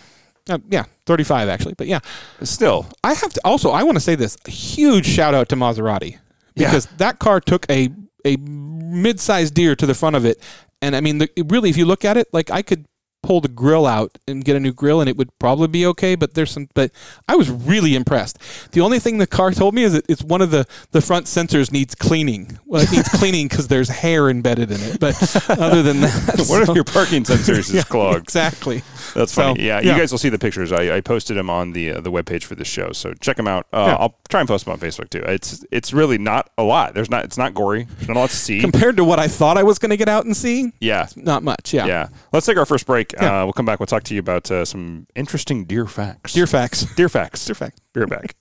Uh, 0.49 0.57
yeah, 0.69 0.83
35 1.05 1.47
actually, 1.49 1.73
but 1.77 1.87
yeah. 1.87 1.99
still, 2.43 2.85
I 3.03 3.13
have 3.13 3.31
to 3.33 3.41
also. 3.45 3.71
I 3.71 3.83
want 3.83 3.95
to 3.95 4.01
say 4.01 4.15
this: 4.15 4.37
a 4.45 4.51
huge 4.51 5.05
shout 5.05 5.33
out 5.33 5.49
to 5.49 5.55
Maserati 5.55 6.17
Yeah. 6.55 6.67
because 6.69 6.85
that 6.97 7.19
car 7.19 7.39
took 7.39 7.65
a 7.69 7.89
a 8.25 8.37
mid-sized 8.37 9.53
deer 9.53 9.75
to 9.75 9.85
the 9.85 9.93
front 9.93 10.15
of 10.15 10.25
it, 10.25 10.39
and 10.81 10.95
I 10.95 11.01
mean, 11.01 11.17
the, 11.17 11.29
really, 11.47 11.69
if 11.69 11.77
you 11.77 11.85
look 11.85 12.05
at 12.05 12.17
it, 12.17 12.27
like 12.33 12.51
I 12.51 12.61
could 12.61 12.85
pull 13.23 13.41
the 13.41 13.47
grill 13.47 13.85
out 13.87 14.17
and 14.27 14.45
get 14.45 14.55
a 14.55 14.59
new 14.59 14.71
grill 14.73 14.99
and 15.01 15.09
it 15.09 15.17
would 15.17 15.29
probably 15.39 15.67
be 15.67 15.85
okay 15.85 16.13
but 16.15 16.33
there's 16.35 16.51
some 16.51 16.67
but 16.75 16.91
i 17.27 17.35
was 17.35 17.49
really 17.49 17.95
impressed 17.95 18.37
the 18.73 18.81
only 18.81 18.99
thing 18.99 19.17
the 19.17 19.25
car 19.25 19.49
told 19.51 19.73
me 19.73 19.81
is 19.83 19.93
that 19.93 20.05
it's 20.09 20.21
one 20.21 20.41
of 20.41 20.51
the 20.51 20.65
the 20.91 21.01
front 21.01 21.25
sensors 21.25 21.71
needs 21.71 21.95
cleaning 21.95 22.59
well 22.65 22.81
it 22.81 22.91
needs 22.91 23.07
cleaning 23.09 23.47
because 23.47 23.67
there's 23.69 23.87
hair 23.89 24.29
embedded 24.29 24.69
in 24.71 24.79
it 24.81 24.99
but 24.99 25.15
other 25.49 25.81
than 25.81 26.01
that 26.01 26.45
One 26.49 26.65
so- 26.65 26.71
of 26.71 26.75
your 26.75 26.83
parking 26.83 27.23
sensors 27.23 27.73
is 27.73 27.83
clogged. 27.93 28.19
exactly 28.23 28.83
That's 29.15 29.31
So, 29.31 29.41
funny. 29.53 29.63
yeah, 29.63 29.79
yeah. 29.79 29.93
you 29.93 29.97
guys 29.99 30.11
will 30.11 30.17
see 30.19 30.29
the 30.29 30.39
pictures. 30.39 30.71
I, 30.71 30.97
I 30.97 31.01
posted 31.01 31.37
them 31.37 31.49
on 31.49 31.71
the 31.73 31.91
uh, 31.91 32.01
the 32.01 32.11
webpage 32.11 32.43
for 32.43 32.55
this 32.55 32.67
show, 32.67 32.91
so 32.91 33.13
check 33.15 33.37
them 33.37 33.47
out. 33.47 33.67
Uh, 33.71 33.85
Yeah. 33.87 33.95
I'll 33.99 34.15
try 34.29 34.39
and 34.39 34.47
post 34.49 34.65
them 34.65 34.73
on 34.73 34.79
Facebook 34.79 35.09
too. 35.09 35.19
It's 35.25 35.63
it's 35.71 35.93
really 35.93 36.17
not 36.17 36.49
a 36.57 36.63
lot. 36.63 36.93
There's 36.93 37.09
not. 37.09 37.23
It's 37.25 37.37
not 37.37 37.53
gory. 37.53 37.83
There's 37.85 38.07
not 38.07 38.17
a 38.17 38.19
lot 38.21 38.29
to 38.31 38.35
see. 38.35 38.59
compared 38.59 38.97
to 38.97 39.03
what 39.03 39.19
i 39.19 39.27
thought 39.27 39.57
i 39.57 39.63
was 39.63 39.77
going 39.79 39.89
to 39.91 39.97
get 39.97 40.09
out 40.09 40.25
and 40.25 40.35
see 40.35 40.71
yeah. 40.79 41.07
not 41.15 41.43
much 41.43 41.73
yeah, 41.73 41.85
Yeah. 41.85 42.07
Let's 42.31 42.45
take 42.45 42.57
our 42.57 42.65
first 42.65 42.85
break. 42.85 43.12
Yeah. 43.13 43.41
Uh, 43.41 43.45
we'll 43.45 43.53
come 43.53 43.65
back. 43.65 43.79
We'll 43.79 43.87
talk 43.87 44.03
to 44.03 44.13
you 44.13 44.19
about 44.19 44.49
uh, 44.51 44.65
some 44.65 45.07
interesting 45.15 45.65
deer 45.65 45.85
facts. 45.85 46.33
deer 46.33 46.47
facts 46.47 46.85
Deer 46.95 47.09
facts. 47.09 47.45
Deer 47.45 47.55
facts. 47.55 47.79
Be 47.93 48.01
right 48.01 48.09
back. 48.09 48.35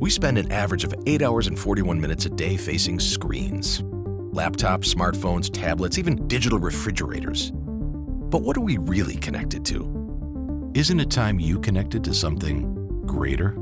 We 0.00 0.10
spend 0.10 0.36
an 0.38 0.50
average 0.50 0.84
of 0.84 0.94
8 1.06 1.22
hours 1.22 1.46
and 1.46 1.58
41 1.58 2.00
minutes 2.00 2.26
a 2.26 2.30
day 2.30 2.56
facing 2.56 2.98
screens 2.98 3.82
laptops, 4.32 4.92
smartphones, 4.92 5.52
tablets, 5.52 5.98
even 5.98 6.26
digital 6.26 6.58
refrigerators. 6.58 7.52
But 7.52 8.42
what 8.42 8.56
are 8.56 8.62
we 8.62 8.78
really 8.78 9.16
connected 9.16 9.64
to? 9.66 10.70
Isn't 10.74 11.00
it 11.00 11.10
time 11.10 11.38
you 11.38 11.60
connected 11.60 12.02
to 12.04 12.14
something 12.14 13.04
greater? 13.06 13.54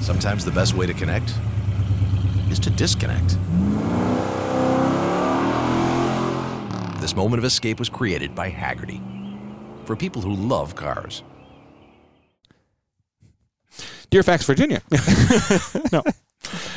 Sometimes 0.00 0.44
the 0.44 0.50
best 0.50 0.74
way 0.74 0.86
to 0.86 0.92
connect 0.92 1.34
is 2.50 2.58
to 2.60 2.70
disconnect. 2.70 3.36
This 7.08 7.16
moment 7.16 7.38
of 7.38 7.46
escape 7.46 7.78
was 7.78 7.88
created 7.88 8.34
by 8.34 8.50
Hagerty 8.50 9.00
for 9.86 9.96
people 9.96 10.20
who 10.20 10.34
love 10.34 10.74
cars. 10.74 11.22
Deer 14.10 14.22
Facts, 14.22 14.44
Virginia. 14.44 14.82
no, 15.90 16.02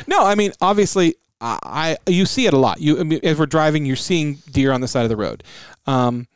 no. 0.06 0.24
I 0.24 0.34
mean, 0.34 0.52
obviously, 0.62 1.16
I, 1.42 1.58
I 2.06 2.10
you 2.10 2.24
see 2.24 2.46
it 2.46 2.54
a 2.54 2.56
lot. 2.56 2.80
You 2.80 2.98
I 3.00 3.02
mean, 3.02 3.20
as 3.22 3.38
we're 3.38 3.44
driving, 3.44 3.84
you're 3.84 3.94
seeing 3.94 4.36
deer 4.50 4.72
on 4.72 4.80
the 4.80 4.88
side 4.88 5.02
of 5.02 5.10
the 5.10 5.18
road. 5.18 5.44
Um, 5.86 6.26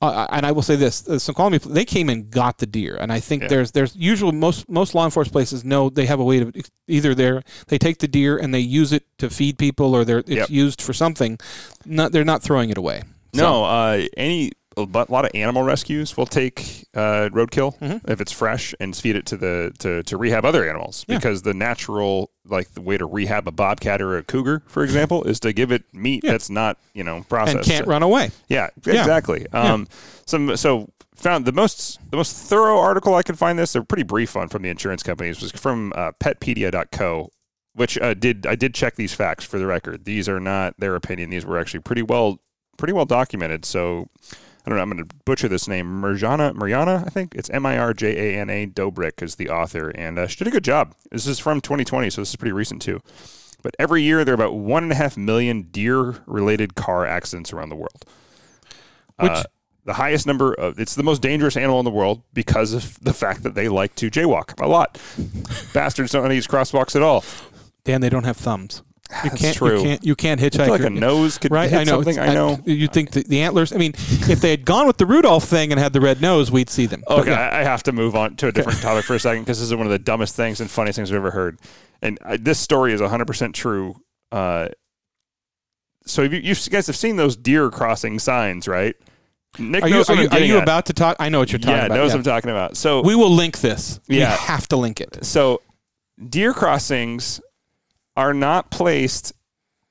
uh, 0.00 0.28
and 0.30 0.46
I 0.46 0.52
will 0.52 0.62
say 0.62 0.76
this: 0.76 1.08
uh, 1.08 1.18
Snoqualmie, 1.18 1.58
they 1.58 1.84
came 1.84 2.08
and 2.10 2.30
got 2.30 2.58
the 2.58 2.66
deer, 2.66 2.96
and 3.00 3.12
I 3.12 3.18
think 3.18 3.42
Yeah. 3.42 3.48
there's 3.48 3.72
there's 3.72 3.96
usual 3.96 4.30
most 4.30 4.68
most 4.68 4.94
law 4.94 5.04
enforcement 5.04 5.32
places 5.32 5.64
know 5.64 5.90
they 5.90 6.06
have 6.06 6.20
a 6.20 6.24
way 6.24 6.44
to 6.44 6.62
either 6.86 7.12
they 7.12 7.40
they 7.66 7.78
take 7.78 7.98
the 7.98 8.06
deer 8.06 8.38
and 8.38 8.54
they 8.54 8.60
use 8.60 8.92
it 8.92 9.02
to 9.18 9.28
feed 9.28 9.58
people, 9.58 9.96
or 9.96 10.04
they're 10.04 10.18
it's 10.20 10.30
Yep. 10.30 10.50
used 10.50 10.80
for 10.80 10.92
something. 10.92 11.40
Not 11.84 12.12
they're 12.12 12.24
not 12.24 12.44
throwing 12.44 12.70
it 12.70 12.78
away. 12.78 13.02
No, 13.34 13.64
uh, 13.64 14.02
any 14.16 14.52
a 14.76 14.82
lot 14.82 15.26
of 15.26 15.30
animal 15.34 15.62
rescues 15.62 16.16
will 16.16 16.24
take 16.26 16.86
uh, 16.94 17.28
roadkill 17.30 17.78
Mm-hmm. 17.78 18.10
if 18.10 18.22
it's 18.22 18.32
fresh 18.32 18.74
and 18.80 18.96
feed 18.96 19.16
it 19.16 19.26
to 19.26 19.36
the 19.36 19.72
to, 19.80 20.02
to 20.04 20.16
rehab 20.16 20.44
other 20.46 20.66
animals 20.68 21.04
Yeah. 21.08 21.16
because 21.18 21.42
the 21.42 21.52
natural 21.52 22.30
like 22.46 22.72
the 22.72 22.80
way 22.80 22.96
to 22.96 23.04
rehab 23.04 23.46
a 23.46 23.50
bobcat 23.52 24.00
or 24.00 24.16
a 24.16 24.22
cougar, 24.22 24.62
for 24.66 24.82
example, 24.82 25.24
is 25.24 25.40
to 25.40 25.52
give 25.52 25.72
it 25.72 25.84
meat 25.92 26.24
Yeah. 26.24 26.32
that's 26.32 26.48
not 26.48 26.78
you 26.94 27.04
know 27.04 27.22
processed 27.28 27.56
and 27.56 27.66
can't 27.66 27.86
run 27.86 28.02
away. 28.02 28.30
Yeah, 28.48 28.68
Yeah. 28.86 29.00
exactly. 29.00 29.46
Um, 29.52 29.88
some 30.26 30.56
so 30.56 30.88
found 31.14 31.44
the 31.44 31.52
most 31.52 31.98
the 32.10 32.16
most 32.16 32.34
thorough 32.34 32.78
article 32.78 33.14
I 33.14 33.22
could 33.22 33.36
find. 33.38 33.58
This 33.58 33.74
they're 33.74 33.82
pretty 33.84 34.04
brief 34.04 34.36
on 34.36 34.48
from 34.48 34.62
the 34.62 34.70
insurance 34.70 35.02
companies 35.02 35.42
was 35.42 35.52
from 35.52 35.92
uh, 35.96 36.12
Petpedia.co, 36.18 37.30
which 37.74 37.98
uh, 37.98 38.14
did 38.14 38.46
I 38.46 38.54
did 38.54 38.74
check 38.74 38.96
these 38.96 39.12
facts 39.12 39.44
for 39.44 39.58
the 39.58 39.66
record. 39.66 40.06
These 40.06 40.28
are 40.30 40.40
not 40.40 40.74
their 40.78 40.94
opinion. 40.94 41.28
These 41.30 41.44
were 41.44 41.58
actually 41.58 41.80
pretty 41.80 42.02
well 42.02 42.38
pretty 42.82 42.92
well 42.92 43.06
documented. 43.06 43.64
So. 43.64 44.08
I 44.64 44.68
don't 44.70 44.76
know. 44.76 44.82
I'm 44.82 44.90
going 44.92 45.04
to 45.04 45.14
butcher 45.24 45.48
this 45.48 45.66
name. 45.66 46.00
Mirjana, 46.00 46.54
Mirjana, 46.54 47.04
I 47.04 47.08
think 47.08 47.34
it's 47.34 47.50
M 47.50 47.66
I 47.66 47.76
R 47.78 47.92
J 47.92 48.36
A 48.36 48.40
N 48.40 48.48
A 48.48 48.64
Dobrik 48.64 49.20
is 49.20 49.34
the 49.34 49.50
author, 49.50 49.90
and 49.90 50.16
uh, 50.16 50.28
she 50.28 50.36
did 50.36 50.46
a 50.46 50.52
good 50.52 50.62
job. 50.62 50.94
This 51.10 51.26
is 51.26 51.40
from 51.40 51.60
2020, 51.60 52.10
so 52.10 52.20
this 52.20 52.28
is 52.28 52.36
pretty 52.36 52.52
recent 52.52 52.80
too. 52.80 53.00
But 53.64 53.74
every 53.80 54.02
year 54.02 54.24
there 54.24 54.34
are 54.34 54.36
about 54.36 54.54
one 54.54 54.84
and 54.84 54.92
a 54.92 54.94
half 54.94 55.16
million 55.16 55.62
deer-related 55.62 56.76
car 56.76 57.04
accidents 57.04 57.52
around 57.52 57.70
the 57.70 57.74
world. 57.74 58.04
Which 59.18 59.32
Uh, 59.32 59.42
the 59.84 59.94
highest 59.94 60.28
number 60.28 60.54
of 60.54 60.78
it's 60.78 60.94
the 60.94 61.02
most 61.02 61.22
dangerous 61.22 61.56
animal 61.56 61.80
in 61.80 61.84
the 61.84 61.90
world 61.90 62.22
because 62.32 62.72
of 62.72 63.00
the 63.02 63.12
fact 63.12 63.42
that 63.42 63.56
they 63.56 63.68
like 63.68 63.96
to 63.96 64.12
jaywalk 64.12 64.62
a 64.62 64.68
lot. 64.68 64.96
Bastards 65.74 66.12
don't 66.12 66.32
use 66.32 66.46
crosswalks 66.46 66.94
at 66.94 67.02
all. 67.02 67.24
Dan, 67.82 68.00
they 68.00 68.10
don't 68.10 68.22
have 68.22 68.36
thumbs. 68.36 68.82
You 69.24 69.30
can't. 69.30 69.56
true. 69.56 69.78
You 69.78 69.82
can't. 69.82 70.04
You 70.04 70.16
can't 70.16 70.40
I 70.40 70.44
hitchhike. 70.44 70.68
like 70.68 70.80
a 70.82 70.90
nose 70.90 71.38
could 71.38 71.50
right? 71.50 71.70
hit 71.70 71.80
I 71.80 71.84
know. 71.84 72.02
something. 72.02 72.18
I 72.18 72.34
know. 72.34 72.60
You 72.64 72.88
think 72.88 73.10
the, 73.10 73.22
the 73.22 73.42
antlers? 73.42 73.72
I 73.72 73.76
mean, 73.76 73.92
if 73.96 74.40
they 74.40 74.50
had 74.50 74.64
gone 74.64 74.86
with 74.86 74.96
the 74.98 75.06
Rudolph 75.06 75.44
thing 75.44 75.72
and 75.72 75.80
had 75.80 75.92
the 75.92 76.00
red 76.00 76.20
nose, 76.20 76.50
we'd 76.50 76.70
see 76.70 76.86
them. 76.86 77.04
Okay, 77.08 77.30
yeah. 77.30 77.50
I 77.50 77.60
I 77.60 77.64
have 77.64 77.82
to 77.84 77.92
move 77.92 78.14
on 78.16 78.36
to 78.36 78.48
a 78.48 78.52
different 78.52 78.80
topic 78.80 79.04
for 79.04 79.14
a 79.14 79.20
second 79.20 79.42
because 79.42 79.58
this 79.58 79.66
is 79.66 79.74
one 79.74 79.86
of 79.86 79.92
the 79.92 79.98
dumbest 79.98 80.36
things 80.36 80.60
and 80.60 80.70
funniest 80.70 80.96
things 80.96 81.10
I've 81.10 81.16
ever 81.16 81.30
heard. 81.30 81.58
And 82.02 82.18
I, 82.24 82.36
this 82.36 82.58
story 82.58 82.92
is 82.92 83.00
100% 83.00 83.54
true. 83.54 83.94
Uh, 84.32 84.68
so 86.04 86.22
you, 86.22 86.38
you 86.38 86.54
guys 86.68 86.88
have 86.88 86.96
seen 86.96 87.16
those 87.16 87.36
deer 87.36 87.70
crossing 87.70 88.18
signs, 88.18 88.66
right? 88.66 88.96
Nick 89.58 89.84
Are 89.84 89.88
you, 89.88 90.02
are 90.08 90.14
you, 90.14 90.28
are 90.30 90.40
you 90.40 90.58
about 90.58 90.86
to 90.86 90.92
talk? 90.92 91.16
I 91.20 91.28
know 91.28 91.38
what 91.38 91.52
you're 91.52 91.58
talking 91.58 91.76
yeah, 91.76 91.86
about. 91.86 91.94
knows 91.94 92.08
yeah. 92.10 92.14
what 92.14 92.26
I'm 92.26 92.32
talking 92.32 92.50
about. 92.50 92.76
So 92.76 93.02
We 93.02 93.14
will 93.14 93.30
link 93.30 93.60
this. 93.60 94.00
Yeah. 94.08 94.30
We 94.30 94.36
have 94.46 94.66
to 94.68 94.76
link 94.76 95.00
it. 95.00 95.24
so 95.24 95.60
deer 96.28 96.52
crossings 96.54 97.40
are 98.16 98.34
not 98.34 98.70
placed 98.70 99.32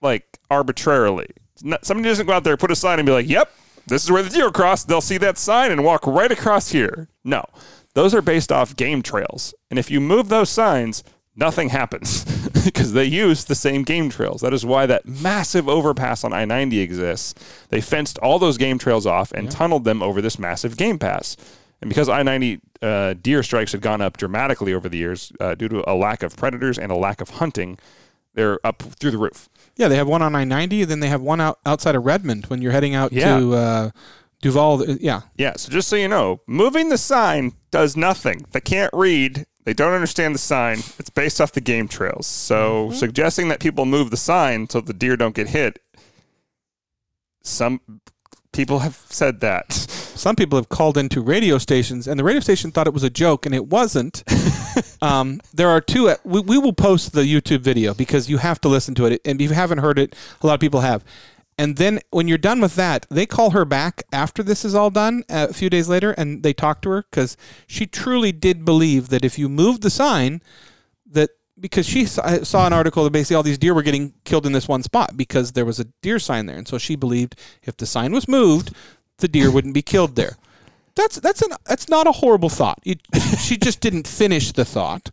like 0.01 0.39
arbitrarily. 0.49 1.27
Not- 1.63 1.85
somebody 1.85 2.09
doesn't 2.09 2.25
go 2.25 2.33
out 2.33 2.43
there, 2.43 2.57
put 2.57 2.71
a 2.71 2.75
sign, 2.75 2.99
and 2.99 3.05
be 3.05 3.11
like, 3.11 3.27
"Yep, 3.27 3.51
this 3.87 4.03
is 4.03 4.11
where 4.11 4.23
the 4.23 4.29
deer 4.29 4.51
cross." 4.51 4.83
They'll 4.83 5.01
see 5.01 5.17
that 5.17 5.37
sign 5.37 5.71
and 5.71 5.83
walk 5.83 6.05
right 6.07 6.31
across 6.31 6.71
here. 6.71 7.07
No, 7.23 7.43
those 7.93 8.13
are 8.13 8.21
based 8.21 8.51
off 8.51 8.75
game 8.75 9.01
trails, 9.01 9.53
and 9.69 9.77
if 9.77 9.91
you 9.91 9.99
move 9.99 10.29
those 10.29 10.49
signs, 10.49 11.03
nothing 11.35 11.69
happens 11.69 12.23
because 12.65 12.93
they 12.93 13.05
use 13.05 13.45
the 13.45 13.55
same 13.55 13.83
game 13.83 14.09
trails. 14.09 14.41
That 14.41 14.53
is 14.53 14.65
why 14.65 14.85
that 14.85 15.05
massive 15.05 15.69
overpass 15.69 16.23
on 16.23 16.33
I-90 16.33 16.81
exists. 16.81 17.67
They 17.69 17.81
fenced 17.81 18.17
all 18.19 18.39
those 18.39 18.57
game 18.57 18.77
trails 18.77 19.05
off 19.05 19.31
and 19.31 19.49
tunneled 19.49 19.83
them 19.83 20.03
over 20.03 20.21
this 20.21 20.37
massive 20.39 20.77
game 20.77 20.99
pass. 20.99 21.37
And 21.81 21.89
because 21.89 22.09
I 22.09 22.21
90 22.21 22.59
uh, 22.81 23.13
deer 23.21 23.43
strikes 23.43 23.71
had 23.71 23.81
gone 23.81 24.01
up 24.01 24.17
dramatically 24.17 24.73
over 24.73 24.87
the 24.87 24.97
years 24.97 25.31
uh, 25.39 25.55
due 25.55 25.67
to 25.69 25.89
a 25.89 25.95
lack 25.95 26.21
of 26.21 26.35
predators 26.35 26.77
and 26.77 26.91
a 26.91 26.95
lack 26.95 27.21
of 27.21 27.29
hunting, 27.29 27.79
they're 28.33 28.59
up 28.65 28.81
through 28.81 29.11
the 29.11 29.17
roof. 29.17 29.49
Yeah, 29.75 29.87
they 29.87 29.95
have 29.95 30.07
one 30.07 30.21
on 30.21 30.35
I-90, 30.35 30.85
then 30.85 30.99
they 30.99 31.07
have 31.07 31.21
one 31.21 31.41
out 31.41 31.59
outside 31.65 31.95
of 31.95 32.05
Redmond 32.05 32.45
when 32.47 32.61
you're 32.61 32.71
heading 32.71 32.93
out 32.95 33.11
Yeah. 33.13 33.39
to 33.39 33.53
uh, 33.53 33.89
Duvall. 34.41 34.81
Uh, 34.83 34.95
Yeah, 34.99 35.21
Yeah, 35.37 35.53
so 35.55 35.71
just 35.71 35.87
so 35.87 35.95
you 35.95 36.07
know, 36.07 36.41
moving 36.47 36.89
the 36.89 36.97
sign 36.97 37.53
does 37.71 37.95
nothing. 37.97 38.45
They 38.51 38.61
can't 38.61 38.93
read. 38.93 39.45
They 39.63 39.73
don't 39.73 39.93
understand 39.93 40.33
the 40.35 40.39
sign. 40.39 40.79
It's 40.97 41.09
based 41.11 41.39
off 41.39 41.51
the 41.51 41.61
game 41.61 41.87
trails. 41.87 42.25
So 42.27 42.91
suggesting 42.93 43.47
that 43.49 43.59
people 43.59 43.85
move 43.85 44.09
the 44.09 44.17
sign 44.17 44.67
so 44.69 44.81
the 44.81 44.93
deer 44.93 45.15
don't 45.15 45.35
get 45.35 45.49
hit, 45.49 45.79
some 47.43 47.81
people 48.51 48.79
have 48.79 48.95
said 49.09 49.39
that. 49.41 49.87
some 50.21 50.35
people 50.35 50.57
have 50.57 50.69
called 50.69 50.97
into 50.97 51.19
radio 51.19 51.57
stations, 51.57 52.07
and 52.07 52.19
the 52.19 52.23
radio 52.23 52.39
station 52.39 52.71
thought 52.71 52.85
it 52.85 52.93
was 52.93 53.03
a 53.03 53.09
joke, 53.09 53.45
and 53.45 53.55
it 53.55 53.67
wasn't. 53.67 54.23
um, 55.01 55.41
there 55.51 55.67
are 55.67 55.81
two. 55.81 56.13
We, 56.23 56.41
we 56.41 56.57
will 56.59 56.73
post 56.73 57.13
the 57.13 57.23
YouTube 57.23 57.61
video 57.61 57.93
because 57.93 58.29
you 58.29 58.37
have 58.37 58.61
to 58.61 58.69
listen 58.69 58.93
to 58.95 59.05
it, 59.05 59.19
and 59.25 59.41
if 59.41 59.49
you 59.49 59.55
haven't 59.55 59.79
heard 59.79 59.97
it, 59.97 60.15
a 60.41 60.47
lot 60.47 60.53
of 60.53 60.59
people 60.59 60.81
have. 60.81 61.03
And 61.57 61.77
then 61.77 61.99
when 62.11 62.27
you're 62.27 62.37
done 62.37 62.61
with 62.61 62.75
that, 62.75 63.05
they 63.09 63.25
call 63.25 63.51
her 63.51 63.65
back 63.65 64.03
after 64.13 64.41
this 64.41 64.63
is 64.63 64.73
all 64.73 64.89
done 64.89 65.23
a 65.29 65.53
few 65.53 65.69
days 65.69 65.89
later, 65.89 66.11
and 66.11 66.43
they 66.43 66.53
talk 66.53 66.81
to 66.83 66.89
her 66.91 67.05
because 67.09 67.35
she 67.67 67.85
truly 67.85 68.31
did 68.31 68.63
believe 68.63 69.09
that 69.09 69.25
if 69.25 69.37
you 69.37 69.49
moved 69.49 69.81
the 69.81 69.89
sign, 69.89 70.41
that 71.05 71.31
because 71.59 71.85
she 71.85 72.05
saw 72.05 72.65
an 72.65 72.73
article 72.73 73.03
that 73.03 73.11
basically 73.11 73.35
all 73.35 73.43
these 73.43 73.57
deer 73.57 73.73
were 73.73 73.83
getting 73.83 74.13
killed 74.23 74.45
in 74.45 74.51
this 74.51 74.67
one 74.67 74.81
spot 74.81 75.15
because 75.15 75.51
there 75.51 75.65
was 75.65 75.79
a 75.79 75.85
deer 76.01 76.19
sign 76.19 76.45
there, 76.45 76.57
and 76.57 76.67
so 76.67 76.77
she 76.77 76.95
believed 76.95 77.35
if 77.63 77.77
the 77.77 77.85
sign 77.85 78.11
was 78.11 78.27
moved, 78.27 78.71
the 79.21 79.27
deer 79.27 79.49
wouldn't 79.51 79.73
be 79.73 79.81
killed 79.81 80.15
there. 80.15 80.37
That's 80.95 81.17
that's 81.21 81.41
an 81.41 81.51
that's 81.65 81.87
not 81.87 82.05
a 82.05 82.11
horrible 82.11 82.49
thought. 82.49 82.79
It, 82.83 82.99
she 83.39 83.55
just 83.57 83.79
didn't 83.79 84.07
finish 84.07 84.51
the 84.51 84.65
thought. 84.65 85.09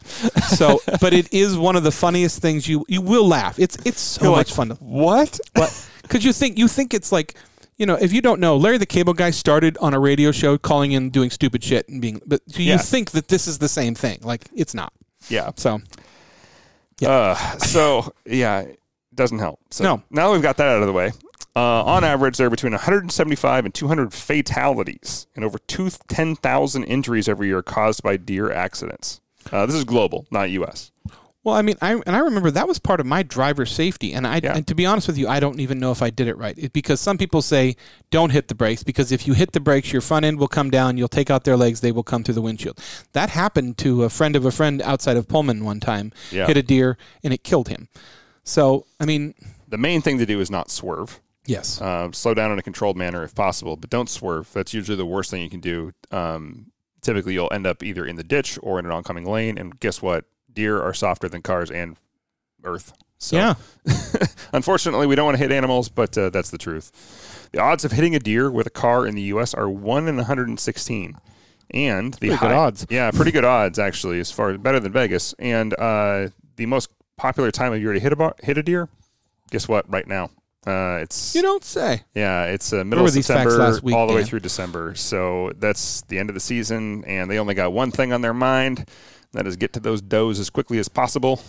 So, 0.56 0.80
but 1.00 1.12
it 1.14 1.32
is 1.32 1.56
one 1.56 1.76
of 1.76 1.84
the 1.84 1.92
funniest 1.92 2.42
things. 2.42 2.66
You 2.68 2.84
you 2.88 3.00
will 3.00 3.26
laugh. 3.28 3.58
It's 3.60 3.76
it's 3.86 4.00
so 4.00 4.24
You're 4.24 4.36
much 4.36 4.48
like, 4.48 4.56
fun 4.56 4.68
to 4.70 4.74
What? 4.82 5.38
but 5.54 5.70
because 6.02 6.24
you 6.24 6.32
think 6.32 6.58
you 6.58 6.66
think 6.66 6.94
it's 6.94 7.12
like 7.12 7.34
you 7.76 7.86
know 7.86 7.94
if 7.94 8.12
you 8.12 8.20
don't 8.20 8.40
know 8.40 8.56
Larry 8.56 8.78
the 8.78 8.86
Cable 8.86 9.14
Guy 9.14 9.30
started 9.30 9.78
on 9.78 9.94
a 9.94 10.00
radio 10.00 10.32
show 10.32 10.58
calling 10.58 10.92
in 10.92 11.10
doing 11.10 11.30
stupid 11.30 11.62
shit 11.62 11.88
and 11.88 12.02
being 12.02 12.20
but 12.26 12.40
so 12.48 12.58
you 12.60 12.70
Yeah. 12.72 12.78
think 12.78 13.12
that 13.12 13.28
this 13.28 13.46
is 13.46 13.58
the 13.58 13.68
same 13.68 13.94
thing 13.94 14.18
like 14.24 14.48
it's 14.56 14.74
not 14.74 14.92
Yeah. 15.28 15.52
so 15.56 15.80
Uh, 17.06 17.36
so 17.58 18.12
yeah, 18.26 18.60
it 18.60 18.80
doesn't 19.14 19.38
help. 19.38 19.60
So 19.70 19.84
No. 19.84 20.02
now 20.10 20.26
that 20.26 20.32
we've 20.32 20.42
got 20.42 20.56
that 20.56 20.66
out 20.68 20.80
of 20.80 20.86
the 20.88 20.92
way. 20.92 21.12
Uh, 21.58 21.82
on 21.82 22.04
average, 22.04 22.36
there 22.36 22.46
are 22.46 22.50
between 22.50 22.72
175 22.72 23.64
and 23.64 23.74
200 23.74 24.12
fatalities 24.14 25.26
and 25.34 25.44
over 25.44 25.58
two, 25.66 25.90
10,000 25.90 26.84
injuries 26.84 27.28
every 27.28 27.48
year 27.48 27.62
caused 27.62 28.00
by 28.00 28.16
deer 28.16 28.52
accidents. 28.52 29.20
Uh, 29.50 29.66
this 29.66 29.74
is 29.74 29.82
global, 29.82 30.24
not 30.30 30.50
U.S. 30.50 30.92
Well, 31.42 31.56
I 31.56 31.62
mean, 31.62 31.74
I 31.82 31.94
and 31.94 32.14
I 32.14 32.18
remember 32.20 32.52
that 32.52 32.68
was 32.68 32.78
part 32.78 33.00
of 33.00 33.06
my 33.06 33.24
driver 33.24 33.66
safety, 33.66 34.12
and 34.12 34.24
I 34.24 34.38
Yeah. 34.40 34.54
and 34.56 34.66
to 34.68 34.74
be 34.76 34.86
honest 34.86 35.08
with 35.08 35.18
you, 35.18 35.26
I 35.26 35.40
don't 35.40 35.58
even 35.58 35.80
know 35.80 35.90
if 35.90 36.00
I 36.00 36.10
did 36.10 36.28
it 36.28 36.36
right 36.36 36.54
It- 36.56 36.72
because 36.72 37.00
some 37.00 37.18
people 37.18 37.42
say 37.42 37.74
don't 38.10 38.30
hit 38.30 38.46
the 38.46 38.54
brakes 38.54 38.84
because 38.84 39.10
if 39.10 39.26
you 39.26 39.32
hit 39.34 39.50
the 39.52 39.60
brakes, 39.60 39.92
your 39.92 40.02
front 40.02 40.26
end 40.26 40.38
will 40.38 40.48
come 40.48 40.70
down, 40.70 40.96
you'll 40.96 41.08
take 41.08 41.28
out 41.28 41.42
their 41.42 41.56
legs, 41.56 41.80
they 41.80 41.90
will 41.90 42.02
come 42.04 42.22
through 42.22 42.34
the 42.34 42.42
windshield. 42.42 42.78
That 43.14 43.30
happened 43.30 43.78
to 43.78 44.04
a 44.04 44.10
friend 44.10 44.36
of 44.36 44.44
a 44.44 44.52
friend 44.52 44.80
outside 44.82 45.16
of 45.16 45.26
Pullman 45.26 45.64
one 45.64 45.80
time. 45.80 46.12
Yeah. 46.30 46.46
Hit 46.46 46.56
a 46.56 46.62
deer 46.62 46.98
and 47.24 47.32
it 47.32 47.42
killed 47.42 47.66
him. 47.68 47.88
So 48.44 48.84
I 49.00 49.06
mean, 49.06 49.34
The 49.66 49.78
main 49.78 50.02
thing 50.02 50.18
to 50.18 50.26
do 50.26 50.38
is 50.40 50.50
not 50.50 50.70
swerve. 50.70 51.20
Yes, 51.46 51.80
Uh, 51.80 52.10
slow 52.12 52.34
down 52.34 52.52
in 52.52 52.58
a 52.58 52.62
controlled 52.62 52.96
manner 52.96 53.22
if 53.24 53.34
possible, 53.34 53.76
but 53.76 53.90
don't 53.90 54.08
swerve. 54.08 54.50
That's 54.52 54.74
usually 54.74 54.96
the 54.96 55.06
worst 55.06 55.30
thing 55.30 55.42
you 55.42 55.50
can 55.50 55.60
do. 55.60 55.92
Um, 56.10 56.72
typically, 57.02 57.34
you'll 57.34 57.52
end 57.52 57.66
up 57.66 57.82
either 57.82 58.04
in 58.04 58.16
the 58.16 58.24
ditch 58.24 58.58
or 58.62 58.78
in 58.78 58.86
an 58.86 58.92
oncoming 58.92 59.24
lane. 59.24 59.58
And 59.58 59.78
guess 59.80 60.02
what? 60.02 60.24
Deer 60.52 60.80
are 60.82 60.94
softer 60.94 61.28
than 61.28 61.42
cars 61.42 61.70
and 61.70 61.96
earth. 62.64 62.92
So, 63.20 63.36
yeah, 63.36 63.54
unfortunately, 64.52 65.06
we 65.06 65.16
don't 65.16 65.24
want 65.24 65.36
to 65.36 65.42
hit 65.42 65.50
animals, 65.52 65.88
but 65.88 66.16
uh, 66.16 66.30
that's 66.30 66.50
the 66.50 66.58
truth. 66.58 67.48
The 67.52 67.60
odds 67.60 67.84
of 67.84 67.92
hitting 67.92 68.14
a 68.14 68.18
deer 68.20 68.50
with 68.50 68.66
a 68.66 68.70
car 68.70 69.06
in 69.06 69.14
the 69.14 69.22
U.S. 69.22 69.54
are 69.54 69.68
one 69.68 70.06
in 70.06 70.16
116, 70.16 71.16
and 71.74 72.14
the 72.14 72.18
Pretty 72.18 72.36
good 72.36 72.52
odds. 72.52 72.86
Yeah, 72.88 73.10
pretty 73.10 73.32
good 73.32 73.44
odds 73.44 73.78
actually, 73.78 74.20
as 74.20 74.30
far 74.30 74.50
as 74.50 74.58
better 74.58 74.78
than 74.78 74.92
Vegas. 74.92 75.34
And 75.38 75.74
uh, 75.78 76.28
the 76.56 76.66
most 76.66 76.90
popular 77.16 77.50
time 77.50 77.72
of 77.72 77.80
year 77.80 77.92
to 77.92 77.98
hit 78.00 78.12
a 78.12 78.16
bar, 78.16 78.36
hit 78.40 78.56
a 78.56 78.62
deer. 78.62 78.88
Guess 79.50 79.66
what? 79.66 79.90
Right 79.90 80.06
now, 80.06 80.30
uh, 80.66 80.98
it's 81.02 81.34
you 81.34 81.42
don't 81.42 81.64
say. 81.64 82.02
yeah, 82.14 82.44
it's 82.44 82.72
uh, 82.72 82.84
middle 82.84 83.04
of 83.04 83.12
September 83.12 83.80
week, 83.82 83.94
all 83.94 84.06
the 84.06 84.14
way 84.14 84.24
through 84.24 84.40
December. 84.40 84.94
So 84.94 85.52
that's 85.58 86.02
the 86.02 86.18
end 86.18 86.30
of 86.30 86.34
the 86.34 86.40
season, 86.40 87.04
and 87.04 87.30
they 87.30 87.38
only 87.38 87.54
got 87.54 87.72
one 87.72 87.90
thing 87.90 88.12
on 88.12 88.20
their 88.20 88.34
mind. 88.34 88.88
That 89.32 89.46
is 89.46 89.56
get 89.56 89.72
to 89.74 89.80
those 89.80 90.00
does 90.00 90.38
as 90.40 90.50
quickly 90.50 90.78
as 90.78 90.88
possible. 90.88 91.40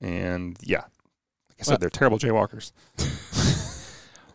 And 0.00 0.56
yeah, 0.62 0.78
like 0.78 1.60
I 1.60 1.62
said, 1.62 1.70
Well- 1.72 1.78
they're 1.78 1.90
terrible 1.90 2.18
jaywalkers. 2.18 2.72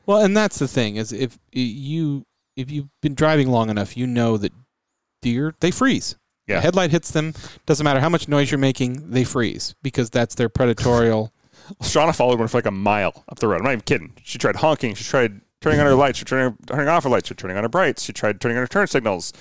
Well, 0.06 0.22
and 0.22 0.36
that's 0.36 0.60
the 0.60 0.68
thing 0.68 0.98
is 0.98 1.14
if 1.14 1.38
you 1.52 2.26
if 2.56 2.70
you've 2.70 2.90
been 3.02 3.16
driving 3.16 3.50
long 3.50 3.70
enough, 3.70 3.96
you 3.96 4.06
know 4.06 4.38
that 4.38 4.52
deer 5.22 5.56
they 5.60 5.72
freeze. 5.72 6.18
Yeah. 6.48 6.56
The 6.56 6.62
headlight 6.62 6.92
hits 6.92 7.12
them. 7.12 7.34
Doesn't 7.66 7.84
matter 7.86 8.02
how 8.02 8.10
much 8.10 8.28
noise 8.28 8.52
you're 8.52 8.58
making, 8.58 9.12
they 9.12 9.24
freeze 9.24 9.76
because 9.82 10.10
that's 10.10 10.36
their 10.36 10.50
predatorial. 10.50 11.30
Shauna 11.82 12.16
followed 12.16 12.40
one 12.40 12.48
for 12.48 12.58
like 12.58 12.66
a 12.66 12.72
mile 12.72 13.24
up 13.30 13.40
the 13.40 13.48
road. 13.48 13.58
I'm 13.58 13.64
not 13.64 13.72
even 13.72 13.82
kidding. 13.82 14.14
She 14.24 14.38
tried 14.38 14.58
honking. 14.58 14.96
She 14.96 15.04
tried 15.04 15.42
turning 15.62 15.80
on 15.80 15.86
her 15.86 15.96
lights. 15.96 16.20
She 16.20 16.26
tried 16.26 16.54
turning 16.68 16.88
off 16.88 17.04
her 17.04 17.10
lights. 17.10 17.28
She 17.28 17.34
tried 17.34 17.42
turning 17.42 17.58
on 17.58 17.64
her 17.64 17.70
brights. 17.70 18.04
She 18.04 18.14
tried 18.14 18.40
turning 18.42 18.58
on 18.58 18.64
her 18.64 18.68
turn 18.68 18.88
signals. 18.88 19.34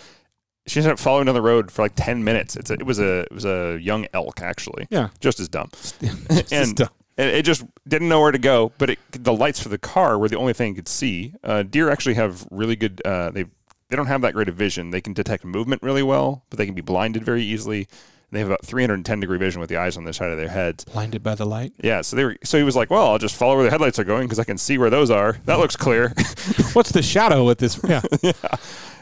She 0.67 0.79
ended 0.79 0.93
up 0.93 0.99
following 1.01 1.27
down 1.27 1.35
the 1.35 1.43
road 1.43 1.71
for 1.73 1.83
like 1.83 1.95
ten 1.97 2.23
minutes. 2.23 2.55
It's 2.57 2.71
a, 2.71 2.75
it 2.75 2.87
was 2.87 3.01
a 3.01 3.21
it 3.23 3.33
was 3.33 3.45
a 3.45 3.79
young 3.81 4.07
elk 4.15 4.41
actually. 4.43 4.87
Yeah. 4.91 5.09
just 5.21 5.41
as 5.41 5.49
dumb. 5.49 5.71
Just 6.01 6.53
and 6.53 6.77
dumb. 6.77 6.89
it, 7.17 7.27
it 7.29 7.45
just 7.45 7.65
didn't 7.89 8.09
know 8.09 8.21
where 8.21 8.31
to 8.31 8.39
go. 8.39 8.73
But 8.79 8.91
it, 8.91 8.99
the 9.11 9.33
lights 9.33 9.61
for 9.61 9.69
the 9.69 9.79
car 9.79 10.19
were 10.19 10.29
the 10.29 10.37
only 10.37 10.53
thing 10.53 10.73
it 10.73 10.77
could 10.77 10.89
see. 10.89 11.35
Uh, 11.43 11.65
deer 11.65 11.91
actually 11.91 12.15
have 12.15 12.47
really 12.53 12.77
good. 12.77 13.03
Uh, 13.05 13.31
they 13.33 13.47
they 13.89 13.97
don't 13.97 14.07
have 14.07 14.21
that 14.23 14.35
great 14.35 14.49
of 14.49 14.55
vision. 14.55 14.91
They 14.91 15.01
can 15.01 15.13
detect 15.13 15.45
movement 15.45 15.83
really 15.83 16.03
well, 16.05 16.45
but 16.49 16.59
they 16.59 16.65
can 16.65 16.75
be 16.75 16.81
blinded 16.81 17.25
very 17.25 17.43
easily. 17.43 17.89
They 18.33 18.39
have 18.41 18.49
about 18.49 18.65
310 18.65 19.21
degree 19.21 19.39
vision 19.39 19.61
with 19.61 19.69
the 19.69 19.77
eyes 19.77 19.97
on 19.97 20.05
the 20.05 20.13
side 20.13 20.31
of 20.31 20.39
their 20.39 20.49
heads. 20.49 20.85
blinded 20.87 21.23
by 21.23 21.35
the 21.35 21.45
light. 21.47 21.73
Yeah, 21.83 22.01
so 22.01 22.17
they 22.17 22.25
were. 22.25 22.37
So 22.43 22.59
he 22.59 22.65
was 22.65 22.75
like, 22.75 22.91
"Well, 22.91 23.07
I'll 23.07 23.19
just 23.19 23.37
follow 23.37 23.55
where 23.57 23.65
the 23.65 23.71
headlights 23.71 23.99
are 23.99 24.05
going 24.05 24.27
because 24.27 24.39
I 24.39 24.45
can 24.45 24.59
see 24.59 24.79
where 24.79 24.91
those 24.91 25.11
are. 25.11 25.37
That 25.45 25.59
looks 25.59 25.77
clear." 25.77 26.09
What's 26.73 26.91
the 26.93 27.03
shadow 27.03 27.45
with 27.45 27.59
this? 27.59 27.79
Yeah. 27.87 28.01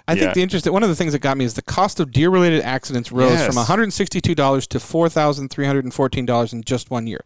I 0.09 0.15
Yeah. 0.15 0.23
think 0.23 0.35
the 0.35 0.43
interesting 0.43 0.73
one 0.73 0.83
of 0.83 0.89
the 0.89 0.97
things 0.97 1.13
that 1.13 1.21
got 1.21 1.37
me 1.39 1.45
is 1.45 1.55
the 1.55 1.63
cost 1.63 2.01
of 2.01 2.11
deer 2.11 2.31
related 2.31 2.63
accidents 2.63 3.13
rose 3.13 3.33
Yes. 3.39 3.47
from 3.47 3.55
$162 3.65 4.67
to 4.67 4.79
$4,314 4.81 6.53
in 6.53 6.63
just 6.65 6.91
one 6.91 7.07
year. 7.07 7.21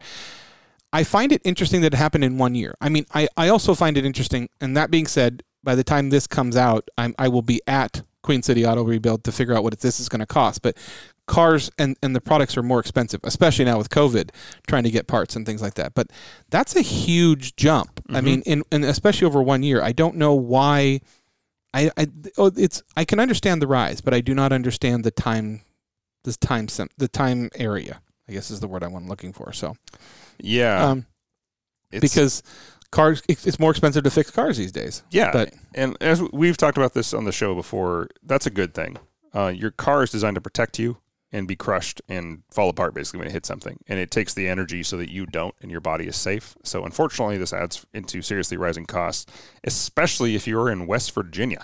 I 0.93 1.03
find 1.03 1.31
it 1.31 1.41
interesting 1.43 1.81
that 1.81 1.93
it 1.93 1.97
happened 1.97 2.23
in 2.23 2.37
one 2.37 2.55
year. 2.55 2.75
I 2.79 2.89
mean, 2.89 3.05
I, 3.13 3.27
I 3.35 3.49
also 3.49 3.73
find 3.75 3.97
it 3.97 4.05
interesting, 4.05 4.49
and 4.61 4.77
that 4.77 4.91
being 4.91 5.07
said, 5.07 5.43
by 5.63 5.75
the 5.75 5.83
time 5.83 6.09
this 6.09 6.27
comes 6.27 6.55
out, 6.55 6.87
I'm, 6.97 7.15
I 7.17 7.27
will 7.27 7.41
be 7.41 7.59
at 7.67 8.03
Queen 8.21 8.41
City 8.43 8.65
Auto 8.65 8.83
Rebuild 8.83 9.23
to 9.25 9.31
figure 9.31 9.55
out 9.55 9.63
what 9.63 9.79
this 9.79 9.99
is 9.99 10.07
going 10.07 10.19
to 10.19 10.25
cost. 10.25 10.61
But 10.61 10.77
cars 11.27 11.71
and, 11.79 11.97
and 12.03 12.15
the 12.15 12.21
products 12.21 12.55
are 12.57 12.63
more 12.63 12.79
expensive, 12.79 13.19
especially 13.23 13.65
now 13.65 13.77
with 13.77 13.89
COVID, 13.89 14.29
trying 14.67 14.83
to 14.83 14.91
get 14.91 15.07
parts 15.07 15.35
and 15.35 15.45
things 15.45 15.61
like 15.61 15.73
that. 15.75 15.93
But 15.95 16.11
that's 16.49 16.75
a 16.75 16.81
huge 16.81 17.55
jump. 17.55 17.99
I 18.09 18.21
mean, 18.21 18.41
in, 18.45 18.63
and 18.71 18.85
especially 18.85 19.25
over 19.25 19.41
one 19.41 19.63
year, 19.63 19.81
I 19.81 19.91
don't 19.91 20.15
know 20.17 20.33
why. 20.33 21.01
I, 21.73 21.91
I 21.97 22.07
oh, 22.37 22.51
it's 22.55 22.81
I 22.95 23.03
can 23.05 23.19
understand 23.19 23.61
the 23.61 23.67
rise, 23.67 24.01
but 24.01 24.13
I 24.13 24.21
do 24.21 24.33
not 24.33 24.53
understand 24.53 25.03
the 25.03 25.11
time, 25.11 25.61
this 26.23 26.37
time 26.37 26.67
the 26.97 27.07
time 27.07 27.49
area. 27.55 28.01
I 28.29 28.31
guess 28.31 28.49
is 28.49 28.59
the 28.59 28.67
word 28.67 28.81
I'm 28.83 29.07
looking 29.07 29.33
for. 29.33 29.51
So, 29.53 29.75
yeah, 30.39 30.83
um, 30.89 31.05
it's- 31.91 32.01
because 32.01 32.43
cars, 32.91 33.21
it's 33.27 33.45
it's 33.45 33.59
more 33.59 33.71
expensive 33.71 34.03
to 34.03 34.09
fix 34.09 34.31
cars 34.31 34.57
these 34.57 34.71
days. 34.71 35.03
yeah, 35.11 35.31
but- 35.31 35.53
and 35.73 35.97
as 36.01 36.21
we've 36.31 36.57
talked 36.57 36.77
about 36.77 36.93
this 36.93 37.13
on 37.13 37.25
the 37.25 37.31
show 37.31 37.53
before, 37.55 38.07
that's 38.23 38.45
a 38.45 38.49
good 38.51 38.73
thing. 38.73 38.97
Uh, 39.33 39.47
your 39.47 39.71
car 39.71 40.03
is 40.03 40.11
designed 40.11 40.35
to 40.35 40.41
protect 40.41 40.79
you 40.79 40.97
and 41.35 41.47
be 41.47 41.55
crushed 41.55 42.01
and 42.07 42.41
fall 42.49 42.69
apart 42.69 42.93
basically 42.95 43.19
when 43.19 43.27
it 43.27 43.31
hits 43.33 43.47
something, 43.47 43.77
and 43.87 43.99
it 43.99 44.09
takes 44.09 44.33
the 44.33 44.47
energy 44.47 44.81
so 44.83 44.97
that 44.97 45.11
you 45.11 45.25
don't 45.25 45.53
and 45.61 45.69
your 45.69 45.81
body 45.81 46.07
is 46.07 46.15
safe. 46.15 46.55
So 46.63 46.85
unfortunately, 46.85 47.37
this 47.37 47.53
adds 47.53 47.85
into 47.93 48.21
seriously 48.21 48.57
rising 48.57 48.85
costs, 48.85 49.25
especially 49.63 50.35
if 50.35 50.47
you're 50.47 50.69
in 50.69 50.87
West 50.87 51.11
Virginia. 51.13 51.63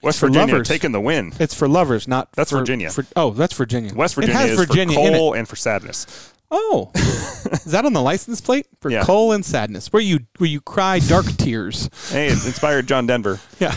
West 0.00 0.20
Virginia 0.20 0.52
lovers. 0.54 0.68
taking 0.68 0.92
the 0.92 1.00
win. 1.00 1.32
It's 1.40 1.54
for 1.54 1.66
lovers, 1.68 2.06
not 2.06 2.30
That's 2.32 2.50
for, 2.50 2.58
Virginia. 2.58 2.90
For, 2.90 3.04
oh, 3.16 3.30
that's 3.32 3.54
Virginia. 3.54 3.92
West 3.94 4.14
Virginia 4.14 4.38
is 4.42 4.56
Virginia 4.58 4.94
for 4.94 5.10
coal 5.10 5.32
and 5.34 5.48
for 5.48 5.56
sadness. 5.56 6.32
Oh, 6.52 6.90
is 6.94 7.64
that 7.64 7.84
on 7.84 7.92
the 7.92 8.00
license 8.00 8.40
plate 8.40 8.66
for 8.80 8.90
Yeah. 8.90 9.02
coal 9.02 9.32
and 9.32 9.44
sadness? 9.44 9.92
Where 9.92 10.00
you 10.00 10.20
where 10.38 10.48
you 10.48 10.60
cry 10.60 11.00
dark 11.00 11.26
tears? 11.36 11.90
Hey, 12.10 12.28
it 12.28 12.32
inspired 12.46 12.86
John 12.86 13.06
Denver. 13.06 13.40
Yeah. 13.58 13.74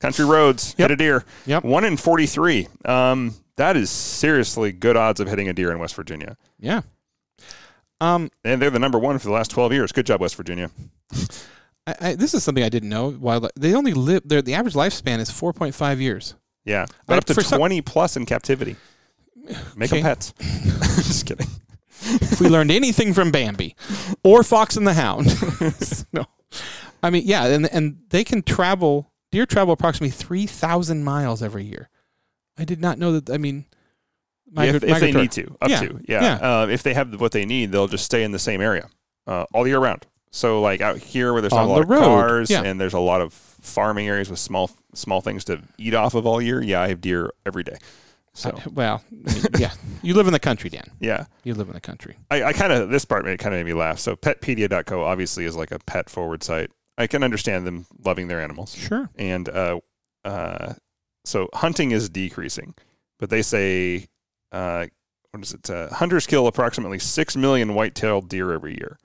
Country 0.00 0.24
roads, 0.24 0.74
Yep. 0.78 0.90
hit 0.90 0.94
a 0.94 0.96
deer. 0.96 1.24
Yep. 1.46 1.64
One 1.64 1.84
in 1.84 1.96
43. 1.96 2.66
Um, 2.84 3.34
that 3.56 3.76
is 3.76 3.90
seriously 3.90 4.72
good 4.72 4.96
odds 4.96 5.20
of 5.20 5.28
hitting 5.28 5.48
a 5.48 5.52
deer 5.52 5.70
in 5.72 5.78
West 5.78 5.94
Virginia. 5.94 6.36
Yeah. 6.58 6.82
Um, 8.00 8.30
And 8.44 8.60
they're 8.60 8.70
the 8.70 8.78
number 8.78 8.98
one 8.98 9.18
for 9.18 9.26
the 9.28 9.32
last 9.32 9.50
12 9.50 9.72
years. 9.72 9.92
Good 9.92 10.06
job, 10.06 10.20
West 10.20 10.36
Virginia. 10.36 10.70
I, 11.86 11.94
I, 12.00 12.14
this 12.14 12.34
is 12.34 12.42
something 12.42 12.64
I 12.64 12.68
didn't 12.68 12.88
know. 12.88 13.08
Wild, 13.08 13.48
they 13.56 13.74
only 13.74 13.94
live. 13.94 14.22
Their 14.28 14.42
the 14.42 14.54
average 14.54 14.74
lifespan 14.74 15.20
is 15.20 15.30
four 15.30 15.52
point 15.52 15.74
five 15.74 16.00
years. 16.00 16.34
Yeah. 16.64 16.86
But 17.06 17.14
I- 17.14 17.18
up 17.18 17.24
to 17.26 17.34
for 17.34 17.42
some- 17.42 17.58
20 17.58 17.80
plus 17.82 18.16
in 18.16 18.26
captivity. 18.26 18.76
Make 19.76 19.92
Okay. 19.92 20.02
them 20.02 20.16
pets. 20.16 20.34
Just 20.96 21.26
kidding. 21.26 21.46
if 22.02 22.40
we 22.40 22.48
learned 22.48 22.72
anything 22.72 23.14
from 23.14 23.30
Bambi 23.30 23.76
or 24.24 24.42
Fox 24.42 24.76
and 24.76 24.84
the 24.86 24.92
Hound. 24.94 25.26
no. 26.12 26.24
I 27.02 27.10
mean, 27.10 27.22
yeah, 27.24 27.44
and 27.46 27.66
and 27.72 27.98
they 28.10 28.24
can 28.24 28.42
travel. 28.42 29.12
Deer 29.30 29.46
travel 29.46 29.72
approximately 29.72 30.10
three 30.10 30.46
thousand 30.46 31.04
miles 31.04 31.42
every 31.42 31.64
year. 31.64 31.88
I 32.58 32.64
did 32.64 32.80
not 32.80 32.98
know 32.98 33.18
that. 33.18 33.32
I 33.32 33.38
mean, 33.38 33.64
if, 34.48 34.54
migra- 34.54 34.88
if 34.88 35.00
they 35.00 35.12
need 35.12 35.32
to, 35.32 35.56
up 35.60 35.68
Yeah, 35.68 35.80
to. 35.80 36.00
Yeah. 36.08 36.22
yeah. 36.22 36.60
Uh, 36.62 36.66
if 36.68 36.82
they 36.82 36.94
have 36.94 37.20
what 37.20 37.32
they 37.32 37.44
need, 37.44 37.72
they'll 37.72 37.88
just 37.88 38.04
stay 38.04 38.22
in 38.24 38.32
the 38.32 38.38
same 38.38 38.60
area 38.60 38.88
uh, 39.26 39.44
all 39.52 39.66
year 39.66 39.78
round. 39.78 40.06
So, 40.30 40.60
like 40.60 40.80
out 40.80 40.98
here 40.98 41.32
where 41.32 41.40
there's 41.42 41.52
not 41.52 41.62
On 41.64 41.68
a 41.68 41.72
lot 41.72 41.82
of 41.82 41.88
road, 41.90 42.00
cars 42.00 42.50
yeah. 42.50 42.62
and 42.62 42.80
there's 42.80 42.92
a 42.94 42.98
lot 43.00 43.20
of 43.20 43.32
farming 43.32 44.06
areas 44.08 44.28
with 44.30 44.38
small 44.38 44.70
small 44.94 45.20
things 45.20 45.44
to 45.44 45.60
eat 45.78 45.94
off 45.94 46.14
of 46.14 46.26
all 46.26 46.40
year, 46.42 46.62
yeah, 46.62 46.80
I 46.80 46.88
have 46.88 47.00
deer 47.00 47.30
every 47.44 47.62
day. 47.62 47.76
So, 48.34 48.50
Uh, 48.50 48.60
well, 48.72 49.02
yeah, 49.58 49.72
you 50.02 50.12
live 50.14 50.26
in 50.26 50.32
the 50.34 50.38
country, 50.38 50.68
Dan. 50.68 50.90
yeah. 51.00 51.24
You 51.44 51.54
live 51.54 51.68
in 51.68 51.74
the 51.74 51.80
country. 51.80 52.16
I, 52.30 52.44
I 52.44 52.52
kind 52.52 52.70
of 52.72 52.90
this 52.90 53.04
part 53.06 53.24
made 53.24 53.38
kind 53.38 53.54
of 53.54 53.58
made 53.60 53.66
me 53.66 53.72
laugh. 53.72 53.98
So 53.98 54.14
petpedia.co 54.14 55.02
obviously 55.04 55.46
is 55.46 55.56
like 55.56 55.70
a 55.70 55.78
pet 55.80 56.10
forward 56.10 56.42
site. 56.42 56.70
I 56.98 57.06
can 57.06 57.22
understand 57.22 57.66
them 57.66 57.86
loving 58.04 58.28
their 58.28 58.40
animals, 58.42 58.74
Sure. 58.74 59.08
and 59.16 59.48
uh, 59.48 59.80
uh, 60.24 60.74
so 61.26 61.48
hunting 61.54 61.90
is 61.90 62.08
decreasing, 62.08 62.74
but 63.18 63.30
they 63.30 63.42
say 63.42 64.06
uh, 64.52 64.86
what 65.32 65.42
is 65.42 65.52
it? 65.52 65.68
Uh, 65.68 65.88
hunters 65.92 66.26
kill 66.26 66.46
approximately 66.46 66.98
six 66.98 67.36
million 67.36 67.74
white-tailed 67.74 68.28
deer 68.28 68.52
every 68.52 68.74
year, 68.74 68.98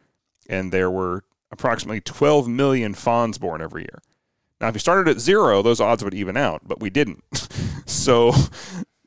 and 0.47 0.71
there 0.71 0.89
were 0.91 1.23
approximately 1.51 1.99
12 1.99 2.47
million 2.47 2.93
fawns 2.93 3.37
born 3.37 3.61
every 3.61 3.81
year. 3.81 4.01
Now, 4.61 4.67
if 4.69 4.75
you 4.75 4.79
started 4.79 5.09
at 5.09 5.19
zero, 5.19 5.61
those 5.61 5.81
odds 5.81 6.03
would 6.03 6.13
even 6.13 6.37
out, 6.37 6.61
but 6.63 6.79
we 6.79 6.89
didn't. 6.89 7.23
so 7.87 8.31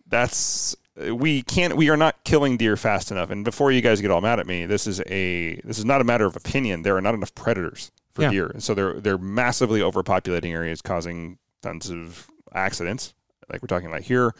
that's 0.06 0.76
we 0.96 1.42
can't 1.42 1.76
we 1.76 1.88
are 1.90 1.96
not 1.96 2.22
killing 2.24 2.56
deer 2.56 2.76
fast 2.76 3.10
enough. 3.10 3.30
And 3.30 3.44
before 3.44 3.72
you 3.72 3.80
guys 3.80 4.00
get 4.00 4.10
all 4.10 4.20
mad 4.20 4.38
at 4.40 4.46
me, 4.46 4.66
this 4.66 4.86
is 4.86 5.00
a 5.06 5.60
this 5.64 5.78
is 5.78 5.84
not 5.84 6.00
a 6.00 6.04
matter 6.04 6.26
of 6.26 6.36
opinion. 6.36 6.82
There 6.82 6.96
are 6.96 7.00
not 7.00 7.14
enough 7.14 7.34
predators 7.34 7.90
for 8.12 8.22
Yeah. 8.22 8.30
deer, 8.30 8.46
and 8.46 8.62
so 8.62 8.74
they're 8.74 9.00
they're 9.00 9.18
massively 9.18 9.80
overpopulating 9.80 10.52
areas, 10.52 10.82
causing 10.82 11.38
tons 11.62 11.88
of 11.90 12.28
accidents, 12.54 13.14
like 13.50 13.62
we're 13.62 13.66
talking 13.68 13.88
about 13.88 14.02
here. 14.02 14.34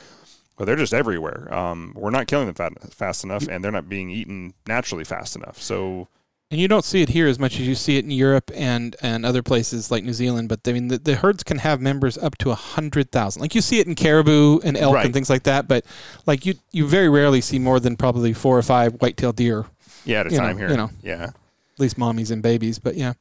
But 0.56 0.66
they're 0.66 0.76
just 0.76 0.94
everywhere. 0.94 1.52
Um, 1.52 1.92
we're 1.96 2.10
not 2.10 2.28
killing 2.28 2.46
them 2.46 2.54
fat, 2.54 2.72
fast 2.94 3.24
enough, 3.24 3.48
and 3.48 3.64
they're 3.64 3.72
not 3.72 3.88
being 3.88 4.08
eaten 4.10 4.54
naturally 4.68 5.02
fast 5.02 5.34
enough. 5.34 5.60
So 5.60 6.06
And 6.52 6.60
you 6.60 6.68
don't 6.68 6.84
see 6.84 7.02
it 7.02 7.08
here 7.08 7.26
as 7.26 7.40
much 7.40 7.58
as 7.58 7.66
you 7.66 7.74
see 7.74 7.96
it 7.96 8.04
in 8.04 8.12
Europe 8.12 8.52
and, 8.54 8.94
and 9.02 9.26
other 9.26 9.42
places 9.42 9.90
like 9.90 10.04
New 10.04 10.12
Zealand. 10.12 10.48
But 10.48 10.60
I 10.68 10.72
mean, 10.72 10.86
the, 10.86 10.98
the 10.98 11.16
herds 11.16 11.42
can 11.42 11.58
have 11.58 11.80
members 11.80 12.16
up 12.16 12.38
to 12.38 12.50
a 12.52 12.54
hundred 12.54 13.10
thousand. 13.10 13.42
Like 13.42 13.56
you 13.56 13.60
see 13.60 13.80
it 13.80 13.88
in 13.88 13.96
caribou 13.96 14.60
and 14.60 14.76
elk 14.76 14.94
Right. 14.94 15.04
and 15.06 15.12
things 15.12 15.28
like 15.28 15.42
that. 15.42 15.66
But 15.66 15.84
like 16.24 16.46
you, 16.46 16.54
you 16.70 16.86
very 16.86 17.08
rarely 17.08 17.40
see 17.40 17.58
more 17.58 17.80
than 17.80 17.96
probably 17.96 18.32
four 18.32 18.56
or 18.56 18.62
five 18.62 18.92
white-tailed 19.00 19.34
deer, 19.34 19.66
Yeah, 20.04 20.20
at 20.20 20.28
a 20.28 20.30
You 20.30 20.36
know- 20.38 20.44
time 20.44 20.58
here. 20.58 20.70
you 20.70 20.76
know. 20.76 20.90
Yeah. 21.02 21.22
at 21.24 21.80
least 21.80 21.98
mommies 21.98 22.30
and 22.30 22.44
babies. 22.44 22.78
But 22.78 22.94
yeah, 22.94 23.14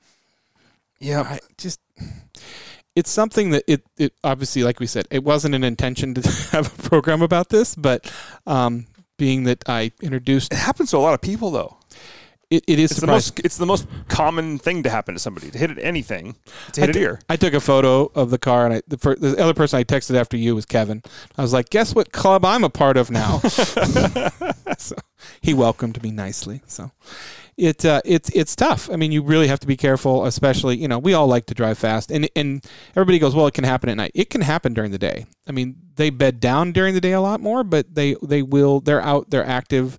Yeah. 1.00 1.22
I 1.22 1.40
just 1.58 1.80
it's 2.96 3.10
something 3.10 3.50
that 3.52 3.64
it, 3.68 3.84
it 3.98 4.14
obviously 4.24 4.64
like 4.64 4.80
we 4.80 4.88
said 4.88 5.08
it 5.12 5.24
wasn't 5.24 5.54
an 5.56 5.64
intention 5.64 6.14
to 6.14 6.22
have 6.52 6.68
a 6.80 6.82
program 6.90 7.22
about 7.22 7.50
this 7.50 7.76
but 7.76 8.12
um, 8.48 8.86
being 9.18 9.44
that 9.44 9.64
i 9.68 9.92
introduced 10.02 10.52
It 10.54 10.58
happens 10.60 10.92
to 10.92 10.98
a 10.98 11.00
lot 11.00 11.14
of 11.14 11.22
people 11.22 11.52
though. 11.52 11.78
it, 12.50 12.64
it 12.68 12.78
is 12.80 12.92
It's 12.92 13.00
the 13.02 13.08
most 13.08 13.40
it's 13.40 13.58
the 13.58 13.66
most 13.66 13.88
common 14.10 14.60
thing 14.60 14.84
to 14.84 14.90
happen 14.90 15.16
to 15.16 15.20
somebody. 15.20 15.50
To 15.50 15.58
hit 15.58 15.72
at 15.72 15.80
anything, 15.80 16.36
to 16.74 16.82
I 16.82 16.86
hit 16.86 16.90
a 16.96 17.00
deer. 17.00 17.20
I 17.28 17.36
took 17.36 17.54
a 17.56 17.60
photo 17.60 18.12
of 18.14 18.30
the 18.30 18.38
car, 18.38 18.66
and 18.66 18.76
I, 18.76 18.82
the, 18.88 18.98
the 19.20 19.36
other 19.42 19.56
person 19.56 19.80
I 19.80 19.84
texted 19.84 20.16
after 20.16 20.38
you 20.38 20.54
was 20.54 20.66
Kevin. 20.66 21.02
I 21.36 21.42
was 21.42 21.52
like, 21.54 21.70
"Guess 21.72 21.96
what 21.96 22.12
club 22.12 22.46
I'm 22.46 22.64
a 22.64 22.70
part 22.70 22.98
of 22.98 23.10
now?" 23.10 23.40
so 24.78 24.96
he 25.42 25.54
welcomed 25.56 26.04
me 26.04 26.12
nicely. 26.12 26.62
So 26.68 26.92
it 27.58 27.86
uh, 27.86 28.02
it's 28.06 28.30
it's 28.30 28.56
tough. 28.56 28.90
I 28.92 28.96
mean, 28.96 29.12
you 29.12 29.22
really 29.22 29.48
have 29.48 29.60
to 29.62 29.68
be 29.68 29.78
careful, 29.78 30.26
especially 30.26 30.78
you 30.78 30.88
know 30.88 31.00
we 31.00 31.14
all 31.14 31.28
like 31.28 31.46
to 31.48 31.54
drive 31.54 31.78
fast, 31.78 32.12
and 32.12 32.30
and 32.36 32.66
everybody 32.96 33.20
goes, 33.20 33.36
"Well, 33.36 33.48
it 33.48 33.54
can 33.54 33.64
happen 33.64 33.90
at 33.90 33.98
night." 33.98 34.12
It 34.16 34.30
can 34.30 34.42
happen 34.42 34.74
during 34.74 34.92
the 34.92 35.00
day. 35.00 35.26
I 35.48 35.52
mean, 35.52 35.76
they 35.96 36.10
bed 36.10 36.40
down 36.40 36.72
during 36.72 36.94
the 36.94 37.02
day 37.02 37.12
a 37.14 37.22
lot 37.22 37.40
more, 37.42 37.64
but 37.64 37.94
they 37.94 38.16
they 38.24 38.42
will 38.42 38.80
they're 38.80 39.02
out, 39.02 39.30
they're 39.30 39.46
active. 39.46 39.98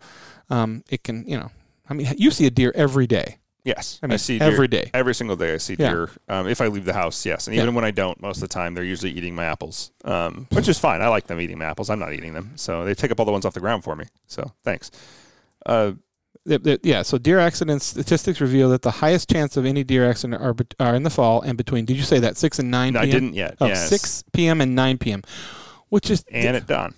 Um, 0.51 0.83
it 0.91 1.05
can 1.05 1.27
you 1.27 1.39
know. 1.39 1.51
I 1.89 1.95
mean, 1.95 2.09
you 2.17 2.31
see 2.31 2.47
a 2.47 2.51
deer 2.51 2.73
every 2.75 3.07
day. 3.07 3.39
Yes, 3.63 3.99
I 4.03 4.07
mean, 4.09 4.19
see 4.19 4.39
deer 4.39 4.49
every 4.49 4.69
day. 4.69 4.91
Every 4.93 5.15
single 5.15 5.37
day, 5.37 5.55
I 5.55 5.57
see 5.57 5.75
Yeah. 5.79 5.91
deer. 5.91 6.11
Um, 6.29 6.47
if 6.49 6.61
I 6.61 6.67
leave 6.67 6.85
the 6.85 6.93
house, 6.93 7.25
yes, 7.25 7.47
and 7.47 7.57
Yeah. 7.57 7.63
even 7.63 7.75
when 7.75 7.85
I 7.85 7.93
don't, 7.93 8.21
most 8.21 8.37
of 8.37 8.41
the 8.43 8.49
time 8.49 8.75
they're 8.75 8.85
usually 8.85 9.13
eating 9.13 9.35
my 9.35 9.45
apples, 9.47 9.91
um, 10.05 10.47
which 10.53 10.69
is 10.69 10.79
fine. 10.79 11.01
I 11.01 11.09
like 11.09 11.29
them 11.29 11.41
eating 11.41 11.57
my 11.59 11.65
apples. 11.65 11.89
I'm 11.89 11.99
not 11.99 12.13
eating 12.13 12.35
them, 12.35 12.53
so 12.57 12.85
they 12.85 12.95
take 12.95 13.11
up 13.11 13.21
all 13.21 13.25
the 13.27 13.33
ones 13.33 13.47
off 13.47 13.55
the 13.55 13.61
ground 13.61 13.83
for 13.85 13.97
me. 13.97 14.05
So 14.27 14.53
thanks. 14.65 14.91
Uh, 15.65 15.93
yeah, 16.47 17.03
so 17.03 17.19
deer 17.19 17.39
accident 17.39 17.83
statistics 17.83 18.41
reveal 18.41 18.69
that 18.71 18.83
the 18.83 18.91
highest 18.91 19.31
chance 19.31 19.57
of 19.57 19.65
any 19.65 19.83
deer 19.85 20.09
accident 20.09 20.43
are, 20.43 20.55
are 20.79 20.95
in 20.95 21.03
the 21.03 21.11
fall 21.11 21.41
and 21.43 21.57
between. 21.57 21.85
Did 21.85 21.97
you 21.97 22.03
say 22.03 22.19
that 22.21 22.37
six 22.37 22.59
and 22.59 22.71
nine? 22.71 22.93
no, 22.95 23.01
I 23.01 23.07
didn't 23.07 23.35
yet. 23.35 23.57
Oh, 23.61 23.67
yes. 23.67 23.89
6 23.89 24.25
p.m. 24.33 24.61
and 24.61 24.75
nine 24.75 24.99
p.m. 24.99 25.23
Which 25.89 26.11
is 26.11 26.25
and 26.31 26.57
at 26.57 26.67
dawn. 26.67 26.95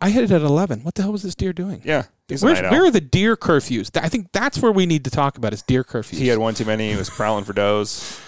I 0.00 0.10
hit 0.10 0.24
it 0.24 0.30
at 0.32 0.42
eleven. 0.42 0.80
What 0.80 0.96
the 0.96 1.02
hell 1.02 1.12
was 1.12 1.22
this 1.22 1.34
deer 1.36 1.52
doing? 1.52 1.80
Yeah, 1.84 2.04
where 2.40 2.84
are 2.84 2.90
the 2.90 3.00
deer 3.00 3.36
curfews? 3.36 3.96
I 3.96 4.08
think 4.08 4.32
that's 4.32 4.58
where 4.60 4.72
we 4.72 4.84
need 4.84 5.04
to 5.04 5.10
talk 5.10 5.38
about 5.38 5.52
is 5.52 5.62
deer 5.62 5.84
curfews. 5.84 6.18
He 6.18 6.28
had 6.28 6.38
one 6.38 6.54
too 6.54 6.64
many. 6.64 6.90
He 6.90 6.96
was 6.96 7.08
prowling 7.08 7.44
for 7.44 7.52
does. 7.52 8.20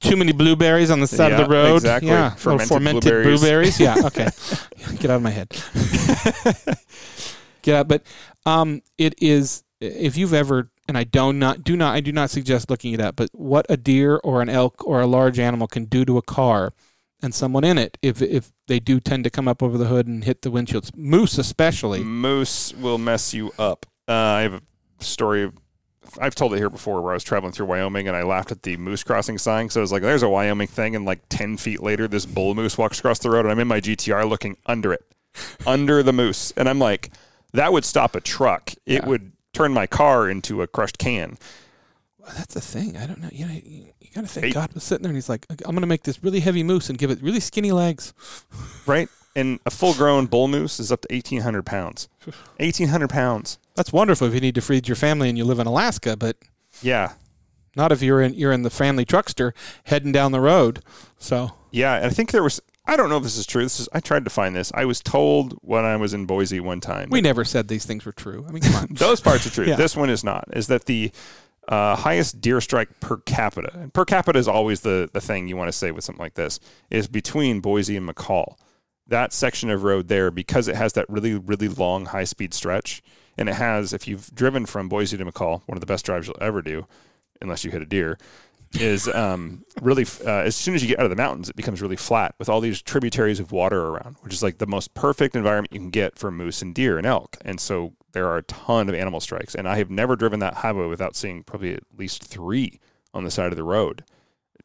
Too 0.00 0.16
many 0.16 0.32
blueberries 0.32 0.90
on 0.90 1.00
the 1.00 1.06
side 1.06 1.32
of 1.32 1.38
the 1.38 1.48
road. 1.52 1.76
exactly. 1.76 2.08
Yeah, 2.08 2.30
Fermented 2.30 2.68
fermented 2.68 3.02
blueberries. 3.02 3.40
blueberries. 3.40 3.80
Yeah, 3.80 3.96
okay. 4.06 4.28
Get 4.98 5.10
out 5.10 5.16
of 5.16 5.22
my 5.22 5.30
head. 5.30 5.50
Get 7.62 7.74
out. 7.74 7.88
But 7.88 8.02
um, 8.46 8.80
it 8.96 9.14
is 9.20 9.64
if 9.80 10.16
you've 10.16 10.34
ever 10.34 10.70
and 10.88 10.96
I 10.96 11.04
do 11.04 11.32
not 11.32 11.64
do 11.64 11.76
not 11.76 11.94
I 11.94 12.00
do 12.00 12.12
not 12.12 12.30
suggest 12.30 12.70
looking 12.70 12.92
it 12.92 13.00
up. 13.00 13.16
But 13.16 13.30
what 13.32 13.66
a 13.68 13.76
deer 13.76 14.16
or 14.24 14.42
an 14.42 14.48
elk 14.48 14.86
or 14.86 15.00
a 15.00 15.06
large 15.06 15.38
animal 15.38 15.66
can 15.66 15.84
do 15.84 16.04
to 16.04 16.16
a 16.18 16.22
car 16.22 16.72
and 17.22 17.34
someone 17.34 17.64
in 17.64 17.78
it 17.78 17.98
if 18.02 18.20
if 18.22 18.52
they 18.68 18.78
do 18.80 19.00
tend 19.00 19.24
to 19.24 19.30
come 19.30 19.48
up 19.48 19.62
over 19.62 19.76
the 19.78 19.86
hood 19.86 20.06
and 20.06 20.24
hit 20.24 20.42
the 20.42 20.50
windshields, 20.50 20.94
moose 20.96 21.38
especially. 21.38 22.02
Moose 22.02 22.72
will 22.74 22.98
mess 22.98 23.32
you 23.34 23.52
up. 23.58 23.86
Uh, 24.08 24.12
I 24.12 24.40
have 24.42 24.54
a 24.54 24.60
story. 25.00 25.50
I've 26.20 26.34
told 26.36 26.54
it 26.54 26.58
here 26.58 26.70
before 26.70 27.02
where 27.02 27.10
I 27.12 27.14
was 27.14 27.24
traveling 27.24 27.52
through 27.52 27.66
Wyoming 27.66 28.06
and 28.06 28.16
I 28.16 28.22
laughed 28.22 28.52
at 28.52 28.62
the 28.62 28.76
moose 28.76 29.02
crossing 29.02 29.38
sign. 29.38 29.68
So 29.68 29.80
I 29.80 29.82
was 29.82 29.90
like, 29.92 30.02
there's 30.02 30.22
a 30.22 30.28
Wyoming 30.28 30.68
thing. 30.68 30.94
And 30.94 31.04
like 31.04 31.20
10 31.28 31.56
feet 31.56 31.82
later, 31.82 32.06
this 32.06 32.24
bull 32.24 32.54
moose 32.54 32.78
walks 32.78 33.00
across 33.00 33.18
the 33.18 33.28
road 33.28 33.40
and 33.40 33.50
I'm 33.50 33.58
in 33.58 33.66
my 33.66 33.80
GTR 33.80 34.26
looking 34.28 34.56
under 34.66 34.92
it, 34.92 35.02
under 35.66 36.02
the 36.04 36.12
moose. 36.12 36.52
And 36.56 36.68
I'm 36.68 36.78
like, 36.78 37.10
that 37.54 37.72
would 37.72 37.84
stop 37.84 38.14
a 38.14 38.20
truck. 38.20 38.70
It 38.86 39.02
Yeah. 39.02 39.06
would 39.08 39.32
turn 39.56 39.72
my 39.72 39.86
car 39.86 40.28
into 40.28 40.60
a 40.62 40.66
crushed 40.66 40.98
can. 40.98 41.38
Well, 42.18 42.32
That's 42.36 42.54
the 42.54 42.60
thing. 42.60 42.96
I 42.96 43.06
don't 43.06 43.20
know. 43.22 43.28
You 43.32 43.46
know, 43.46 43.52
you, 43.54 43.86
you 44.00 44.08
got 44.14 44.22
to 44.22 44.26
think. 44.26 44.52
God 44.54 44.72
was 44.74 44.84
sitting 44.84 45.02
there 45.02 45.10
and 45.10 45.16
he's 45.16 45.28
like, 45.28 45.46
I'm 45.50 45.72
going 45.74 45.80
to 45.80 45.86
make 45.86 46.02
this 46.02 46.22
really 46.22 46.40
heavy 46.40 46.62
moose 46.62 46.90
and 46.90 46.98
give 46.98 47.10
it 47.10 47.22
really 47.22 47.40
skinny 47.40 47.72
legs. 47.72 48.12
Right? 48.86 49.08
And 49.34 49.58
a 49.66 49.70
full 49.70 49.94
grown 49.94 50.26
bull 50.26 50.46
moose 50.48 50.78
is 50.78 50.92
up 50.92 51.00
to 51.02 51.08
1,800 51.14 51.66
pounds. 51.66 52.08
1,800 52.58 53.08
pounds. 53.10 53.58
That's 53.74 53.92
wonderful 53.92 54.28
if 54.28 54.34
you 54.34 54.40
need 54.40 54.54
to 54.54 54.60
feed 54.60 54.86
your 54.88 54.94
family 54.96 55.28
and 55.28 55.36
you 55.36 55.44
live 55.44 55.58
in 55.58 55.66
Alaska, 55.66 56.16
but 56.16 56.36
Yeah. 56.82 57.12
not 57.74 57.90
if 57.92 58.00
you're 58.02 58.22
in 58.22 58.34
you're 58.34 58.52
in 58.52 58.62
the 58.62 58.70
family 58.70 59.04
truckster 59.04 59.52
heading 59.84 60.12
down 60.12 60.32
the 60.32 60.40
road. 60.40 60.80
So 61.18 61.52
Yeah, 61.72 61.96
and 61.96 62.06
I 62.06 62.10
think 62.10 62.30
there 62.30 62.42
was. 62.42 62.60
I 62.86 62.96
don't 62.96 63.08
know 63.08 63.16
if 63.16 63.22
this 63.24 63.36
is 63.36 63.46
true. 63.46 63.62
This 63.62 63.80
is. 63.80 63.88
I 63.92 64.00
tried 64.00 64.24
to 64.24 64.30
find 64.30 64.54
this. 64.54 64.70
I 64.74 64.84
was 64.84 65.00
told 65.00 65.54
when 65.62 65.84
I 65.84 65.96
was 65.96 66.14
in 66.14 66.26
Boise 66.26 66.60
one 66.60 66.80
time. 66.80 67.08
we 67.10 67.20
never 67.20 67.44
said 67.44 67.68
these 67.68 67.84
things 67.84 68.04
were 68.04 68.12
true. 68.12 68.44
I 68.48 68.52
mean, 68.52 68.62
come 68.62 68.76
on. 68.76 68.88
those 68.90 69.20
parts 69.20 69.46
are 69.46 69.50
true. 69.50 69.66
Yeah. 69.66 69.76
This 69.76 69.96
one 69.96 70.10
is 70.10 70.22
not. 70.22 70.44
Is 70.52 70.68
that 70.68 70.84
the 70.84 71.10
uh, 71.68 71.96
highest 71.96 72.40
deer 72.40 72.60
strike 72.60 73.00
per 73.00 73.16
capita? 73.18 73.72
And 73.74 73.92
per 73.92 74.04
capita 74.04 74.38
is 74.38 74.46
always 74.46 74.80
the 74.80 75.10
the 75.12 75.20
thing 75.20 75.48
you 75.48 75.56
want 75.56 75.68
to 75.68 75.72
say 75.72 75.90
with 75.90 76.04
something 76.04 76.22
like 76.22 76.34
this. 76.34 76.60
Is 76.90 77.08
between 77.08 77.60
Boise 77.60 77.96
and 77.96 78.08
McCall. 78.08 78.56
That 79.08 79.32
section 79.32 79.70
of 79.70 79.84
road 79.84 80.08
there, 80.08 80.30
because 80.32 80.66
it 80.66 80.74
has 80.76 80.94
that 80.94 81.08
really 81.08 81.34
really 81.34 81.68
long 81.68 82.06
high 82.06 82.24
speed 82.24 82.54
stretch, 82.54 83.02
and 83.36 83.48
it 83.48 83.54
has. 83.56 83.92
If 83.92 84.06
you've 84.06 84.32
driven 84.34 84.64
from 84.66 84.88
Boise 84.88 85.16
to 85.16 85.24
McCall, 85.24 85.62
one 85.66 85.76
of 85.76 85.80
the 85.80 85.86
best 85.86 86.04
drives 86.06 86.28
you'll 86.28 86.36
ever 86.40 86.62
do, 86.62 86.86
unless 87.40 87.64
you 87.64 87.70
hit 87.70 87.82
a 87.82 87.86
deer. 87.86 88.16
Is 88.80 89.08
um, 89.08 89.64
really 89.80 90.04
uh, 90.24 90.42
as 90.42 90.56
soon 90.56 90.74
as 90.74 90.82
you 90.82 90.88
get 90.88 90.98
out 90.98 91.04
of 91.04 91.10
the 91.10 91.16
mountains, 91.16 91.48
it 91.48 91.56
becomes 91.56 91.82
really 91.82 91.96
flat 91.96 92.34
with 92.38 92.48
all 92.48 92.60
these 92.60 92.82
tributaries 92.82 93.40
of 93.40 93.52
water 93.52 93.88
around, 93.88 94.16
which 94.20 94.32
is 94.32 94.42
like 94.42 94.58
the 94.58 94.66
most 94.66 94.94
perfect 94.94 95.34
environment 95.36 95.72
you 95.72 95.80
can 95.80 95.90
get 95.90 96.18
for 96.18 96.30
moose 96.30 96.62
and 96.62 96.74
deer 96.74 96.98
and 96.98 97.06
elk. 97.06 97.36
And 97.44 97.60
so 97.60 97.94
there 98.12 98.26
are 98.26 98.38
a 98.38 98.42
ton 98.42 98.88
of 98.88 98.94
animal 98.94 99.20
strikes, 99.20 99.54
and 99.54 99.68
I 99.68 99.76
have 99.78 99.90
never 99.90 100.16
driven 100.16 100.40
that 100.40 100.54
highway 100.54 100.86
without 100.86 101.16
seeing 101.16 101.42
probably 101.42 101.74
at 101.74 101.82
least 101.96 102.24
three 102.24 102.80
on 103.12 103.24
the 103.24 103.30
side 103.30 103.52
of 103.52 103.56
the 103.56 103.64
road 103.64 104.04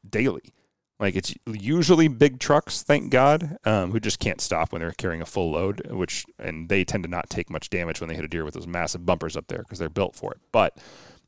daily. 0.07 0.53
Like 0.99 1.15
it's 1.15 1.33
usually 1.47 2.07
big 2.07 2.39
trucks, 2.39 2.83
thank 2.83 3.09
God, 3.09 3.57
um, 3.65 3.91
who 3.91 3.99
just 3.99 4.19
can't 4.19 4.39
stop 4.39 4.71
when 4.71 4.81
they're 4.81 4.91
carrying 4.91 5.21
a 5.21 5.25
full 5.25 5.51
load, 5.51 5.89
which 5.89 6.25
and 6.37 6.69
they 6.69 6.83
tend 6.83 7.03
to 7.03 7.09
not 7.09 7.27
take 7.27 7.49
much 7.49 7.71
damage 7.71 7.99
when 7.99 8.07
they 8.07 8.15
hit 8.15 8.23
a 8.23 8.27
deer 8.27 8.45
with 8.45 8.53
those 8.53 8.67
massive 8.67 9.03
bumpers 9.03 9.35
up 9.35 9.47
there 9.47 9.63
because 9.63 9.79
they're 9.79 9.89
built 9.89 10.15
for 10.15 10.31
it. 10.31 10.39
But 10.51 10.77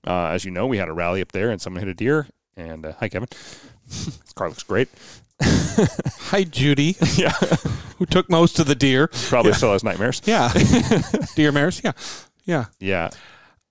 uh, 0.05 0.27
as 0.27 0.45
you 0.45 0.51
know, 0.51 0.67
we 0.67 0.77
had 0.77 0.89
a 0.89 0.93
rally 0.93 1.21
up 1.21 1.31
there 1.31 1.49
and 1.49 1.59
someone 1.59 1.81
hit 1.81 1.89
a 1.89 1.95
deer. 1.95 2.27
And 2.57 2.85
uh, 2.85 2.93
hi, 2.99 3.09
Kevin. 3.09 3.29
this 3.87 4.33
car 4.35 4.49
looks 4.49 4.63
great. 4.63 4.89
Hi, 5.41 6.43
Judy, 6.43 6.95
yeah, 7.15 7.31
who 7.97 8.05
took 8.05 8.29
most 8.29 8.59
of 8.59 8.67
the 8.67 8.75
deer. 8.75 9.07
probably 9.07 9.51
still 9.53 9.73
has 9.73 9.83
nightmares. 9.83 10.21
Yeah, 10.25 10.53
deer 11.35 11.51
mares. 11.51 11.81
Yeah, 11.83 11.91
yeah. 12.45 12.65
Yeah, 12.79 13.09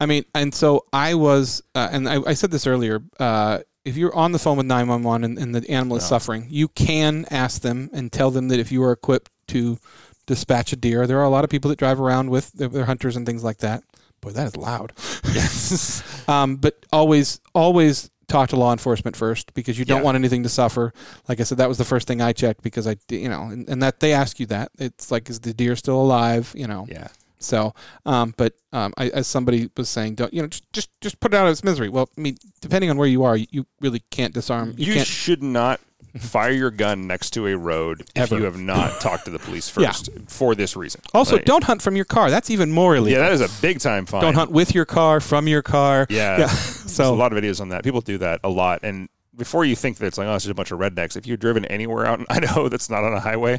I 0.00 0.06
mean, 0.06 0.24
and 0.34 0.52
so 0.54 0.84
I 0.92 1.14
was, 1.14 1.62
uh, 1.74 1.88
and 1.90 2.08
I, 2.08 2.18
I 2.26 2.34
said 2.34 2.50
this 2.50 2.66
earlier. 2.66 3.00
Uh, 3.18 3.60
if 3.84 3.96
you're 3.96 4.14
on 4.14 4.32
the 4.32 4.38
phone 4.38 4.56
with 4.58 4.66
911 4.66 5.24
and, 5.24 5.38
and 5.38 5.54
the 5.54 5.70
animal 5.70 5.96
is 5.96 6.02
No. 6.02 6.08
suffering, 6.08 6.46
you 6.50 6.68
can 6.68 7.24
ask 7.30 7.62
them 7.62 7.88
and 7.92 8.12
tell 8.12 8.30
them 8.30 8.48
that 8.48 8.58
if 8.60 8.70
you 8.70 8.82
are 8.82 8.92
equipped 8.92 9.30
to 9.48 9.78
dispatch 10.26 10.72
a 10.72 10.76
deer, 10.76 11.06
there 11.06 11.18
are 11.20 11.24
a 11.24 11.30
lot 11.30 11.42
of 11.44 11.50
people 11.50 11.68
that 11.70 11.78
drive 11.78 12.00
around 12.00 12.28
with 12.30 12.52
their, 12.52 12.68
their 12.68 12.84
hunters 12.84 13.16
and 13.16 13.24
things 13.24 13.42
like 13.44 13.58
that. 13.58 13.82
Boy, 14.20 14.30
that 14.32 14.46
is 14.48 14.56
loud. 14.56 14.92
yes, 15.32 16.02
Um, 16.28 16.56
but 16.56 16.84
always, 16.92 17.40
always 17.54 18.10
talk 18.32 18.48
to 18.50 18.56
law 18.56 18.72
enforcement 18.72 19.14
first 19.16 19.54
because 19.54 19.78
you 19.78 19.84
don't 19.84 19.98
Yeah. 19.98 20.04
want 20.04 20.16
anything 20.16 20.42
to 20.42 20.48
suffer. 20.48 20.92
Like 21.28 21.38
I 21.40 21.44
said, 21.44 21.58
that 21.58 21.68
was 21.68 21.78
the 21.78 21.84
first 21.84 22.08
thing 22.08 22.20
I 22.20 22.32
checked 22.32 22.62
because 22.62 22.86
I, 22.86 22.96
you 23.10 23.28
know, 23.28 23.42
and, 23.42 23.68
and 23.68 23.82
that 23.82 24.00
they 24.00 24.12
ask 24.12 24.40
you 24.40 24.46
that. 24.46 24.70
It's 24.78 25.10
like, 25.10 25.28
is 25.30 25.40
the 25.40 25.52
deer 25.54 25.76
still 25.76 26.00
alive? 26.00 26.52
You 26.56 26.66
know. 26.66 26.86
yeah. 26.88 27.08
So, 27.38 27.74
um, 28.06 28.34
but 28.36 28.54
um, 28.72 28.92
I, 28.96 29.08
as 29.08 29.26
somebody 29.26 29.68
was 29.76 29.88
saying, 29.88 30.14
don't 30.14 30.32
you 30.32 30.42
know, 30.42 30.48
just 30.48 30.72
just 30.72 30.90
just 31.00 31.18
put 31.18 31.34
it 31.34 31.36
out 31.36 31.46
of 31.46 31.50
its 31.52 31.64
misery. 31.64 31.88
Well, 31.88 32.08
I 32.16 32.20
mean, 32.20 32.36
depending 32.60 32.88
on 32.88 32.96
where 32.96 33.08
you 33.08 33.24
are, 33.24 33.36
you, 33.36 33.66
really 33.80 34.02
can't 34.12 34.32
disarm. 34.32 34.74
You, 34.78 34.86
You, 34.86 34.94
can't. 34.94 35.06
should 35.08 35.42
not 35.42 35.80
fire 36.18 36.50
your 36.50 36.70
gun 36.70 37.06
next 37.06 37.30
to 37.30 37.46
a 37.46 37.56
road 37.56 38.04
Ever. 38.14 38.34
if 38.34 38.40
you 38.40 38.44
have 38.44 38.58
not 38.58 39.00
talked 39.00 39.24
to 39.24 39.30
the 39.30 39.38
police 39.38 39.74
Yeah. 39.78 39.88
first 39.92 40.10
for 40.28 40.54
this 40.54 40.76
reason. 40.76 41.00
also, 41.14 41.36
Like, 41.36 41.44
don't 41.46 41.64
hunt 41.64 41.80
from 41.82 41.96
your 41.96 42.04
car. 42.04 42.30
That's 42.30 42.50
even 42.50 42.70
more 42.70 42.96
illegal. 42.96 43.20
Yeah, 43.22 43.28
that 43.30 43.32
is 43.32 43.40
a 43.40 43.62
big 43.62 43.80
time 43.80 44.04
fine. 44.06 44.20
don't 44.20 44.34
hunt 44.34 44.50
with 44.50 44.74
your 44.74 44.84
car, 44.84 45.20
from 45.20 45.48
your 45.48 45.62
car. 45.62 46.06
Yeah. 46.10 46.36
Yeah. 46.38 46.46
There's 46.46 46.92
So 46.92 47.12
a 47.12 47.16
lot 47.16 47.32
of 47.32 47.42
videos 47.42 47.60
on 47.60 47.70
that. 47.70 47.82
People 47.84 48.00
do 48.02 48.18
that 48.18 48.40
a 48.44 48.48
lot. 48.50 48.80
And 48.82 49.08
before 49.34 49.64
you 49.64 49.74
think 49.74 49.96
that 49.98 50.06
it's 50.06 50.18
like, 50.18 50.26
oh, 50.28 50.34
it's 50.34 50.44
just 50.44 50.50
a 50.50 50.54
bunch 50.54 50.70
of 50.72 50.78
rednecks, 50.78 51.16
if 51.16 51.26
you've 51.26 51.40
driven 51.40 51.64
anywhere 51.64 52.04
out 52.06 52.18
in 52.20 52.26
Idaho 52.30 52.68
that's 52.68 52.90
not 52.90 53.02
on 53.04 53.14
a 53.14 53.20
highway, 53.20 53.58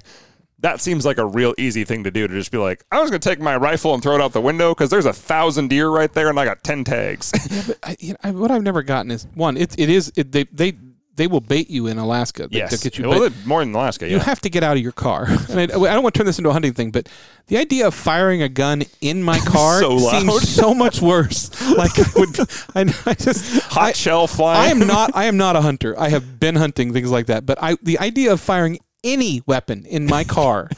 that 0.59 0.79
seems 0.79 1.05
like 1.05 1.17
a 1.17 1.25
real 1.25 1.53
easy 1.57 1.83
thing 1.83 2.03
to 2.05 2.11
do 2.11 2.27
to 2.27 2.33
just 2.33 2.51
be 2.51 2.57
like, 2.57 2.85
I 2.91 3.01
was 3.01 3.09
going 3.09 3.19
to 3.19 3.27
take 3.29 3.39
my 3.41 3.57
rifle 3.57 3.93
and 3.95 4.01
throw 4.03 4.15
it 4.15 4.21
out 4.21 4.31
the 4.31 4.39
window 4.41 4.69
because 4.73 4.89
there's 4.91 5.05
a 5.07 5.11
thousand 5.11 5.69
deer 5.69 5.89
right 5.89 6.11
there 6.13 6.29
and 6.29 6.39
I 6.39 6.45
got 6.45 6.63
10 6.63 6.83
tags. 6.85 7.31
yeah, 7.51 7.63
but 7.67 7.77
I, 7.83 7.95
you 7.99 8.11
know, 8.11 8.17
I, 8.23 8.31
what 8.31 8.51
I've 8.51 8.61
never 8.63 8.81
gotten 8.83 9.09
is 9.11 9.27
one. 9.33 9.57
It 9.57 9.77
it 9.79 9.89
is 9.89 10.13
it, 10.15 10.31
they 10.31 10.45
they 10.45 10.73
they 11.15 11.27
will 11.27 11.41
bait 11.41 11.69
you 11.69 11.87
in 11.87 11.97
Alaska. 11.97 12.47
They- 12.47 12.57
yes. 12.59 12.71
they'll 12.71 12.79
get 12.79 12.97
you 12.97 13.07
well, 13.07 13.29
more 13.45 13.59
than 13.59 13.73
Alaska. 13.73 14.07
Yeah. 14.07 14.13
You 14.13 14.19
have 14.19 14.41
to 14.41 14.49
get 14.49 14.63
out 14.63 14.77
of 14.77 14.83
your 14.83 14.91
car. 14.91 15.27
And 15.49 15.59
I, 15.59 15.63
I 15.63 15.93
don't 15.93 16.03
want 16.03 16.15
to 16.15 16.19
turn 16.19 16.25
this 16.25 16.39
into 16.39 16.49
a 16.49 16.53
hunting 16.53 16.73
thing, 16.73 16.89
but 16.89 17.07
the 17.47 17.57
idea 17.57 17.85
of 17.85 17.93
firing 17.93 18.41
a 18.41 18.49
gun 18.49 18.83
in 19.01 19.21
my 19.21 19.37
car 19.45 19.81
So 19.81 19.99
seems 19.99 20.49
so 20.61 20.73
much 20.73 21.01
worse. 21.01 21.51
Like 21.77 21.91
I 21.99 22.05
would, 22.15 22.39
I, 22.75 23.11
I 23.11 23.13
just 23.13 23.61
Hot 23.63 23.83
I, 23.83 23.91
shell 23.91 24.25
flying. 24.27 24.61
I 24.61 24.67
am 24.71 24.87
not. 24.87 25.11
I 25.13 25.25
am 25.25 25.37
not 25.37 25.55
a 25.55 25.61
hunter. 25.61 25.99
I 25.99 26.09
have 26.09 26.39
been 26.39 26.55
hunting 26.55 26.93
things 26.93 27.11
like 27.11 27.27
that, 27.27 27.45
but 27.45 27.61
I 27.61 27.77
the 27.83 27.99
idea 27.99 28.31
of 28.31 28.41
firing 28.41 28.79
any 29.03 29.41
weapon 29.45 29.85
in 29.85 30.05
my 30.05 30.23
car 30.23 30.69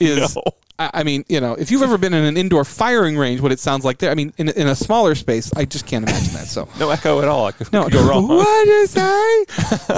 is. 0.00 0.36
I 0.78 0.90
I 0.94 1.02
mean, 1.04 1.24
you 1.28 1.40
know, 1.40 1.54
if 1.54 1.70
you've 1.70 1.82
ever 1.82 1.98
been 1.98 2.12
in 2.14 2.24
an 2.24 2.36
indoor 2.36 2.64
firing 2.64 3.16
range, 3.16 3.40
what 3.40 3.52
it 3.52 3.58
sounds 3.60 3.84
like 3.84 3.98
there. 3.98 4.10
I 4.10 4.14
mean, 4.14 4.32
in, 4.38 4.48
a- 4.48 4.52
in 4.52 4.66
a 4.68 4.74
smaller 4.74 5.14
space, 5.14 5.52
I 5.54 5.64
just 5.64 5.86
can't 5.86 6.08
imagine 6.08 6.34
that. 6.34 6.46
So 6.46 6.68
no 6.78 6.90
echo 6.90 7.20
at 7.20 7.28
all. 7.28 7.46
I 7.46 7.52
could, 7.52 7.72
no, 7.72 7.84
could 7.84 7.92
go 7.94 8.08
wrong. 8.08 8.28
what 8.28 8.64
did 8.64 8.70
you 8.72 8.86
say? 8.86 9.44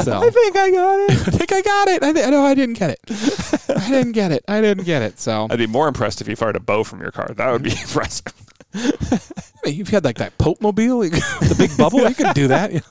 So 0.02 0.18
I 0.22 0.30
think 0.30 0.56
I 0.56 0.70
got 0.70 1.00
it. 1.00 1.10
I 1.10 1.30
think 1.30 1.52
I 1.52 1.62
got 1.62 1.88
it. 1.88 2.02
I, 2.02 2.12
th- 2.12 2.28
no, 2.30 2.44
I 2.44 2.54
didn't 2.54 2.78
get 2.78 2.90
it. 2.90 3.00
I 3.68 3.88
didn't 3.90 4.12
get 4.12 4.32
it. 4.32 4.44
I 4.48 4.60
didn't 4.60 4.84
get 4.84 5.02
it. 5.02 5.18
So 5.18 5.46
I'd 5.50 5.58
be 5.58 5.66
more 5.66 5.88
impressed 5.88 6.20
if 6.20 6.28
you 6.28 6.36
fired 6.36 6.56
a 6.56 6.60
bow 6.60 6.84
from 6.84 7.00
your 7.00 7.10
car. 7.10 7.28
That 7.28 7.50
would 7.50 7.62
be 7.62 7.70
impressive. 7.80 8.32
I 8.74 9.20
mean, 9.64 9.74
you've 9.76 9.88
had 9.88 10.04
like 10.04 10.18
that 10.18 10.36
Pope 10.38 10.60
mobile, 10.60 11.00
the 11.00 11.54
big 11.58 11.76
bubble. 11.76 12.06
You 12.08 12.14
could 12.14 12.34
do 12.34 12.48
that. 12.48 12.72
You 12.72 12.78
know. 12.80 12.84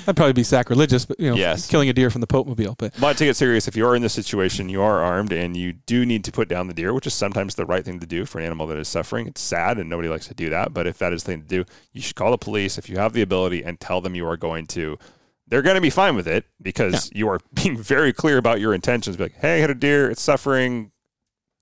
That'd 0.00 0.16
probably 0.16 0.32
be 0.32 0.42
sacrilegious, 0.42 1.04
but 1.06 1.20
you 1.20 1.30
know, 1.30 1.36
Yes. 1.36 1.66
killing 1.68 1.88
a 1.88 1.92
deer 1.92 2.10
from 2.10 2.20
the 2.20 2.26
Pope 2.26 2.46
mobile. 2.46 2.74
But 2.78 2.92
But 3.00 3.16
to 3.18 3.24
get 3.24 3.36
serious, 3.36 3.68
if 3.68 3.76
you 3.76 3.86
are 3.86 3.94
in 3.94 4.02
this 4.02 4.12
situation, 4.12 4.68
you 4.68 4.82
are 4.82 5.00
armed 5.00 5.32
and 5.32 5.56
you 5.56 5.72
do 5.72 6.04
need 6.04 6.24
to 6.24 6.32
put 6.32 6.48
down 6.48 6.66
the 6.66 6.74
deer, 6.74 6.92
which 6.92 7.06
is 7.06 7.14
sometimes 7.14 7.54
the 7.54 7.64
right 7.66 7.84
thing 7.84 8.00
to 8.00 8.06
do 8.06 8.24
for 8.26 8.38
an 8.38 8.44
animal 8.46 8.66
that 8.68 8.78
is 8.78 8.88
suffering. 8.88 9.26
It's 9.28 9.40
sad 9.40 9.78
and 9.78 9.88
nobody 9.88 10.08
likes 10.08 10.26
to 10.28 10.34
do 10.34 10.50
that. 10.50 10.74
But 10.74 10.86
if 10.86 10.98
that 10.98 11.12
is 11.12 11.22
the 11.22 11.32
thing 11.32 11.42
to 11.42 11.48
do, 11.48 11.64
you 11.92 12.00
should 12.02 12.16
call 12.16 12.32
the 12.32 12.38
police 12.38 12.76
if 12.76 12.88
you 12.88 12.96
have 12.98 13.12
the 13.12 13.22
ability 13.22 13.62
and 13.64 13.78
tell 13.78 14.00
them 14.00 14.14
you 14.14 14.26
are 14.26 14.36
going 14.36 14.66
to. 14.68 14.98
They're 15.46 15.62
going 15.62 15.74
to 15.76 15.80
be 15.80 15.90
fine 15.90 16.14
with 16.14 16.28
it 16.28 16.44
because 16.62 17.10
you 17.12 17.28
are 17.28 17.40
being 17.54 17.76
very 17.76 18.12
clear 18.12 18.38
about 18.38 18.60
your 18.60 18.74
intentions. 18.74 19.16
Be 19.16 19.24
like, 19.24 19.34
hey, 19.40 19.56
I 19.56 19.60
had 19.60 19.70
a 19.70 19.74
deer, 19.74 20.10
it's 20.10 20.22
suffering. 20.22 20.90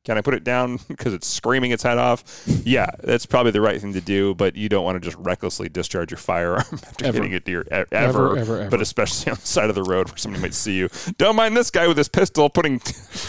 Can 0.08 0.16
I 0.16 0.22
put 0.22 0.32
it 0.32 0.42
down 0.42 0.78
because 0.88 1.12
it's 1.12 1.26
screaming 1.26 1.70
its 1.70 1.82
head 1.82 1.98
off? 1.98 2.24
Yeah, 2.64 2.86
that's 3.02 3.24
probably 3.24 3.52
the 3.52 3.60
right 3.62 3.80
thing 3.80 3.92
to 3.94 4.00
do, 4.00 4.34
but 4.34 4.54
you 4.56 4.68
don't 4.68 4.84
want 4.84 4.96
to 4.96 5.00
just 5.00 5.16
recklessly 5.18 5.68
discharge 5.70 6.10
your 6.10 6.18
firearm 6.18 6.64
after 6.72 7.06
Ever. 7.06 7.16
hitting 7.18 7.34
a 7.34 7.40
deer 7.40 7.62
e- 7.62 7.66
ever, 7.70 7.86
Ever, 7.92 8.36
ever, 8.38 8.60
ever. 8.60 8.70
But 8.70 8.80
especially 8.82 9.30
on 9.32 9.36
the 9.40 9.46
side 9.46 9.68
of 9.70 9.74
the 9.74 9.82
road 9.82 10.08
where 10.08 10.16
somebody 10.18 10.42
might 10.42 10.54
see 10.54 10.74
you. 10.76 10.88
Don't 11.18 11.36
mind 11.36 11.56
this 11.56 11.70
guy 11.70 11.86
with 11.86 11.96
his 11.96 12.08
pistol 12.08 12.50
putting 12.50 12.80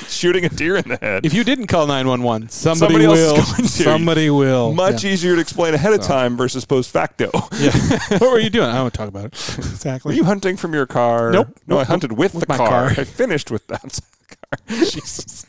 shooting 0.07 0.43
a 0.45 0.49
deer 0.49 0.75
in 0.77 0.87
the 0.89 0.97
head. 0.97 1.25
if 1.25 1.33
you 1.33 1.43
didn't 1.45 1.67
call 1.67 1.85
nine 1.87 2.07
one 2.07 2.23
one, 2.23 2.49
somebody, 2.49 2.93
Somebody 2.95 3.07
will. 3.07 3.35
to. 3.35 3.67
Somebody 3.67 4.29
will. 4.29 4.73
Much 4.73 5.03
Yeah. 5.03 5.11
easier 5.11 5.35
to 5.35 5.41
explain 5.41 5.73
ahead 5.73 5.93
of 5.93 6.03
So. 6.03 6.09
time 6.09 6.35
versus 6.37 6.65
post 6.65 6.91
facto. 6.91 7.29
Yeah. 7.59 7.71
what 8.17 8.21
were 8.31 8.39
you 8.39 8.49
doing? 8.49 8.67
I 8.69 8.73
don't 8.73 8.81
want 8.83 8.93
to 8.93 8.97
talk 8.97 9.07
about 9.09 9.25
it. 9.25 9.33
exactly. 9.57 10.11
Were 10.11 10.15
you 10.15 10.23
hunting 10.25 10.57
from 10.57 10.73
your 10.73 10.85
car? 10.87 11.31
Nope. 11.31 11.49
No, 11.67 11.77
I 11.79 11.83
hunted 11.85 12.13
with, 12.13 12.33
With 12.33 12.41
the 12.47 12.53
car. 12.57 12.67
car. 12.67 12.85
I 12.97 13.03
finished 13.05 13.51
with 13.51 13.65
that 13.67 13.81
car. 13.81 14.75
Jesus. 14.77 15.45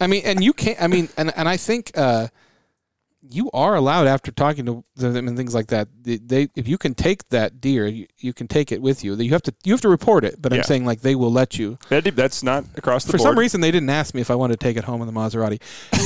I 0.00 0.06
mean, 0.06 0.22
and 0.24 0.42
you 0.42 0.52
can't. 0.52 0.80
I 0.80 0.86
mean, 0.86 1.08
and 1.16 1.32
and 1.36 1.48
I 1.48 1.56
think 1.56 1.90
uh, 1.96 2.28
you 3.30 3.50
are 3.52 3.74
allowed 3.74 4.06
after 4.06 4.30
talking 4.32 4.64
to 4.66 4.84
them 4.96 5.28
and 5.28 5.36
things 5.36 5.54
like 5.54 5.66
that. 5.68 5.88
They, 6.02 6.16
they 6.16 6.48
if 6.56 6.66
you 6.66 6.78
can 6.78 6.94
take 6.94 7.28
that 7.28 7.60
deer, 7.60 7.86
you, 7.86 8.06
you 8.18 8.32
can 8.32 8.48
take 8.48 8.72
it 8.72 8.80
with 8.80 9.04
you. 9.04 9.14
You 9.16 9.30
have 9.32 9.42
to 9.42 9.54
you 9.64 9.72
have 9.72 9.80
to 9.82 9.88
report 9.88 10.24
it. 10.24 10.40
But 10.40 10.52
Yeah. 10.52 10.58
I'm 10.58 10.64
saying 10.64 10.84
like 10.86 11.00
they 11.02 11.14
will 11.14 11.32
let 11.32 11.58
you. 11.58 11.78
That- 11.90 12.04
That's 12.16 12.42
not 12.42 12.64
across 12.76 13.04
the 13.04 13.12
For 13.12 13.18
board. 13.18 13.28
some 13.28 13.38
reason, 13.38 13.60
they 13.60 13.70
didn't 13.70 13.90
ask 13.90 14.14
me 14.14 14.20
if 14.20 14.30
I 14.30 14.34
wanted 14.34 14.58
to 14.58 14.64
take 14.64 14.76
it 14.76 14.84
home 14.84 15.00
in 15.02 15.06
the 15.06 15.12
Maserati, 15.12 15.60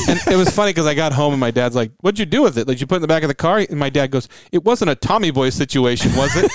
and 0.09 0.20
it 0.33 0.37
was 0.37 0.51
funny 0.51 0.70
because 0.70 0.87
I 0.87 0.95
got 0.95 1.12
home 1.12 1.33
and 1.33 1.41
my 1.41 1.51
dad's 1.51 1.77
like, 1.77 1.93
"What'd 2.01 2.18
you 2.18 2.27
do 2.27 2.43
with 2.43 2.59
it? 2.59 2.66
Like 2.66 2.81
you 2.81 2.87
put 2.87 2.97
it 2.97 2.99
in 2.99 3.03
the 3.03 3.09
back 3.09 3.23
of 3.23 3.29
the 3.29 3.35
car?" 3.35 3.59
And 3.59 3.79
my 3.79 3.91
dad 3.91 4.11
goes, 4.11 4.29
"It 4.51 4.64
wasn't 4.64 4.91
a 4.91 4.95
Tommy 4.97 5.31
Boy 5.31 5.51
situation, 5.51 6.14
was 6.16 6.31
it?" 6.35 6.51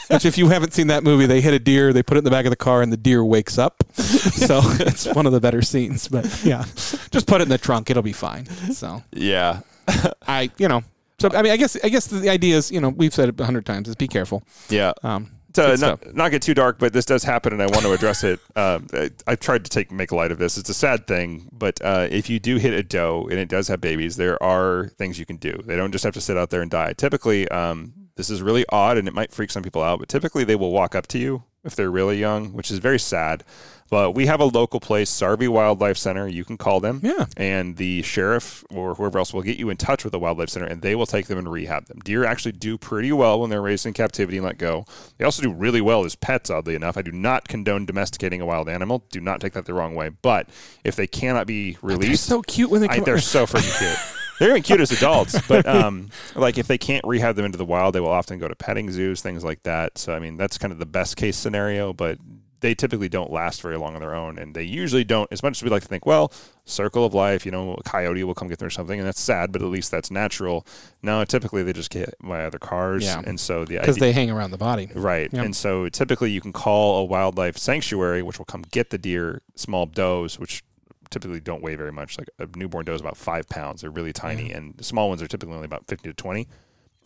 Which, 0.10 0.24
if 0.26 0.36
you 0.36 0.48
haven't 0.48 0.72
seen 0.74 0.88
that 0.88 1.02
movie, 1.04 1.26
they 1.26 1.40
hit 1.40 1.54
a 1.54 1.58
deer, 1.58 1.92
they 1.92 2.02
put 2.02 2.16
it 2.16 2.18
in 2.18 2.24
the 2.24 2.30
back 2.30 2.44
of 2.46 2.50
the 2.50 2.56
car, 2.56 2.82
and 2.82 2.92
the 2.92 2.96
deer 2.96 3.24
wakes 3.24 3.56
up. 3.58 3.82
So 4.40 4.60
it's 4.64 5.06
one 5.14 5.26
of 5.26 5.32
the 5.32 5.40
better 5.40 5.62
scenes. 5.62 6.08
But 6.08 6.24
yeah, 6.44 6.64
just 7.10 7.26
put 7.26 7.40
it 7.40 7.44
in 7.44 7.48
the 7.48 7.58
trunk; 7.58 7.90
it'll 7.90 8.02
be 8.02 8.12
fine. 8.12 8.46
So 8.72 9.02
yeah. 9.12 9.60
I, 10.26 10.50
you 10.58 10.68
know, 10.68 10.82
so 11.18 11.28
I 11.34 11.42
mean, 11.42 11.52
I 11.52 11.56
guess 11.56 11.76
I 11.84 11.88
guess 11.88 12.06
the 12.06 12.30
idea 12.30 12.56
is, 12.56 12.72
you 12.72 12.80
know, 12.80 12.88
we've 12.88 13.14
said 13.14 13.28
it 13.28 13.40
a 13.40 13.44
hundred 13.44 13.66
times: 13.66 13.88
is 13.88 13.96
be 13.96 14.08
careful. 14.08 14.42
Yeah. 14.68 14.92
Um, 15.02 15.30
to 15.54 15.76
not, 15.76 16.14
not 16.14 16.30
get 16.30 16.42
too 16.42 16.54
dark, 16.54 16.78
but 16.78 16.92
this 16.92 17.04
does 17.04 17.24
happen, 17.24 17.52
and 17.52 17.60
I 17.60 17.66
want 17.66 17.80
to 17.80 17.92
address 17.92 18.24
it. 18.24 18.40
Um, 18.56 18.88
I, 18.92 19.10
I've 19.26 19.40
tried 19.40 19.64
to 19.64 19.70
take 19.70 19.90
make 19.90 20.12
light 20.12 20.30
of 20.32 20.38
this. 20.38 20.58
It's 20.58 20.68
a 20.68 20.74
sad 20.74 21.06
thing, 21.06 21.48
but 21.50 21.80
uh, 21.82 22.08
if 22.10 22.28
you 22.28 22.38
do 22.38 22.56
hit 22.56 22.74
a 22.74 22.82
doe 22.82 23.26
and 23.30 23.38
it 23.38 23.48
does 23.48 23.68
have 23.68 23.80
babies, 23.80 24.16
there 24.16 24.42
are 24.42 24.88
things 24.98 25.18
you 25.18 25.24
can 25.24 25.36
do. 25.36 25.62
They 25.64 25.76
don't 25.76 25.92
just 25.92 26.04
have 26.04 26.12
to 26.14 26.20
sit 26.20 26.36
out 26.36 26.50
there 26.50 26.60
and 26.60 26.70
die. 26.70 26.92
Typically, 26.92 27.48
um, 27.48 27.94
this 28.16 28.28
is 28.28 28.42
really 28.42 28.66
odd, 28.68 28.98
and 28.98 29.08
it 29.08 29.14
might 29.14 29.32
freak 29.32 29.50
some 29.50 29.62
people 29.62 29.82
out, 29.82 29.98
but 29.98 30.10
typically 30.10 30.44
they 30.44 30.56
will 30.56 30.72
walk 30.72 30.94
up 30.94 31.06
to 31.08 31.18
you 31.18 31.42
if 31.64 31.74
they're 31.74 31.90
really 31.90 32.18
young, 32.18 32.52
which 32.52 32.70
is 32.70 32.78
very 32.80 32.98
sad. 32.98 33.44
But 33.90 34.12
we 34.12 34.26
have 34.26 34.40
a 34.40 34.44
local 34.44 34.78
place, 34.78 35.10
Sarvey 35.10 35.48
Wildlife 35.48 35.96
Center. 35.96 36.28
You 36.28 36.44
can 36.44 36.56
call 36.56 36.78
them. 36.78 37.00
Yeah. 37.02 37.26
And 37.36 37.76
the 37.76 38.02
sheriff 38.02 38.64
or 38.70 38.94
whoever 38.94 39.18
else 39.18 39.34
will 39.34 39.42
get 39.42 39.58
you 39.58 39.68
in 39.68 39.76
touch 39.76 40.04
with 40.04 40.12
the 40.12 40.18
wildlife 40.18 40.48
center 40.48 40.66
and 40.66 40.80
they 40.80 40.94
will 40.94 41.06
take 41.06 41.26
them 41.26 41.38
and 41.38 41.50
rehab 41.50 41.86
them. 41.86 41.98
Deer 42.04 42.24
actually 42.24 42.52
do 42.52 42.78
pretty 42.78 43.10
well 43.12 43.40
when 43.40 43.50
they're 43.50 43.60
raised 43.60 43.86
in 43.86 43.92
captivity 43.92 44.38
and 44.38 44.46
let 44.46 44.58
go. 44.58 44.86
They 45.18 45.24
also 45.24 45.42
do 45.42 45.52
really 45.52 45.80
well 45.80 46.04
as 46.04 46.14
pets, 46.14 46.50
oddly 46.50 46.76
enough. 46.76 46.96
I 46.96 47.02
do 47.02 47.10
not 47.10 47.48
condone 47.48 47.84
domesticating 47.84 48.40
a 48.40 48.46
wild 48.46 48.68
animal. 48.68 49.04
Do 49.10 49.20
not 49.20 49.40
take 49.40 49.54
that 49.54 49.66
the 49.66 49.74
wrong 49.74 49.96
way. 49.96 50.10
But 50.10 50.48
if 50.84 50.94
they 50.94 51.08
cannot 51.08 51.48
be 51.48 51.76
released, 51.82 52.28
they're 52.28 52.36
so 52.38 52.42
cute 52.42 52.70
when 52.70 52.80
they 52.82 52.88
I, 52.88 52.96
come. 52.96 53.04
they're 53.04 53.18
so 53.20 53.44
freaking 53.44 53.76
cute. 53.78 54.16
They're 54.38 54.50
even 54.50 54.62
cute 54.62 54.80
as 54.80 54.90
adults, 54.90 55.38
but 55.48 55.66
um, 55.66 56.08
like 56.34 56.56
if 56.56 56.66
they 56.66 56.78
can't 56.78 57.04
rehab 57.04 57.36
them 57.36 57.44
into 57.44 57.58
the 57.58 57.64
wild, 57.64 57.94
they 57.94 58.00
will 58.00 58.08
often 58.08 58.38
go 58.38 58.48
to 58.48 58.54
petting 58.54 58.90
zoos, 58.90 59.20
things 59.20 59.44
like 59.44 59.64
that. 59.64 59.98
So 59.98 60.14
I 60.14 60.18
mean, 60.18 60.38
that's 60.38 60.56
kind 60.56 60.72
of 60.72 60.78
the 60.78 60.86
best 60.86 61.16
case 61.16 61.36
scenario, 61.36 61.92
but 61.92 62.18
they 62.60 62.74
typically 62.74 63.08
don't 63.08 63.30
last 63.32 63.62
very 63.62 63.76
long 63.76 63.94
on 63.94 64.00
their 64.00 64.14
own, 64.14 64.38
and 64.38 64.54
they 64.54 64.62
usually 64.62 65.04
don't. 65.04 65.30
As 65.32 65.42
much 65.42 65.58
as 65.58 65.62
we 65.62 65.70
like 65.70 65.82
to 65.82 65.88
think, 65.88 66.06
well, 66.06 66.32
circle 66.64 67.04
of 67.04 67.14
life, 67.14 67.44
you 67.46 67.52
know, 67.52 67.74
a 67.74 67.82
coyote 67.82 68.22
will 68.24 68.34
come 68.34 68.48
get 68.48 68.58
them 68.58 68.66
or 68.66 68.70
something, 68.70 68.98
and 68.98 69.06
that's 69.06 69.20
sad, 69.20 69.50
but 69.52 69.62
at 69.62 69.68
least 69.68 69.90
that's 69.90 70.10
natural. 70.10 70.66
No, 71.02 71.24
typically 71.24 71.62
they 71.62 71.72
just 71.72 71.90
get 71.90 72.14
by 72.22 72.44
other 72.44 72.58
cars, 72.58 73.04
Yeah. 73.04 73.22
and 73.24 73.40
so 73.40 73.64
the 73.64 73.78
because 73.78 73.96
they 73.96 74.12
hang 74.12 74.30
around 74.30 74.50
the 74.50 74.58
body. 74.58 74.88
Right. 74.94 75.32
Yep. 75.32 75.44
And 75.44 75.56
so 75.56 75.88
typically 75.88 76.30
you 76.30 76.40
can 76.40 76.52
call 76.52 76.98
a 77.00 77.04
wildlife 77.04 77.56
sanctuary, 77.56 78.22
which 78.22 78.38
will 78.38 78.44
come 78.46 78.62
get 78.70 78.90
the 78.90 78.98
deer, 78.98 79.42
small 79.54 79.86
does, 79.86 80.38
which 80.38 80.62
typically 81.10 81.40
don't 81.40 81.62
weigh 81.62 81.74
very 81.74 81.90
much. 81.92 82.18
Like 82.18 82.28
a 82.38 82.46
newborn 82.56 82.84
doe 82.84 82.94
is 82.94 83.00
about 83.00 83.16
five 83.16 83.48
pounds. 83.48 83.80
They're 83.80 83.90
really 83.90 84.12
tiny. 84.12 84.52
And 84.52 84.76
the 84.76 84.84
small 84.84 85.08
ones 85.08 85.20
are 85.22 85.26
typically 85.26 85.54
only 85.56 85.66
about 85.66 85.86
fifty 85.88 86.08
to 86.08 86.14
20. 86.14 86.46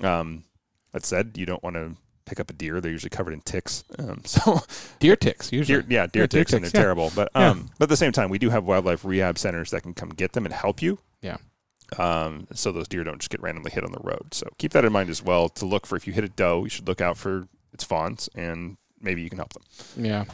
Um, 0.03 0.45
that 0.93 1.05
said, 1.07 1.33
you 1.37 1.47
don't 1.47 1.63
want 1.63 1.77
to 1.77 1.95
pick 2.27 2.41
up 2.41 2.51
a 2.51 2.53
deer. 2.53 2.81
They're 2.81 2.91
usually 2.93 3.11
covered 3.11 3.33
in 3.35 3.41
ticks. 3.43 3.85
Um, 3.99 4.23
so 4.27 4.61
Deer 4.99 5.17
ticks 5.17 5.53
usually. 5.53 5.83
deer, 5.83 5.87
yeah, 5.91 6.07
deer 6.07 6.23
Yeah, 6.23 6.27
deer 6.27 6.27
ticks, 6.27 6.53
and 6.53 6.65
they're 6.65 6.71
yeah. 6.75 6.81
terrible. 6.83 7.13
But 7.15 7.31
Yeah. 7.35 7.51
um, 7.51 7.71
but 7.79 7.85
at 7.85 7.89
the 7.91 7.97
same 7.97 8.13
time, 8.13 8.31
we 8.31 8.39
do 8.39 8.51
have 8.51 8.65
wildlife 8.65 9.05
rehab 9.05 9.39
centers 9.39 9.71
that 9.71 9.83
can 9.83 9.95
come 9.95 10.09
get 10.11 10.33
them 10.33 10.45
and 10.45 10.55
help 10.55 10.81
you. 10.83 10.99
Yeah. 11.23 11.37
Um, 11.99 12.47
so 12.55 12.73
those 12.73 12.89
deer 12.89 13.05
don't 13.05 13.19
just 13.21 13.31
get 13.31 13.41
randomly 13.43 13.71
hit 13.71 13.85
on 13.85 13.93
the 13.93 14.01
road. 14.03 14.33
So 14.33 14.49
keep 14.59 14.73
that 14.73 14.85
in 14.85 14.93
mind 14.93 15.11
as 15.11 15.23
well. 15.23 15.49
To 15.51 15.67
look 15.67 15.87
for 15.87 15.97
if 15.97 16.07
you 16.07 16.13
hit 16.13 16.25
a 16.25 16.29
doe, 16.29 16.65
you 16.65 16.71
should 16.71 16.89
look 16.89 17.01
out 17.01 17.17
for 17.17 17.47
its 17.73 17.85
fawns, 17.85 18.29
and 18.35 18.77
maybe 19.01 19.23
you 19.23 19.29
can 19.29 19.39
help 19.39 19.53
them. 19.53 19.63
Yeah. 19.97 20.25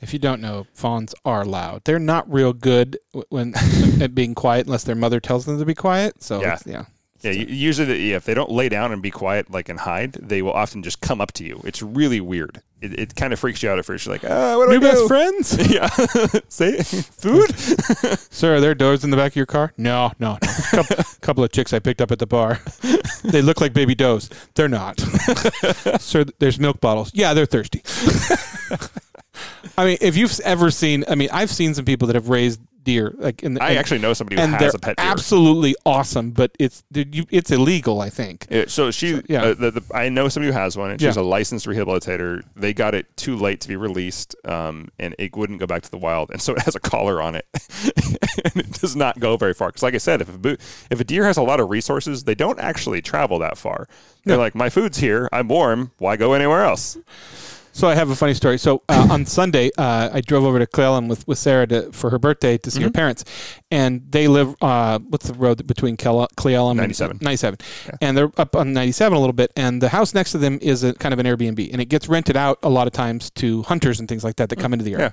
If 0.00 0.12
you 0.12 0.18
don't 0.18 0.40
know, 0.42 0.66
fawns 0.74 1.14
are 1.24 1.44
loud. 1.44 1.82
They're 1.86 1.98
not 1.98 2.30
real 2.30 2.52
good 2.52 2.98
when 3.30 3.54
at 4.00 4.14
being 4.14 4.34
quiet 4.34 4.66
unless 4.66 4.84
their 4.84 4.94
mother 4.94 5.20
tells 5.20 5.44
them 5.46 5.58
to 5.58 5.64
be 5.64 5.74
quiet. 5.74 6.22
So 6.22 6.40
Yeah. 6.40 6.58
yeah. 6.66 6.84
Yeah, 7.26 7.32
u- 7.32 7.46
usually 7.48 7.86
the, 7.86 7.98
yeah, 7.98 8.16
if 8.16 8.24
they 8.24 8.34
don't 8.34 8.50
lay 8.50 8.68
down 8.68 8.92
and 8.92 9.02
be 9.02 9.10
quiet, 9.10 9.50
like 9.50 9.68
and 9.68 9.80
hide, 9.80 10.12
they 10.14 10.42
will 10.42 10.52
often 10.52 10.82
just 10.82 11.00
come 11.00 11.20
up 11.20 11.32
to 11.32 11.44
you. 11.44 11.60
It's 11.64 11.82
really 11.82 12.20
weird. 12.20 12.62
It, 12.80 12.98
it 13.00 13.14
kind 13.16 13.32
of 13.32 13.38
freaks 13.38 13.62
you 13.62 13.70
out 13.70 13.78
at 13.78 13.84
first. 13.86 14.04
You're 14.06 14.14
like, 14.14 14.24
ah, 14.30 14.56
what 14.58 14.66
do 14.70 14.78
New 14.78 14.86
I 14.86 14.90
best 14.90 15.02
do? 15.02 15.08
friends? 15.08 15.70
yeah, 15.70 15.88
say 16.48 16.82
food. 16.82 17.50
Sir, 18.30 18.56
are 18.56 18.60
there 18.60 18.74
doors 18.74 19.02
in 19.02 19.10
the 19.10 19.16
back 19.16 19.32
of 19.32 19.36
your 19.36 19.46
car? 19.46 19.72
No, 19.78 20.12
no, 20.18 20.38
no. 20.42 20.48
couple, 20.70 20.96
couple 21.22 21.44
of 21.44 21.50
chicks 21.52 21.72
I 21.72 21.78
picked 21.78 22.00
up 22.02 22.10
at 22.12 22.18
the 22.18 22.26
bar. 22.26 22.60
they 23.24 23.40
look 23.42 23.60
like 23.60 23.72
baby 23.72 23.94
does. 23.94 24.28
They're 24.54 24.68
not. 24.68 25.00
Sir, 26.00 26.24
there's 26.38 26.58
milk 26.60 26.80
bottles. 26.80 27.10
Yeah, 27.14 27.32
they're 27.34 27.46
thirsty. 27.46 27.82
I 29.78 29.84
mean, 29.84 29.98
if 30.00 30.16
you've 30.16 30.38
ever 30.40 30.70
seen, 30.70 31.04
I 31.08 31.14
mean, 31.14 31.28
I've 31.32 31.50
seen 31.50 31.74
some 31.74 31.84
people 31.84 32.06
that 32.08 32.14
have 32.14 32.28
raised 32.28 32.60
deer, 32.86 33.14
like 33.18 33.42
I 33.44 33.46
and, 33.48 33.60
actually 33.60 33.98
know 33.98 34.14
somebody 34.14 34.36
who 34.36 34.42
and 34.42 34.54
has 34.54 34.74
a 34.74 34.78
pet 34.78 34.96
deer. 34.96 35.04
absolutely 35.06 35.74
awesome, 35.84 36.30
but 36.30 36.52
it's 36.58 36.82
you, 36.94 37.26
it's 37.30 37.50
illegal. 37.50 38.00
I 38.00 38.08
think. 38.08 38.46
So 38.68 38.90
she, 38.90 39.20
yeah. 39.28 39.42
uh, 39.42 39.54
the, 39.54 39.70
the, 39.72 39.82
I 39.94 40.08
know 40.08 40.28
somebody 40.28 40.52
who 40.52 40.58
has 40.58 40.76
one, 40.78 40.90
and 40.92 41.00
she's 41.00 41.16
Yeah. 41.16 41.22
a 41.22 41.24
licensed 41.24 41.66
rehabilitator. 41.66 42.42
They 42.54 42.72
got 42.72 42.94
it 42.94 43.14
too 43.18 43.36
late 43.36 43.60
to 43.60 43.68
be 43.68 43.76
released, 43.76 44.34
um, 44.46 44.88
and 44.98 45.14
it 45.18 45.36
wouldn't 45.36 45.60
go 45.60 45.66
back 45.66 45.82
to 45.82 45.90
the 45.90 45.98
wild, 45.98 46.30
and 46.30 46.40
so 46.40 46.54
it 46.54 46.62
has 46.62 46.74
a 46.74 46.80
collar 46.80 47.20
on 47.20 47.34
it, 47.34 47.46
and 48.44 48.56
it 48.56 48.72
does 48.80 48.96
not 48.96 49.18
go 49.20 49.36
very 49.36 49.52
far. 49.52 49.68
Because, 49.68 49.82
like 49.82 49.94
I 49.94 49.98
said, 49.98 50.20
if 50.22 50.34
a 50.34 50.38
bo- 50.38 50.56
if 50.90 51.00
a 51.00 51.04
deer 51.04 51.24
has 51.26 51.36
a 51.36 51.42
lot 51.42 51.60
of 51.60 51.68
resources, 51.68 52.24
they 52.24 52.34
don't 52.34 52.58
actually 52.60 53.02
travel 53.02 53.38
that 53.40 53.58
far. 53.58 53.88
They're 54.24 54.36
No. 54.36 54.42
like, 54.42 54.54
my 54.54 54.70
food's 54.70 54.98
here, 54.98 55.28
I'm 55.32 55.48
warm. 55.48 55.90
Why 55.98 56.16
go 56.16 56.32
anywhere 56.32 56.64
else? 56.64 56.96
So 57.76 57.88
I 57.88 57.94
have 57.94 58.08
a 58.08 58.16
funny 58.16 58.32
story. 58.32 58.56
So 58.56 58.82
uh, 58.88 59.08
on 59.10 59.26
Sunday, 59.26 59.70
uh, 59.76 60.08
I 60.10 60.22
drove 60.22 60.44
over 60.44 60.58
to 60.58 60.66
Cle 60.66 60.82
Elum 60.98 61.08
with, 61.10 61.28
with 61.28 61.36
Sarah 61.36 61.66
to, 61.66 61.92
for 61.92 62.08
her 62.08 62.18
birthday 62.18 62.56
to 62.56 62.70
see 62.70 62.80
her 62.80 62.90
parents, 62.90 63.22
and 63.70 64.00
they 64.10 64.28
live. 64.28 64.56
Uh, 64.62 64.98
what's 64.98 65.26
the 65.28 65.34
road 65.34 65.66
between 65.66 65.98
Cle- 65.98 66.26
Cleveland 66.38 66.78
97. 66.78 67.10
and 67.10 67.22
ninety-seven? 67.22 67.58
And 68.00 68.16
they're 68.16 68.32
up 68.38 68.56
on 68.56 68.72
ninety-seven 68.72 69.14
a 69.14 69.20
little 69.20 69.34
bit, 69.34 69.52
and 69.56 69.82
the 69.82 69.90
house 69.90 70.14
next 70.14 70.32
to 70.32 70.38
them 70.38 70.58
is 70.62 70.84
a 70.84 70.94
kind 70.94 71.12
of 71.12 71.18
an 71.18 71.26
Airbnb, 71.26 71.70
and 71.70 71.82
it 71.82 71.90
gets 71.90 72.08
rented 72.08 72.34
out 72.34 72.58
a 72.62 72.70
lot 72.70 72.86
of 72.86 72.94
times 72.94 73.28
to 73.32 73.62
hunters 73.64 74.00
and 74.00 74.08
things 74.08 74.24
like 74.24 74.36
that 74.36 74.48
that 74.48 74.56
come 74.58 74.72
into 74.72 74.84
the 74.86 74.94
area. 74.94 75.12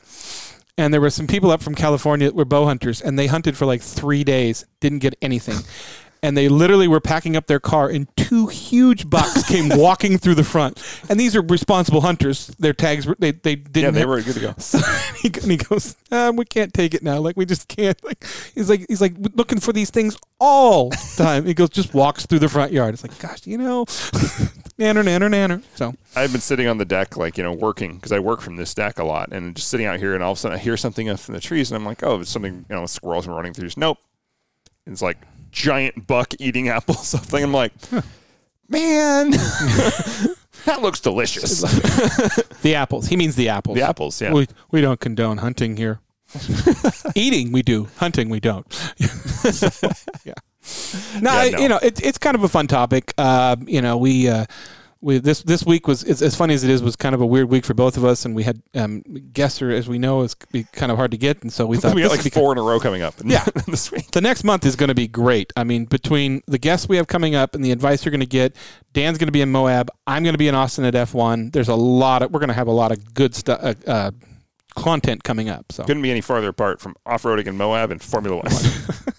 And 0.77 0.93
there 0.93 1.01
were 1.01 1.09
some 1.09 1.27
people 1.27 1.51
up 1.51 1.61
from 1.61 1.75
California 1.75 2.27
that 2.29 2.35
were 2.35 2.45
bow 2.45 2.65
hunters, 2.65 3.01
and 3.01 3.19
they 3.19 3.27
hunted 3.27 3.57
for 3.57 3.65
like 3.65 3.81
three 3.81 4.23
days, 4.23 4.65
didn't 4.79 4.99
get 4.99 5.15
anything. 5.21 5.57
And 6.23 6.35
they 6.35 6.47
literally 6.47 6.87
were 6.87 7.01
packing 7.01 7.35
up 7.35 7.45
their 7.47 7.59
car, 7.59 7.89
and 7.89 8.07
two 8.17 8.47
huge 8.47 9.09
bucks 9.09 9.43
came 9.47 9.69
walking 9.69 10.17
through 10.17 10.35
the 10.35 10.43
front. 10.43 10.81
And 11.09 11.19
these 11.19 11.35
are 11.35 11.41
responsible 11.41 12.01
hunters. 12.01 12.47
Their 12.57 12.73
tags, 12.73 13.05
were, 13.05 13.15
they 13.19 13.31
they 13.31 13.55
didn't. 13.55 13.83
Yeah, 13.83 13.91
they 13.91 13.99
have- 13.99 14.09
were 14.09 14.21
good 14.21 14.35
to 14.35 14.39
go. 14.39 14.53
So 14.57 14.79
he, 15.21 15.27
and 15.27 15.51
he 15.51 15.57
goes, 15.57 15.95
um, 16.11 16.37
"We 16.37 16.45
can't 16.45 16.73
take 16.73 16.93
it 16.93 17.03
now. 17.03 17.19
Like 17.19 17.35
we 17.37 17.45
just 17.45 17.67
can't." 17.67 18.01
Like 18.03 18.25
he's 18.55 18.69
like 18.69 18.85
he's 18.87 19.01
like 19.01 19.13
looking 19.35 19.59
for 19.59 19.73
these 19.73 19.89
things 19.89 20.17
all 20.39 20.89
the 20.89 21.13
time. 21.17 21.45
He 21.45 21.53
goes, 21.53 21.69
just 21.69 21.93
walks 21.93 22.25
through 22.25 22.39
the 22.39 22.49
front 22.49 22.71
yard. 22.71 22.93
It's 22.93 23.03
like, 23.03 23.17
gosh, 23.19 23.45
you 23.45 23.57
know, 23.57 23.85
nanner 24.79 25.03
nanner 25.03 25.29
nanner. 25.29 25.61
So 25.75 25.93
I've 26.15 26.31
been 26.31 26.41
sitting 26.41 26.67
on 26.67 26.77
the 26.77 26.85
deck, 26.85 27.17
like, 27.17 27.37
you 27.37 27.43
know, 27.43 27.53
working 27.53 27.95
because 27.95 28.11
I 28.13 28.19
work 28.19 28.41
from 28.41 28.55
this 28.55 28.73
deck 28.73 28.97
a 28.99 29.03
lot 29.03 29.31
and 29.33 29.55
just 29.55 29.67
sitting 29.69 29.85
out 29.85 29.99
here 29.99 30.13
and 30.15 30.23
all 30.23 30.31
of 30.31 30.37
a 30.37 30.41
sudden 30.41 30.57
I 30.57 30.61
hear 30.61 30.77
something 30.77 31.09
up 31.09 31.19
in 31.27 31.33
the 31.33 31.39
trees 31.41 31.69
and 31.71 31.75
I'm 31.77 31.85
like, 31.85 32.01
oh, 32.03 32.21
it's 32.21 32.29
something, 32.29 32.65
you 32.69 32.75
know, 32.75 32.85
squirrels 32.85 33.27
are 33.27 33.33
running 33.33 33.53
through. 33.53 33.69
Nope. 33.77 33.97
It's 34.85 35.01
like 35.01 35.17
giant 35.53 36.05
buck 36.07 36.33
eating 36.39 36.67
apple 36.67 36.95
something. 36.95 37.41
I'm 37.43 37.53
like, 37.53 37.71
man, 38.67 39.31
that 40.65 40.81
looks 40.81 40.99
delicious. 40.99 41.61
the 42.61 42.75
apples. 42.75 43.07
He 43.07 43.15
means 43.15 43.35
the 43.35 43.47
apples. 43.49 43.75
the 43.77 43.83
apples, 43.83 44.21
yeah. 44.21 44.33
We 44.33 44.47
we 44.71 44.81
don't 44.81 44.99
condone 44.99 45.37
hunting 45.37 45.77
here. 45.77 45.99
Eating 47.15 47.51
we 47.51 47.61
do, 47.61 47.87
hunting 47.97 48.27
we 48.29 48.39
don't. 48.39 48.65
yeah. 50.25 50.33
No, 51.21 51.43
Yeah, 51.43 51.49
no. 51.49 51.59
you 51.59 51.69
know 51.69 51.79
it's 51.83 52.01
it's 52.01 52.17
kind 52.17 52.35
of 52.35 52.43
a 52.43 52.49
fun 52.49 52.67
topic. 52.67 53.13
Uh, 53.17 53.55
you 53.65 53.81
know 53.81 53.97
we. 53.97 54.27
Uh, 54.27 54.45
we, 55.03 55.17
this 55.19 55.43
this 55.43 55.65
week 55.65 55.87
was 55.87 56.03
as, 56.03 56.21
as 56.21 56.33
funny 56.33 56.53
as 56.53 56.63
it 56.63 56.69
is 56.69 56.81
was 56.81 56.95
kind 56.95 57.13
of 57.13 57.21
a 57.21 57.25
weird 57.25 57.49
week 57.49 57.65
for 57.65 57.73
both 57.73 57.97
of 57.97 58.05
us, 58.05 58.25
and 58.25 58.33
we 58.35 58.43
had 58.43 58.61
um, 58.73 59.01
guests, 59.33 59.61
as 59.61 59.87
we 59.87 59.99
know, 59.99 60.21
is 60.21 60.33
be 60.51 60.63
kind 60.71 60.91
of 60.91 60.97
hard 60.97 61.11
to 61.11 61.17
get, 61.17 61.41
and 61.43 61.51
so 61.51 61.65
we 61.65 61.77
thought 61.79 61.93
we 61.93 62.01
got 62.01 62.11
like 62.11 62.33
four 62.33 62.51
in 62.53 62.57
a 62.57 62.63
row 62.63 62.79
coming 62.79 63.01
up 63.01 63.13
Yeah. 63.23 63.43
this 63.67 63.91
week. 63.91 64.09
the 64.11 64.21
next 64.21 64.43
month 64.43 64.65
is 64.65 64.75
going 64.75 64.87
to 64.87 64.95
be 64.95 65.07
great. 65.07 65.51
I 65.57 65.63
mean, 65.63 65.85
between 65.85 66.41
the 66.47 66.57
guests 66.57 66.87
we 66.87 66.95
have 66.97 67.07
coming 67.07 67.35
up 67.35 67.53
and 67.53 67.63
the 67.63 67.71
advice 67.71 68.05
you're 68.05 68.11
going 68.11 68.21
to 68.21 68.25
get, 68.25 68.55
Dan's 68.93 69.17
going 69.17 69.27
to 69.27 69.33
be 69.33 69.41
in 69.41 69.51
Moab. 69.51 69.91
I'm 70.07 70.23
going 70.23 70.33
to 70.33 70.39
be 70.39 70.47
in 70.47 70.55
Austin 70.55 70.85
at 70.85 70.93
F1. 70.93 71.51
There's 71.51 71.69
a 71.69 71.75
lot 71.75 72.21
of 72.23 72.31
we're 72.31 72.39
going 72.39 72.47
to 72.49 72.53
have 72.55 72.67
a 72.67 72.71
lot 72.71 72.91
of 72.91 73.13
good 73.13 73.35
stuff, 73.35 73.59
uh, 73.61 73.73
uh, 73.85 74.11
content 74.75 75.23
coming 75.23 75.49
up. 75.49 75.71
So 75.71 75.83
Couldn't 75.83 76.01
be 76.01 76.11
any 76.11 76.21
farther 76.21 76.47
apart 76.49 76.79
from 76.79 76.95
off 77.05 77.23
roading 77.23 77.47
in 77.47 77.57
Moab 77.57 77.91
and 77.91 78.01
Formula 78.01 78.37
One. 78.37 78.51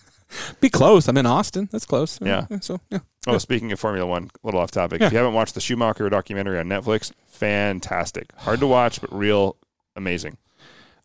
be 0.65 0.71
close. 0.71 1.09
I'm 1.09 1.17
in 1.17 1.27
Austin. 1.27 1.69
That's 1.71 1.87
close. 1.87 2.19
Yeah. 2.23 2.47
So 2.61 2.81
yeah. 2.91 3.01
oh, 3.27 3.39
speaking 3.39 3.73
of 3.73 3.81
Formula 3.81 4.07
One, 4.07 4.25
a 4.25 4.47
little 4.47 4.61
off 4.61 4.71
topic. 4.71 5.01
Yeah. 5.01 5.09
If 5.09 5.13
you 5.13 5.19
haven't 5.19 5.35
watched 5.35 5.55
the 5.55 5.61
Schumacher 5.61 6.09
documentary 6.09 6.59
on 6.59 6.67
Netflix, 6.67 7.13
fantastic. 7.27 8.33
Hard 8.37 8.61
to 8.61 8.67
watch, 8.67 9.01
but 9.01 9.13
real 9.15 9.57
amazing. 9.97 10.39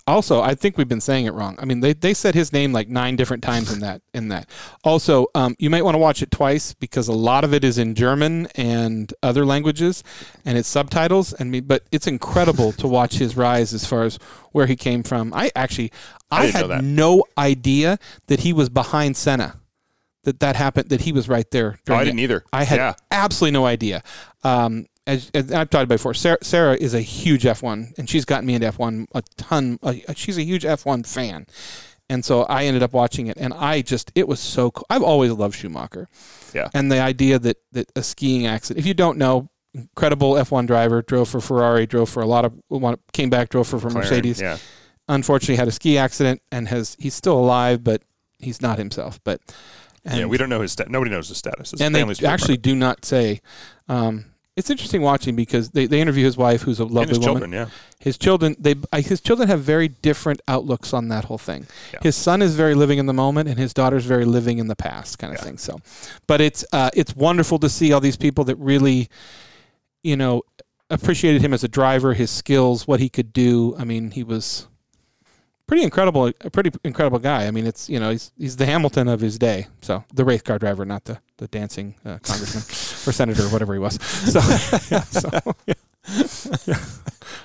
Also, 0.09 0.41
I 0.41 0.55
think 0.55 0.77
we've 0.77 0.87
been 0.87 1.01
saying 1.01 1.25
it 1.25 1.33
wrong. 1.33 1.55
I 1.59 1.65
mean, 1.65 1.81
they, 1.81 1.93
they 1.93 2.13
said 2.13 2.33
his 2.33 2.51
name 2.51 2.73
like 2.73 2.89
nine 2.89 3.15
different 3.15 3.43
times 3.43 3.71
in 3.71 3.79
that. 3.81 4.01
In 4.13 4.29
that. 4.29 4.49
Also, 4.83 5.27
um, 5.35 5.55
you 5.59 5.69
might 5.69 5.83
want 5.85 5.95
to 5.95 5.99
watch 5.99 6.21
it 6.21 6.31
twice 6.31 6.73
because 6.73 7.07
a 7.07 7.13
lot 7.13 7.43
of 7.43 7.53
it 7.53 7.63
is 7.63 7.77
in 7.77 7.95
German 7.95 8.47
and 8.55 9.13
other 9.21 9.45
languages, 9.45 10.03
and 10.45 10.57
it's 10.57 10.67
subtitles. 10.67 11.33
And 11.33 11.51
me, 11.51 11.59
but 11.59 11.83
it's 11.91 12.07
incredible 12.07 12.71
to 12.73 12.87
watch 12.87 13.15
his 13.15 13.37
rise 13.37 13.73
as 13.73 13.85
far 13.85 14.03
as 14.03 14.17
where 14.51 14.65
he 14.65 14.75
came 14.75 15.03
from. 15.03 15.33
I 15.33 15.51
actually, 15.55 15.91
I, 16.31 16.47
didn't 16.47 16.71
had 16.71 16.83
no 16.83 17.23
idea 17.37 17.99
that 18.27 18.41
he 18.41 18.51
was 18.51 18.69
behind 18.69 19.15
Senna. 19.15 19.59
That 20.23 20.39
that 20.41 20.55
happened. 20.55 20.89
That 20.89 21.01
he 21.01 21.11
was 21.11 21.29
right 21.29 21.49
there. 21.51 21.79
Oh, 21.87 21.93
I 21.95 22.03
didn't 22.03 22.19
either. 22.19 22.43
I 22.51 22.63
had 22.65 22.77
Yeah. 22.77 22.93
absolutely 23.11 23.53
no 23.53 23.65
idea. 23.65 24.03
Um, 24.43 24.87
as, 25.09 25.31
as 25.33 25.51
I've 25.51 25.69
talked 25.69 25.83
about 25.83 25.95
before, 25.95 26.13
Sarah, 26.13 26.37
Sarah 26.41 26.75
is 26.75 26.93
a 26.93 27.01
huge 27.01 27.43
F1, 27.43 27.97
and 27.97 28.09
she's 28.09 28.25
gotten 28.25 28.45
me 28.45 28.53
into 28.55 28.71
F1 28.71 29.07
a 29.13 29.21
ton. 29.37 29.79
Uh, 29.81 29.93
she's 30.15 30.37
a 30.37 30.43
huge 30.43 30.63
F1 30.63 31.05
fan, 31.07 31.45
and 32.09 32.23
so 32.23 32.43
I 32.43 32.65
ended 32.65 32.83
up 32.83 32.93
watching 32.93 33.27
it, 33.27 33.37
and 33.37 33.53
I 33.53 33.81
just 33.81 34.11
it 34.15 34.27
was 34.27 34.39
so 34.39 34.71
cool. 34.71 34.85
I've 34.89 35.03
always 35.03 35.31
loved 35.31 35.55
Schumacher, 35.55 36.07
Yeah. 36.53 36.69
and 36.73 36.91
the 36.91 36.99
idea 36.99 37.39
that 37.39 37.57
that 37.71 37.91
a 37.95 38.03
skiing 38.03 38.45
accident. 38.47 38.79
If 38.79 38.85
you 38.85 38.93
don't 38.93 39.17
know, 39.17 39.49
incredible 39.73 40.33
F1 40.33 40.67
driver, 40.67 41.01
drove 41.01 41.29
for 41.29 41.41
Ferrari, 41.41 41.85
drove 41.85 42.09
for 42.09 42.21
a 42.21 42.27
lot 42.27 42.45
of, 42.45 42.53
came 43.13 43.29
back, 43.29 43.49
drove 43.49 43.67
for, 43.67 43.79
for 43.79 43.89
Mercedes. 43.89 44.39
Yeah. 44.41 44.57
Unfortunately, 45.07 45.55
had 45.55 45.67
a 45.67 45.71
ski 45.71 45.97
accident 45.97 46.41
and 46.51 46.67
has 46.67 46.95
he's 46.99 47.15
still 47.15 47.39
alive, 47.39 47.83
but 47.83 48.03
he's 48.37 48.61
not 48.61 48.77
himself. 48.77 49.19
But 49.23 49.41
and 50.05 50.19
yeah, 50.19 50.25
we 50.25 50.37
don't 50.37 50.49
know 50.49 50.61
his 50.61 50.71
stat. 50.71 50.89
Nobody 50.89 51.11
knows 51.11 51.27
his 51.29 51.37
status. 51.37 51.71
His 51.71 51.81
and 51.81 51.93
they 51.93 52.03
actually 52.25 52.57
do 52.57 52.75
not 52.75 53.05
say. 53.05 53.41
Um, 53.87 54.25
it's 54.59 54.69
interesting 54.69 55.01
watching 55.01 55.35
because 55.35 55.71
they, 55.71 55.87
they 55.87 55.99
interview 56.01 56.23
his 56.25 56.37
wife, 56.37 56.61
who's 56.61 56.79
a 56.79 56.83
lovely 56.83 57.01
and 57.01 57.09
his 57.09 57.19
woman. 57.19 57.33
children. 57.33 57.51
Yeah. 57.51 57.67
His 57.99 58.17
children, 58.17 58.55
they 58.59 58.75
his 59.01 59.19
children 59.21 59.47
have 59.49 59.61
very 59.61 59.87
different 59.87 60.41
outlooks 60.47 60.93
on 60.93 61.07
that 61.09 61.25
whole 61.25 61.37
thing. 61.37 61.65
Yeah. 61.93 61.99
His 62.03 62.15
son 62.15 62.41
is 62.41 62.55
very 62.55 62.75
living 62.75 62.99
in 62.99 63.07
the 63.07 63.13
moment, 63.13 63.49
and 63.49 63.57
his 63.57 63.73
daughter's 63.73 64.05
very 64.05 64.25
living 64.25 64.59
in 64.59 64.67
the 64.67 64.75
past, 64.75 65.17
kind 65.19 65.33
of 65.33 65.39
Yeah. 65.39 65.45
thing. 65.45 65.57
So, 65.57 65.79
but 66.27 66.39
it's 66.41 66.63
uh, 66.71 66.91
it's 66.93 67.15
wonderful 67.15 67.57
to 67.59 67.69
see 67.69 67.91
all 67.91 67.99
these 68.01 68.17
people 68.17 68.43
that 68.45 68.55
really, 68.57 69.09
you 70.03 70.15
know, 70.15 70.43
appreciated 70.89 71.41
him 71.41 71.53
as 71.53 71.63
a 71.63 71.67
driver, 71.67 72.13
his 72.13 72.31
skills, 72.31 72.87
what 72.87 72.99
he 72.99 73.09
could 73.09 73.33
do. 73.33 73.75
I 73.77 73.83
mean, 73.83 74.11
he 74.11 74.23
was 74.23 74.67
pretty 75.69 75.83
incredible, 75.83 76.25
a 76.41 76.49
pretty 76.49 76.71
incredible 76.83 77.19
guy. 77.19 77.45
I 77.45 77.51
mean, 77.51 77.65
it's 77.67 77.89
you 77.89 77.99
know 77.99 78.09
he's 78.09 78.31
he's 78.37 78.57
the 78.57 78.65
Hamilton 78.65 79.07
of 79.07 79.21
his 79.21 79.37
day. 79.37 79.67
So 79.81 80.03
the 80.13 80.25
race 80.25 80.41
car 80.41 80.57
driver, 80.59 80.83
not 80.83 81.05
the 81.05 81.19
the 81.37 81.47
dancing 81.47 81.95
uh, 82.05 82.17
congressman 82.23 82.63
or 83.07 83.13
senator 83.13 83.43
or 83.43 83.49
whatever 83.49 83.73
he 83.73 83.79
was. 83.79 83.97
So, 84.29 84.39
yeah, 84.91 85.01
so 85.03 85.29
yeah. 85.65 85.75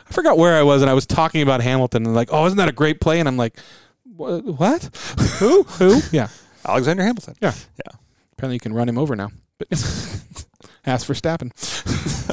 I 0.08 0.12
forgot 0.12 0.38
where 0.38 0.56
I 0.56 0.62
was, 0.62 0.80
and 0.82 0.90
I 0.90 0.94
was 0.94 1.06
talking 1.06 1.42
about 1.42 1.60
Hamilton, 1.60 2.06
and 2.06 2.14
like, 2.14 2.30
oh, 2.32 2.46
isn't 2.46 2.56
that 2.56 2.68
a 2.68 2.72
great 2.72 3.00
play? 3.00 3.20
And 3.20 3.28
I'm 3.28 3.36
like, 3.36 3.58
what? 4.16 4.84
Who? 5.38 5.64
Who? 5.64 6.00
Yeah. 6.12 6.28
Alexander 6.66 7.02
Hamilton. 7.02 7.34
Yeah. 7.40 7.52
Yeah. 7.84 7.92
Apparently, 8.32 8.54
you 8.56 8.60
can 8.60 8.72
run 8.72 8.88
him 8.88 8.96
over 8.98 9.14
now. 9.16 9.30
But 9.58 9.68
ask 10.86 11.06
Verstappen. 11.06 11.52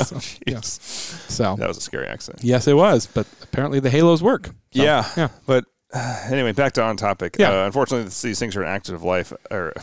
so, 0.06 0.20
yeah. 0.48 0.62
So 0.62 1.56
That 1.58 1.68
was 1.68 1.78
a 1.78 1.82
scary 1.82 2.08
accident. 2.08 2.44
yes, 2.44 2.68
it 2.68 2.74
was. 2.76 3.08
But 3.08 3.28
apparently, 3.44 3.80
the 3.82 3.90
halos 3.90 4.22
work. 4.22 4.48
So, 4.48 4.54
yeah. 4.72 5.06
Yeah. 5.18 5.28
But 5.46 5.66
anyway, 6.32 6.52
back 6.54 6.74
to 6.74 6.84
on 6.84 6.96
topic. 6.98 7.36
Yeah. 7.38 7.50
Uh, 7.64 7.66
unfortunately, 7.66 8.06
these 8.10 8.40
things 8.40 8.56
are 8.56 8.62
an 8.64 8.70
act 8.70 8.90
of 8.90 9.04
life 9.04 9.34
or 9.50 9.74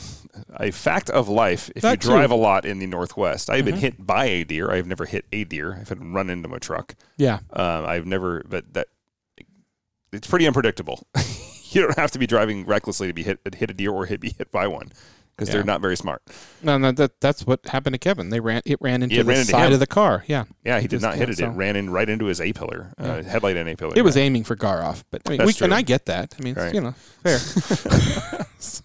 a 0.57 0.71
fact 0.71 1.11
of 1.11 1.29
life. 1.29 1.71
If 1.77 1.83
That 1.83 1.91
you 1.93 1.97
too. 1.99 2.09
drive 2.09 2.31
a 2.31 2.35
lot 2.37 2.65
in 2.65 2.79
the 2.79 2.87
Northwest, 2.87 3.51
I've 3.51 3.65
been 3.65 3.75
Mhm. 3.77 3.81
hit 3.81 4.07
by 4.07 4.25
a 4.27 4.45
deer. 4.45 4.71
I've 4.71 4.87
never 4.87 5.05
hit 5.05 5.27
a 5.33 5.45
deer. 5.45 5.77
I've 5.81 5.89
had 5.89 6.03
run 6.15 6.31
into 6.31 6.49
my 6.49 6.59
truck. 6.59 6.95
Yeah. 7.17 7.41
Um, 7.53 7.85
I've 7.87 8.07
never, 8.07 8.43
but 8.49 8.73
that 8.75 8.87
it's 10.13 10.27
pretty 10.27 10.47
unpredictable. 10.47 11.07
you 11.71 11.83
don't 11.83 11.99
have 11.99 12.11
to 12.13 12.19
be 12.19 12.27
driving 12.27 12.65
recklessly 12.65 13.07
to 13.09 13.13
be 13.13 13.23
hit 13.25 13.41
hit 13.55 13.71
a 13.71 13.75
deer 13.75 13.91
or 13.91 14.07
hit 14.07 14.21
be 14.21 14.31
hit 14.31 14.51
by 14.51 14.67
one 14.67 14.91
because 15.39 15.49
Yeah. 15.49 15.55
they're 15.55 15.64
not 15.64 15.80
very 15.80 15.97
smart. 15.97 16.20
No, 16.62 16.76
no, 16.76 16.91
that 16.93 17.20
that's 17.20 17.47
what 17.47 17.61
happened 17.68 17.95
to 17.95 17.99
Kevin. 17.99 18.30
They 18.30 18.41
ran. 18.41 18.61
It 18.66 18.78
ran 18.80 19.03
into 19.05 19.14
it 19.14 19.18
the 19.18 19.24
ran 19.24 19.39
into 19.39 19.53
side 19.53 19.68
him. 19.68 19.74
of 19.74 19.80
the 19.80 19.86
car. 19.86 20.24
Yeah. 20.26 20.45
Yeah, 20.64 20.80
he 20.80 20.89
did 20.89 20.97
Just- 20.97 21.03
not 21.03 21.14
hit 21.14 21.28
yeah, 21.28 21.32
it. 21.32 21.39
so- 21.39 21.47
It 21.47 21.51
ran 21.51 21.76
in 21.76 21.91
right 21.91 22.09
into 22.09 22.24
his 22.26 22.41
A 22.41 22.53
pillar, 22.53 22.91
uh, 22.99 23.22
headlight 23.22 23.57
and 23.57 23.68
A 23.68 23.76
pillar. 23.76 23.93
It 23.97 24.03
was 24.03 24.16
yeah. 24.16 24.24
aiming 24.24 24.43
for 24.45 24.57
Garoff, 24.57 25.05
but 25.12 25.22
I 25.26 25.30
mean, 25.36 25.47
we, 25.47 25.53
true. 25.53 25.64
and 25.66 25.74
I 25.74 25.82
get 25.82 26.07
that. 26.07 26.34
I 26.39 26.43
mean, 26.43 26.55
Right. 26.55 26.74
you 26.74 26.80
know, 26.80 26.95
fair. 27.22 27.39
So, 28.59 28.82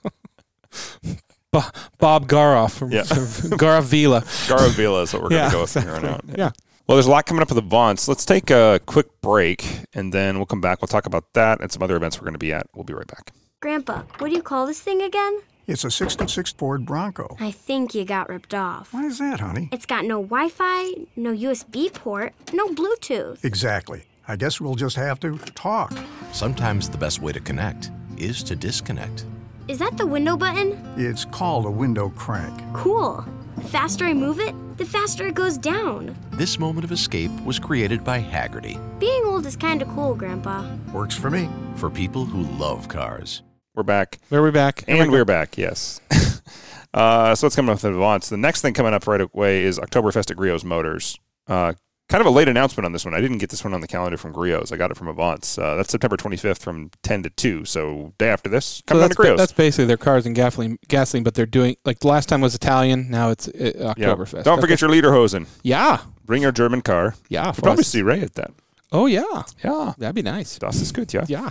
Bob 1.99 2.27
Garoff 2.27 2.71
from, 2.77 2.91
Yeah. 2.91 3.03
from 3.03 3.25
Garoff 3.57 3.83
Vila. 3.83 4.21
Garavilla 4.21 5.03
is 5.03 5.13
what 5.13 5.23
we're 5.23 5.29
going 5.29 5.49
to 5.49 5.51
go 5.55 5.61
with 5.61 5.71
from 5.71 5.83
here 5.83 5.95
on 5.95 6.05
out. 6.05 6.21
Yeah. 6.35 6.51
Well, 6.87 6.95
there's 6.97 7.05
a 7.07 7.11
lot 7.11 7.25
coming 7.25 7.41
up 7.41 7.49
with 7.49 7.55
the 7.57 7.63
Avance. 7.63 8.07
Let's 8.07 8.25
take 8.25 8.49
a 8.49 8.79
quick 8.85 9.07
break, 9.21 9.65
and 9.93 10.13
then 10.13 10.37
we'll 10.37 10.45
come 10.45 10.61
back. 10.61 10.81
We'll 10.81 10.87
talk 10.89 11.05
about 11.05 11.25
that 11.33 11.61
and 11.61 11.71
some 11.71 11.81
other 11.81 11.95
events 11.95 12.17
we're 12.19 12.25
going 12.25 12.33
to 12.33 12.39
be 12.39 12.51
at. 12.51 12.67
We'll 12.75 12.83
be 12.83 12.93
right 12.93 13.07
back. 13.07 13.31
Grandpa, 13.61 14.01
what 14.17 14.29
do 14.29 14.35
you 14.35 14.41
call 14.41 14.65
this 14.67 14.81
thing 14.81 15.01
again? 15.01 15.39
It's 15.65 15.85
a 15.85 15.91
66 15.91 16.51
Ford 16.53 16.85
Bronco. 16.85 17.37
I 17.39 17.51
think 17.51 17.95
you 17.95 18.03
got 18.03 18.27
ripped 18.27 18.53
off. 18.53 18.93
Why 18.93 19.05
is 19.05 19.19
that, 19.19 19.39
honey? 19.39 19.69
It's 19.71 19.85
got 19.85 20.03
no 20.03 20.21
Wi 20.21 20.49
Fi, 20.49 20.91
no 21.15 21.31
USB 21.33 21.91
port, 21.93 22.33
no 22.53 22.67
Bluetooth. 22.67 23.43
Exactly. 23.45 24.03
I 24.27 24.35
guess 24.35 24.59
we'll 24.59 24.75
just 24.75 24.97
have 24.97 25.19
to 25.21 25.37
talk. 25.55 25.93
Sometimes 26.33 26.89
the 26.89 26.97
best 26.97 27.21
way 27.21 27.31
to 27.31 27.39
connect 27.39 27.91
is 28.17 28.43
to 28.43 28.55
disconnect. 28.57 29.25
Is 29.69 29.79
that 29.79 29.97
the 29.97 30.05
window 30.05 30.35
button? 30.35 30.77
It's 30.97 31.23
called 31.23 31.65
a 31.65 31.71
window 31.71 32.09
crank. 32.09 32.61
Cool. 32.73 33.25
The 33.55 33.63
faster 33.63 34.03
I 34.05 34.13
move 34.13 34.39
it, 34.41 34.53
the 34.77 34.85
faster 34.85 35.27
it 35.27 35.35
goes 35.35 35.57
down. 35.57 36.13
This 36.31 36.59
moment 36.59 36.83
of 36.83 36.91
escape 36.91 37.31
was 37.45 37.57
created 37.59 38.03
by 38.03 38.19
Hagerty 38.21 38.77
Being 38.99 39.23
old 39.25 39.45
is 39.45 39.55
kinda 39.55 39.85
cool, 39.85 40.13
Grandpa. 40.15 40.65
Works 40.93 41.15
for 41.15 41.29
me. 41.29 41.47
for 41.75 41.89
people 41.89 42.23
who 42.25 42.43
love 42.59 42.87
cars. 42.87 43.41
We're 43.75 43.81
back, 43.83 44.19
Where 44.29 44.39
are 44.41 44.43
we 44.43 44.51
back? 44.51 44.83
and 44.87 45.11
we're 45.11 45.25
back. 45.25 45.57
Yes. 45.57 45.99
uh, 46.93 47.33
so 47.33 47.47
what's 47.47 47.55
coming 47.55 47.69
up 47.71 47.81
with 47.81 47.85
Avance? 47.95 48.29
The 48.29 48.37
next 48.37 48.61
thing 48.61 48.75
coming 48.75 48.93
up 48.93 49.07
right 49.07 49.19
away 49.21 49.63
is 49.63 49.79
Oktoberfest 49.79 50.29
at 50.29 50.37
Griot's 50.37 50.63
Motors. 50.63 51.17
Uh, 51.47 51.73
kind 52.07 52.21
of 52.21 52.27
a 52.27 52.29
late 52.29 52.47
announcement 52.47 52.85
on 52.85 52.91
this 52.91 53.03
one. 53.03 53.15
I 53.15 53.19
didn't 53.21 53.39
get 53.39 53.49
this 53.49 53.63
one 53.63 53.73
on 53.73 53.81
the 53.81 53.87
calendar 53.87 54.15
from 54.17 54.31
Griot's. 54.31 54.71
I 54.71 54.77
got 54.77 54.91
it 54.91 54.97
from 54.97 55.07
Avance. 55.07 55.57
Uh, 55.57 55.73
that's 55.73 55.91
September 55.91 56.15
25th 56.17 56.59
from 56.59 56.91
10 57.01 57.23
to 57.23 57.29
2. 57.31 57.65
So 57.65 58.13
day 58.19 58.29
after 58.29 58.47
this, 58.47 58.65
So 58.65 58.81
coming 58.85 59.01
on 59.01 59.09
that's, 59.09 59.15
to 59.15 59.21
ba- 59.23 59.27
Griot's. 59.29 59.37
that's 59.41 59.51
basically 59.53 59.85
their 59.85 59.97
cars 59.97 60.27
and 60.27 60.35
gasoline, 60.35 60.77
gasoline, 60.87 61.23
but 61.23 61.33
they're 61.33 61.47
doing 61.47 61.75
like 61.83 61.97
the 62.01 62.07
last 62.09 62.29
time 62.29 62.41
was 62.41 62.53
Italian. 62.53 63.09
Now 63.09 63.31
it's 63.31 63.47
uh. 63.47 63.95
Oktoberfest. 63.97 64.43
Don't 64.43 64.61
forget 64.61 64.81
your 64.81 64.91
Lederhosen. 64.91 65.47
Yeah, 65.63 65.97
Bring 66.25 66.43
your 66.43 66.51
German 66.51 66.81
car. 66.81 67.15
yeah. 67.27 67.45
You'll 67.45 67.53
probably 67.53 67.83
see 67.85 68.03
Ray 68.03 68.21
at 68.21 68.35
that. 68.35 68.51
Oh 68.95 69.07
yeah, 69.07 69.23
Yeah. 69.63 69.93
that'd 69.97 70.13
be 70.15 70.21
nice. 70.21 70.59
Das 70.59 70.79
is 70.79 70.91
good, 70.91 71.11
yeah. 71.13 71.25
Yeah, 71.27 71.49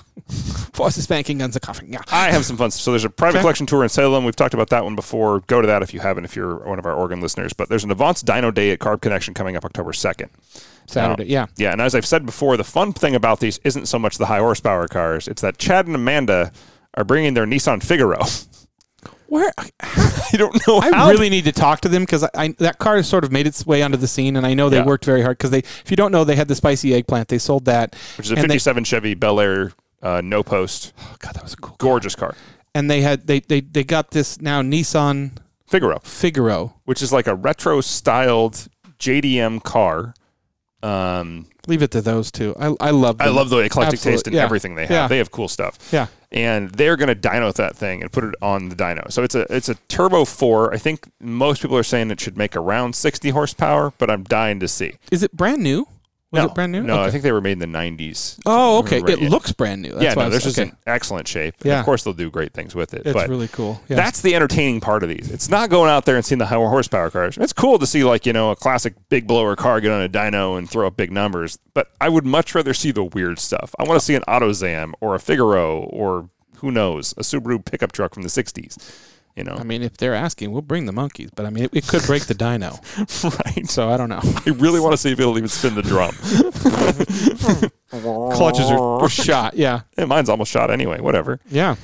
Voss 0.74 0.96
is 0.96 1.06
banking 1.08 1.38
guns 1.38 1.56
a 1.56 1.60
coughing. 1.60 1.92
Yeah. 1.92 2.02
I 2.12 2.30
have 2.30 2.44
some 2.44 2.56
fun. 2.56 2.70
So 2.70 2.92
there's 2.92 3.04
a 3.04 3.10
private 3.10 3.38
Okay. 3.38 3.42
collection 3.42 3.66
tour 3.66 3.82
in 3.82 3.88
Salem. 3.88 4.24
We've 4.24 4.36
talked 4.36 4.54
about 4.54 4.70
that 4.70 4.84
one 4.84 4.94
before. 4.94 5.40
Go 5.48 5.60
to 5.60 5.66
that 5.66 5.82
if 5.82 5.92
you 5.92 5.98
haven't, 6.00 6.24
if 6.24 6.36
you're 6.36 6.58
one 6.58 6.78
of 6.78 6.86
our 6.86 6.94
Oregon 6.94 7.20
listeners. 7.20 7.52
But 7.52 7.68
there's 7.68 7.82
an 7.84 7.90
Avance 7.90 8.22
Dino 8.22 8.50
Day 8.52 8.70
at 8.70 8.78
Carb 8.78 9.00
Connection 9.02 9.34
coming 9.34 9.56
up 9.56 9.64
October 9.64 9.90
2nd. 9.92 10.28
Saturday. 10.86 11.24
Yeah. 11.24 11.46
Yeah, 11.56 11.72
and 11.72 11.80
as 11.80 11.94
I've 11.94 12.06
said 12.06 12.24
before, 12.24 12.56
the 12.56 12.64
fun 12.64 12.92
thing 12.92 13.14
about 13.14 13.40
these 13.40 13.58
isn't 13.64 13.86
so 13.86 13.98
much 13.98 14.18
the 14.18 14.26
high 14.26 14.38
horsepower 14.38 14.86
cars. 14.88 15.26
It's 15.28 15.42
that 15.42 15.58
Chad 15.58 15.86
and 15.86 15.94
Amanda 15.96 16.52
are 16.94 17.04
bringing 17.04 17.34
their 17.34 17.46
Nissan 17.46 17.82
Figaro. 17.82 18.22
Where 19.32 19.50
you 20.30 20.38
don't 20.38 20.54
know 20.68 20.76
I 20.78 20.90
how. 20.94 21.08
really 21.08 21.30
need 21.30 21.44
to 21.44 21.52
talk 21.52 21.80
to 21.80 21.88
them 21.88 22.02
because 22.02 22.22
I, 22.22 22.28
I 22.34 22.48
that 22.58 22.78
car 22.78 22.96
has 22.96 23.08
sort 23.08 23.24
of 23.24 23.32
made 23.32 23.46
its 23.46 23.64
way 23.66 23.82
onto 23.82 23.96
the 23.96 24.06
scene, 24.06 24.36
and 24.36 24.46
I 24.46 24.52
know 24.52 24.68
they 24.68 24.76
Yeah. 24.76 24.84
worked 24.84 25.06
very 25.06 25.22
hard 25.22 25.38
because 25.38 25.50
they. 25.50 25.60
If 25.60 25.90
you 25.90 25.96
don't 25.96 26.12
know, 26.12 26.22
they 26.24 26.36
had 26.36 26.48
the 26.48 26.54
spicy 26.54 26.92
eggplant. 26.94 27.28
They 27.28 27.38
sold 27.38 27.64
that, 27.64 27.96
which 28.18 28.26
is 28.26 28.32
a 28.32 28.36
57 28.36 28.84
Chevy 28.84 29.14
Bel 29.14 29.40
Air 29.40 29.72
uh, 30.02 30.20
no 30.22 30.42
post, 30.42 30.92
oh 31.00 31.16
God, 31.20 31.34
that 31.34 31.42
was 31.42 31.54
a 31.54 31.56
cool. 31.56 31.76
gorgeous 31.78 32.14
car. 32.14 32.34
And 32.74 32.90
they 32.90 33.00
had 33.00 33.26
they 33.26 33.40
they 33.40 33.60
they 33.62 33.84
got 33.84 34.10
this 34.10 34.38
now 34.40 34.60
Nissan 34.60 35.30
Figaro, 35.66 36.00
Figaro. 36.00 36.74
which 36.84 37.00
is 37.00 37.10
like 37.10 37.26
a 37.26 37.34
retro 37.34 37.80
styled 37.80 38.68
JDM 38.98 39.62
car. 39.62 40.12
Um, 40.82 41.46
Leave 41.68 41.82
it 41.82 41.92
to 41.92 42.00
those 42.02 42.30
two. 42.32 42.54
I 42.58 42.74
I 42.80 42.90
love. 42.90 43.16
I 43.20 43.28
love 43.28 43.48
the 43.48 43.58
eclectic 43.58 43.94
Absolute- 43.98 44.12
taste 44.12 44.26
in 44.26 44.34
yeah. 44.34 44.42
everything 44.42 44.74
they 44.74 44.82
have. 44.82 44.90
Yeah. 44.90 45.08
They 45.08 45.18
have 45.18 45.30
cool 45.30 45.48
stuff. 45.48 45.78
Yeah. 45.92 46.08
And 46.32 46.70
they're 46.70 46.96
going 46.96 47.08
to 47.08 47.14
dyno 47.14 47.52
that 47.54 47.76
thing 47.76 48.02
and 48.02 48.10
put 48.10 48.24
it 48.24 48.34
on 48.42 48.70
the 48.70 48.74
dyno. 48.74 49.12
So 49.12 49.22
it's 49.22 49.34
a 49.34 49.46
it's 49.54 49.68
a 49.68 49.74
turbo 49.88 50.24
four. 50.24 50.72
I 50.72 50.78
think 50.78 51.08
most 51.20 51.62
people 51.62 51.76
are 51.76 51.82
saying 51.82 52.10
it 52.10 52.20
should 52.20 52.38
make 52.38 52.56
around 52.56 52.94
60 52.96 53.30
horsepower, 53.30 53.92
but 53.98 54.10
I'm 54.10 54.24
dying 54.24 54.58
to 54.60 54.68
see. 54.68 54.94
Is 55.10 55.22
it 55.22 55.36
brand 55.36 55.62
new? 55.62 55.86
Was 56.32 56.38
no, 56.40 56.46
it 56.46 56.54
brand 56.54 56.72
new? 56.72 56.82
No, 56.82 56.94
Okay. 56.94 57.04
I 57.04 57.10
think 57.10 57.22
they 57.24 57.32
were 57.32 57.42
made 57.42 57.52
in 57.52 57.58
the 57.58 57.66
90s. 57.66 58.40
Oh, 58.46 58.78
okay. 58.78 59.00
Right, 59.00 59.10
it 59.10 59.20
yeah. 59.20 59.28
looks 59.28 59.52
brand 59.52 59.82
new. 59.82 59.92
That's 59.92 60.02
yeah, 60.02 60.14
no, 60.14 60.30
this 60.30 60.46
is 60.46 60.58
okay. 60.58 60.70
in 60.70 60.76
excellent 60.86 61.28
shape. 61.28 61.54
And 61.60 61.66
Yeah. 61.66 61.78
of 61.80 61.84
course 61.84 62.04
they'll 62.04 62.14
do 62.14 62.30
great 62.30 62.54
things 62.54 62.74
with 62.74 62.94
it. 62.94 63.02
It's 63.04 63.12
but 63.12 63.28
really 63.28 63.48
cool. 63.48 63.82
Yeah. 63.88 63.96
that's 63.96 64.22
the 64.22 64.34
entertaining 64.34 64.80
part 64.80 65.02
of 65.02 65.10
these. 65.10 65.30
It's 65.30 65.50
not 65.50 65.68
going 65.68 65.90
out 65.90 66.06
there 66.06 66.16
and 66.16 66.24
seeing 66.24 66.38
the 66.38 66.46
high 66.46 66.54
horsepower 66.54 67.10
cars. 67.10 67.36
It's 67.36 67.52
cool 67.52 67.78
to 67.78 67.86
see 67.86 68.02
like, 68.02 68.24
you 68.24 68.32
know, 68.32 68.50
a 68.50 68.56
classic 68.56 68.94
big 69.10 69.26
blower 69.26 69.56
car 69.56 69.78
get 69.82 69.92
on 69.92 70.00
a 70.00 70.08
dyno 70.08 70.56
and 70.56 70.70
throw 70.70 70.86
up 70.86 70.96
big 70.96 71.12
numbers, 71.12 71.58
but 71.74 71.88
I 72.00 72.08
would 72.08 72.24
much 72.24 72.54
rather 72.54 72.72
see 72.72 72.92
the 72.92 73.04
weird 73.04 73.38
stuff. 73.38 73.74
I 73.78 73.84
want 73.84 74.00
to 74.00 74.04
see 74.04 74.14
an 74.14 74.22
AutoZam 74.26 74.94
or 75.02 75.14
a 75.14 75.18
Figaro 75.20 75.80
or 75.80 76.30
who 76.56 76.70
knows, 76.70 77.12
a 77.18 77.22
Subaru 77.22 77.62
pickup 77.62 77.92
truck 77.92 78.14
from 78.14 78.22
the 78.22 78.28
60s, 78.30 78.78
you 79.36 79.44
know. 79.44 79.54
I 79.54 79.62
mean, 79.62 79.82
if 79.82 79.96
they're 79.96 80.14
asking, 80.14 80.52
we'll 80.52 80.62
bring 80.62 80.86
the 80.86 80.92
monkeys, 80.92 81.30
but 81.34 81.46
I 81.46 81.50
mean, 81.50 81.64
it, 81.64 81.70
it 81.74 81.86
could 81.86 82.02
break 82.04 82.26
the 82.26 82.34
dyno. 82.34 82.78
right. 83.46 83.68
So 83.68 83.88
I 83.88 83.96
don't 83.96 84.08
know. 84.08 84.20
I 84.46 84.50
really 84.50 84.80
want 84.80 84.92
to 84.92 84.96
see 84.96 85.12
if 85.12 85.20
it'll 85.20 85.36
even 85.38 85.48
spin 85.48 85.74
the 85.74 85.82
drum. 85.82 86.14
Clutches 88.34 88.70
are, 88.70 89.02
are 89.02 89.08
shot. 89.08 89.54
Yeah. 89.54 89.82
Yeah, 89.96 90.06
mine's 90.06 90.28
almost 90.28 90.50
shot 90.50 90.70
anyway. 90.70 91.00
Whatever. 91.00 91.40
Yeah. 91.50 91.76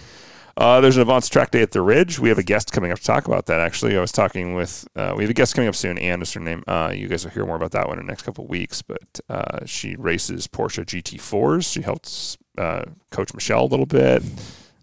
Uh, 0.58 0.80
there's 0.80 0.96
an 0.96 1.02
Avance 1.02 1.28
track 1.28 1.52
day 1.52 1.62
at 1.62 1.70
the 1.70 1.80
Ridge. 1.80 2.18
We 2.18 2.28
have 2.30 2.38
a 2.38 2.42
guest 2.42 2.72
coming 2.72 2.90
up 2.90 2.98
to 2.98 3.04
talk 3.04 3.28
about 3.28 3.46
that. 3.46 3.60
Actually, 3.60 3.96
I 3.96 4.00
was 4.00 4.10
talking 4.10 4.54
with. 4.54 4.88
Uh, 4.96 5.14
we 5.16 5.22
have 5.22 5.30
a 5.30 5.34
guest 5.34 5.54
coming 5.54 5.68
up 5.68 5.76
soon. 5.76 5.96
Ann 5.98 6.20
is 6.20 6.32
her 6.32 6.40
name. 6.40 6.64
Uh, 6.66 6.92
you 6.92 7.06
guys 7.06 7.24
will 7.24 7.30
hear 7.30 7.46
more 7.46 7.54
about 7.54 7.70
that 7.70 7.86
one 7.86 8.00
in 8.00 8.06
the 8.06 8.10
next 8.10 8.22
couple 8.22 8.42
of 8.42 8.50
weeks. 8.50 8.82
But 8.82 9.20
uh, 9.28 9.64
she 9.66 9.94
races 9.94 10.48
Porsche 10.48 10.84
GT4s. 10.84 11.72
She 11.72 11.80
helps 11.80 12.36
uh, 12.58 12.86
coach 13.12 13.32
Michelle 13.34 13.64
a 13.64 13.66
little 13.66 13.86
bit. 13.86 14.24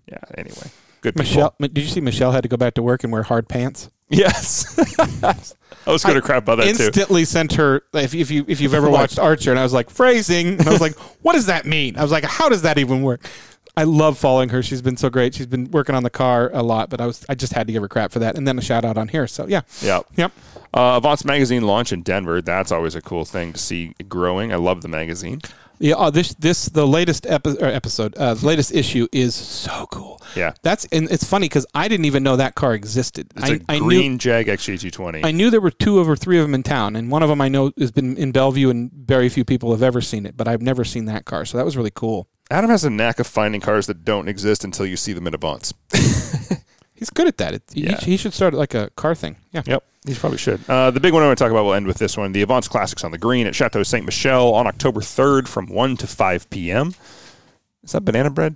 Yeah. 0.09 0.19
Anyway, 0.37 0.71
good. 1.13 1.15
people. 1.15 1.53
Did 1.59 1.77
you 1.77 1.87
see 1.87 2.01
Michelle 2.01 2.31
had 2.31 2.43
to 2.43 2.49
go 2.49 2.57
back 2.57 2.73
to 2.75 2.81
work 2.81 3.03
and 3.03 3.11
wear 3.13 3.23
hard 3.23 3.47
pants? 3.47 3.89
Yes. 4.09 4.77
I 5.87 5.91
was 5.91 6.03
going 6.03 6.15
to 6.15 6.21
crap 6.21 6.43
about 6.43 6.57
that 6.57 6.75
too. 6.75 6.83
Instantly 6.85 7.25
sent 7.25 7.53
her. 7.53 7.83
If, 7.93 8.13
if 8.13 8.31
you 8.31 8.45
if 8.47 8.59
you've 8.61 8.73
ever 8.73 8.89
watched 8.89 9.19
Archer, 9.19 9.51
and 9.51 9.59
I 9.59 9.63
was 9.63 9.73
like 9.73 9.89
phrasing, 9.89 10.59
and 10.59 10.67
I 10.67 10.71
was 10.71 10.81
like, 10.81 10.95
what 11.23 11.33
does 11.33 11.45
that 11.47 11.65
mean? 11.65 11.97
I 11.97 12.01
was 12.01 12.11
like, 12.11 12.23
how 12.23 12.49
does 12.49 12.63
that 12.63 12.77
even 12.77 13.01
work? 13.01 13.27
I 13.77 13.83
love 13.83 14.17
following 14.17 14.49
her. 14.49 14.63
She's 14.63 14.81
been 14.81 14.95
so 14.95 15.09
great. 15.09 15.35
She's 15.35 15.47
been 15.47 15.69
working 15.71 15.95
on 15.95 16.03
the 16.03 16.09
car 16.09 16.49
a 16.53 16.63
lot, 16.63 16.89
but 16.89 17.01
I 17.01 17.05
was 17.05 17.25
I 17.27 17.35
just 17.35 17.53
had 17.53 17.67
to 17.67 17.73
give 17.73 17.81
her 17.81 17.89
crap 17.89 18.11
for 18.11 18.19
that, 18.19 18.37
and 18.37 18.47
then 18.47 18.57
a 18.57 18.61
shout 18.61 18.85
out 18.85 18.97
on 18.97 19.07
here. 19.09 19.27
So 19.27 19.47
yeah, 19.47 19.61
Yeah. 19.81 20.01
yep. 20.15 20.31
Uh, 20.73 20.97
Avance 20.97 21.23
magazine 21.25 21.63
launch 21.63 21.91
in 21.93 22.01
Denver. 22.01 22.41
That's 22.41 22.71
always 22.71 22.95
a 22.95 23.01
cool 23.01 23.25
thing 23.25 23.53
to 23.53 23.59
see 23.59 23.93
growing. 24.09 24.51
I 24.53 24.57
love 24.57 24.81
the 24.81 24.87
magazine. 24.89 25.41
Yeah, 25.79 25.95
oh, 25.97 26.09
this 26.09 26.33
this 26.35 26.65
the 26.69 26.87
latest 26.87 27.25
epi- 27.27 27.57
or 27.59 27.65
episode, 27.67 28.15
uh, 28.15 28.33
the 28.33 28.45
latest 28.45 28.73
issue 28.73 29.07
is 29.11 29.35
so 29.35 29.87
cool. 29.91 30.21
Yeah. 30.35 30.53
That's 30.61 30.85
and 30.85 31.09
it's 31.11 31.23
funny 31.23 31.45
because 31.45 31.65
I 31.75 31.87
didn't 31.87 32.05
even 32.05 32.23
know 32.23 32.35
that 32.37 32.55
car 32.55 32.73
existed. 32.73 33.27
It's 33.35 33.49
I, 33.49 33.53
a 33.55 33.59
I 33.69 33.79
knew 33.79 33.85
green 33.85 34.17
Jag 34.17 34.47
XJ220. 34.47 35.25
I 35.25 35.31
knew 35.31 35.49
there 35.49 35.61
were 35.61 35.71
two 35.71 35.99
or 35.99 36.15
three 36.15 36.37
of 36.39 36.43
them 36.45 36.55
in 36.55 36.63
town, 36.63 36.95
and 36.95 37.11
one 37.11 37.23
of 37.23 37.29
them 37.29 37.41
I 37.41 37.49
know 37.49 37.71
has 37.77 37.91
been 37.91 38.17
in 38.17 38.31
Bellevue, 38.31 38.69
and 38.69 38.91
very 38.91 39.29
few 39.29 39.43
people 39.45 39.71
have 39.71 39.83
ever 39.83 40.01
seen 40.01 40.25
it. 40.25 40.37
But 40.37 40.47
I've 40.47 40.61
never 40.61 40.83
seen 40.83 41.05
that 41.05 41.25
car, 41.25 41.45
so 41.45 41.57
that 41.57 41.65
was 41.65 41.75
really 41.77 41.91
cool. 41.93 42.27
Adam 42.51 42.69
has 42.69 42.83
a 42.83 42.89
knack 42.89 43.19
of 43.19 43.27
finding 43.27 43.59
cars 43.59 43.87
that 43.87 44.05
don't 44.05 44.27
exist 44.27 44.63
until 44.63 44.85
you 44.85 44.95
see 44.97 45.13
them 45.13 45.25
at 45.27 45.33
Avance. 45.33 45.73
He's 46.93 47.09
good 47.09 47.27
at 47.27 47.37
that. 47.37 47.53
It, 47.55 47.63
he- 47.73 47.81
Yeah. 47.85 47.97
he, 47.99 48.17
should 48.17 48.33
start 48.33 48.53
like 48.53 48.73
a 48.73 48.89
car 48.91 49.15
thing. 49.15 49.37
Yeah. 49.51 49.63
Yep, 49.65 49.83
he 50.07 50.13
probably 50.15 50.37
should. 50.37 50.59
Uh, 50.69 50.91
the 50.91 50.99
big 50.99 51.13
one 51.13 51.23
I 51.23 51.27
want 51.27 51.37
to 51.37 51.43
talk 51.43 51.51
about, 51.51 51.65
we'll 51.65 51.73
end 51.73 51.87
with 51.87 51.97
this 51.97 52.17
one. 52.17 52.31
The 52.31 52.41
Avance 52.41 52.67
Classics 52.67 53.03
on 53.03 53.11
the 53.11 53.17
Green 53.17 53.47
at 53.47 53.55
Chateau 53.55 53.83
Ste. 53.83 54.03
Michelle 54.03 54.53
on 54.53 54.67
October 54.67 55.01
3rd 55.01 55.47
from 55.47 55.67
1 55.67 55.97
to 55.97 56.07
5 56.07 56.49
p.m. 56.49 56.93
Is 57.83 57.91
that 57.93 58.01
banana 58.05 58.29
bread? 58.29 58.55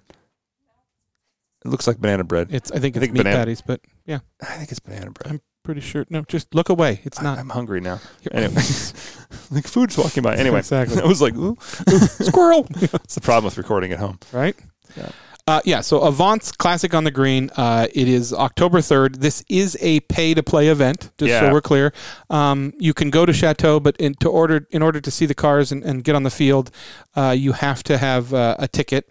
It 1.65 1.69
looks 1.69 1.87
like 1.87 1.97
banana 1.99 2.23
bread. 2.23 2.47
It's 2.51 2.71
I 2.71 2.79
think 2.79 2.95
I 2.95 2.99
it's 2.99 3.03
think 3.05 3.13
meat 3.13 3.19
banana- 3.23 3.37
patties, 3.37 3.61
but 3.61 3.81
yeah, 4.05 4.19
I 4.41 4.55
think 4.57 4.71
it's 4.71 4.79
banana 4.79 5.11
bread. 5.11 5.33
I'm 5.33 5.41
pretty 5.63 5.81
sure. 5.81 6.05
No, 6.09 6.21
just 6.23 6.55
look 6.55 6.69
away. 6.69 7.01
It's 7.03 7.21
not. 7.21 7.37
I'm 7.37 7.49
hungry 7.49 7.81
now. 7.81 7.99
Anyway, 8.31 8.53
like 9.51 9.67
food's 9.67 9.97
walking 9.97 10.23
by. 10.23 10.35
Anyway, 10.35 10.59
Exactly. 10.59 11.01
I 11.03 11.05
was 11.05 11.21
like, 11.21 11.35
ooh, 11.35 11.57
squirrel. 11.59 12.63
That's 12.71 13.15
the 13.15 13.21
problem 13.21 13.45
with 13.45 13.57
recording 13.57 13.91
at 13.91 13.99
home. 13.99 14.19
right? 14.31 14.55
Yeah. 14.95 15.09
Uh, 15.49 15.59
yeah, 15.65 15.81
so 15.81 16.01
Avance 16.01 16.51
Classic 16.51 16.93
on 16.93 17.05
the 17.05 17.09
Green. 17.09 17.49
Uh, 17.57 17.87
it 17.95 18.07
is 18.07 18.31
October 18.31 18.81
3rd. 18.81 19.15
This 19.15 19.43
is 19.49 19.75
a 19.81 19.99
pay 20.01 20.35
to 20.35 20.43
play 20.43 20.67
event, 20.67 21.09
just 21.17 21.31
Yeah. 21.31 21.39
so 21.39 21.51
we're 21.51 21.59
clear. 21.59 21.91
Um, 22.29 22.71
you 22.77 22.93
can 22.93 23.09
go 23.09 23.25
to 23.25 23.33
Chateau, 23.33 23.79
but 23.79 23.97
in, 23.97 24.13
to 24.19 24.29
order, 24.29 24.67
in 24.69 24.83
order 24.83 25.01
to 25.01 25.09
see 25.09 25.25
the 25.25 25.33
cars 25.33 25.71
and, 25.71 25.83
and 25.83 26.03
get 26.03 26.13
on 26.13 26.21
the 26.21 26.29
field, 26.29 26.69
uh, 27.15 27.33
you 27.35 27.53
have 27.53 27.81
to 27.83 27.97
have 27.97 28.31
uh, 28.31 28.57
a 28.59 28.67
ticket. 28.67 29.09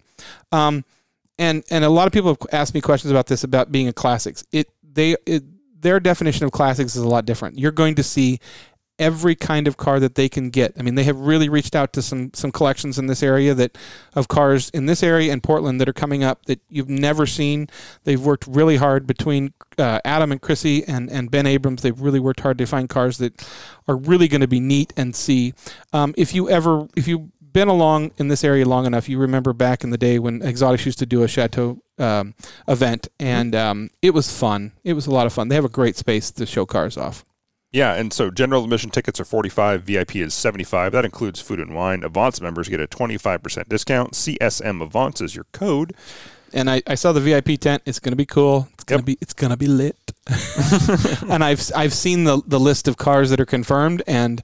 Um, 0.53 0.85
and, 1.37 1.61
and 1.69 1.83
a 1.83 1.89
lot 1.89 2.07
of 2.07 2.13
people 2.13 2.29
have 2.29 2.47
asked 2.53 2.73
me 2.73 2.79
questions 2.79 3.11
about 3.11 3.27
this 3.27 3.43
about 3.43 3.69
being 3.69 3.89
a 3.89 3.93
classics. 3.93 4.45
It 4.53 4.69
they 4.81 5.17
it, 5.25 5.43
their 5.81 5.99
definition 5.99 6.45
of 6.45 6.51
classics 6.53 6.95
is 6.95 7.01
a 7.03 7.07
lot 7.07 7.25
different. 7.25 7.59
You're 7.59 7.73
going 7.73 7.95
to 7.95 8.03
see 8.03 8.39
every 8.99 9.33
kind 9.33 9.67
of 9.67 9.77
car 9.77 9.99
that 9.99 10.15
they 10.15 10.29
can 10.29 10.49
get. 10.49 10.73
I 10.77 10.83
mean, 10.83 10.95
they 10.95 11.05
have 11.05 11.17
really 11.17 11.49
reached 11.49 11.75
out 11.75 11.93
to 11.93 12.01
some 12.01 12.31
some 12.33 12.51
collections 12.51 12.99
in 12.99 13.07
this 13.07 13.23
area 13.23 13.53
that 13.53 13.77
of 14.13 14.27
cars 14.27 14.69
in 14.71 14.85
this 14.85 15.01
area 15.01 15.31
and 15.31 15.41
Portland 15.41 15.79
that 15.81 15.89
are 15.89 15.93
coming 15.93 16.23
up 16.23 16.45
that 16.45 16.59
you've 16.69 16.89
never 16.89 17.25
seen. 17.25 17.67
They've 18.03 18.21
worked 18.21 18.45
really 18.45 18.75
hard 18.75 19.07
between 19.07 19.53
uh, 19.77 19.99
Adam 20.05 20.31
and 20.31 20.41
Chrissy 20.41 20.85
and 20.85 21.09
and 21.09 21.31
Ben 21.31 21.45
Abrams. 21.45 21.81
They've 21.81 21.99
really 21.99 22.19
worked 22.19 22.41
hard 22.41 22.57
to 22.59 22.65
find 22.65 22.89
cars 22.89 23.17
that 23.17 23.47
are 23.87 23.95
really 23.95 24.27
going 24.27 24.41
to 24.41 24.47
be 24.47 24.59
neat 24.59 24.93
and 24.95 25.15
see. 25.15 25.53
Um, 25.93 26.13
if 26.17 26.35
you 26.35 26.49
ever 26.49 26.87
if 26.95 27.07
you 27.07 27.31
been 27.51 27.67
along 27.67 28.11
in 28.17 28.27
this 28.27 28.43
area 28.43 28.65
long 28.65 28.85
enough, 28.85 29.09
you 29.09 29.17
remember 29.17 29.53
back 29.53 29.83
in 29.83 29.89
the 29.89 29.97
day 29.97 30.19
when 30.19 30.41
Exotics 30.41 30.85
used 30.85 30.99
to 30.99 31.05
do 31.05 31.23
a 31.23 31.27
chateau 31.27 31.81
um, 31.97 32.35
event, 32.67 33.07
and 33.19 33.55
um, 33.55 33.89
it 34.01 34.13
was 34.13 34.31
fun. 34.31 34.71
It 34.83 34.93
was 34.93 35.07
a 35.07 35.11
lot 35.11 35.25
of 35.25 35.33
fun. 35.33 35.47
They 35.47 35.55
have 35.55 35.65
a 35.65 35.69
great 35.69 35.95
space 35.95 36.31
to 36.31 36.45
show 36.45 36.65
cars 36.65 36.97
off. 36.97 37.25
Yeah, 37.71 37.93
and 37.93 38.11
so 38.11 38.31
general 38.31 38.63
admission 38.63 38.89
tickets 38.89 39.19
are 39.19 39.25
45, 39.25 39.83
VIP 39.83 40.15
is 40.17 40.33
75. 40.33 40.91
That 40.91 41.05
includes 41.05 41.39
food 41.39 41.59
and 41.59 41.75
wine. 41.75 42.03
Avance 42.03 42.41
members 42.41 42.67
get 42.67 42.79
a 42.81 42.87
25% 42.87 43.69
discount. 43.69 44.13
CSM 44.13 44.81
Avance 44.81 45.21
is 45.21 45.35
your 45.35 45.45
code. 45.51 45.93
and 46.51 46.67
I, 46.67 46.81
I 46.87 46.95
saw 46.95 47.11
the 47.11 47.19
VIP 47.21 47.59
tent. 47.59 47.83
It's 47.85 47.99
gonna 47.99 48.15
be 48.15 48.25
cool. 48.25 48.67
It's 48.73 48.83
gonna 48.83 49.01
Yep. 49.01 49.05
be 49.05 49.17
it's 49.21 49.33
gonna 49.33 49.55
be 49.57 49.67
lit. 49.67 49.95
and 51.29 51.43
I've 51.43 51.61
I've 51.75 51.93
seen 51.93 52.23
the 52.23 52.41
the 52.47 52.59
list 52.59 52.87
of 52.87 52.97
cars 52.97 53.29
that 53.29 53.39
are 53.39 53.45
confirmed, 53.45 54.01
and 54.07 54.41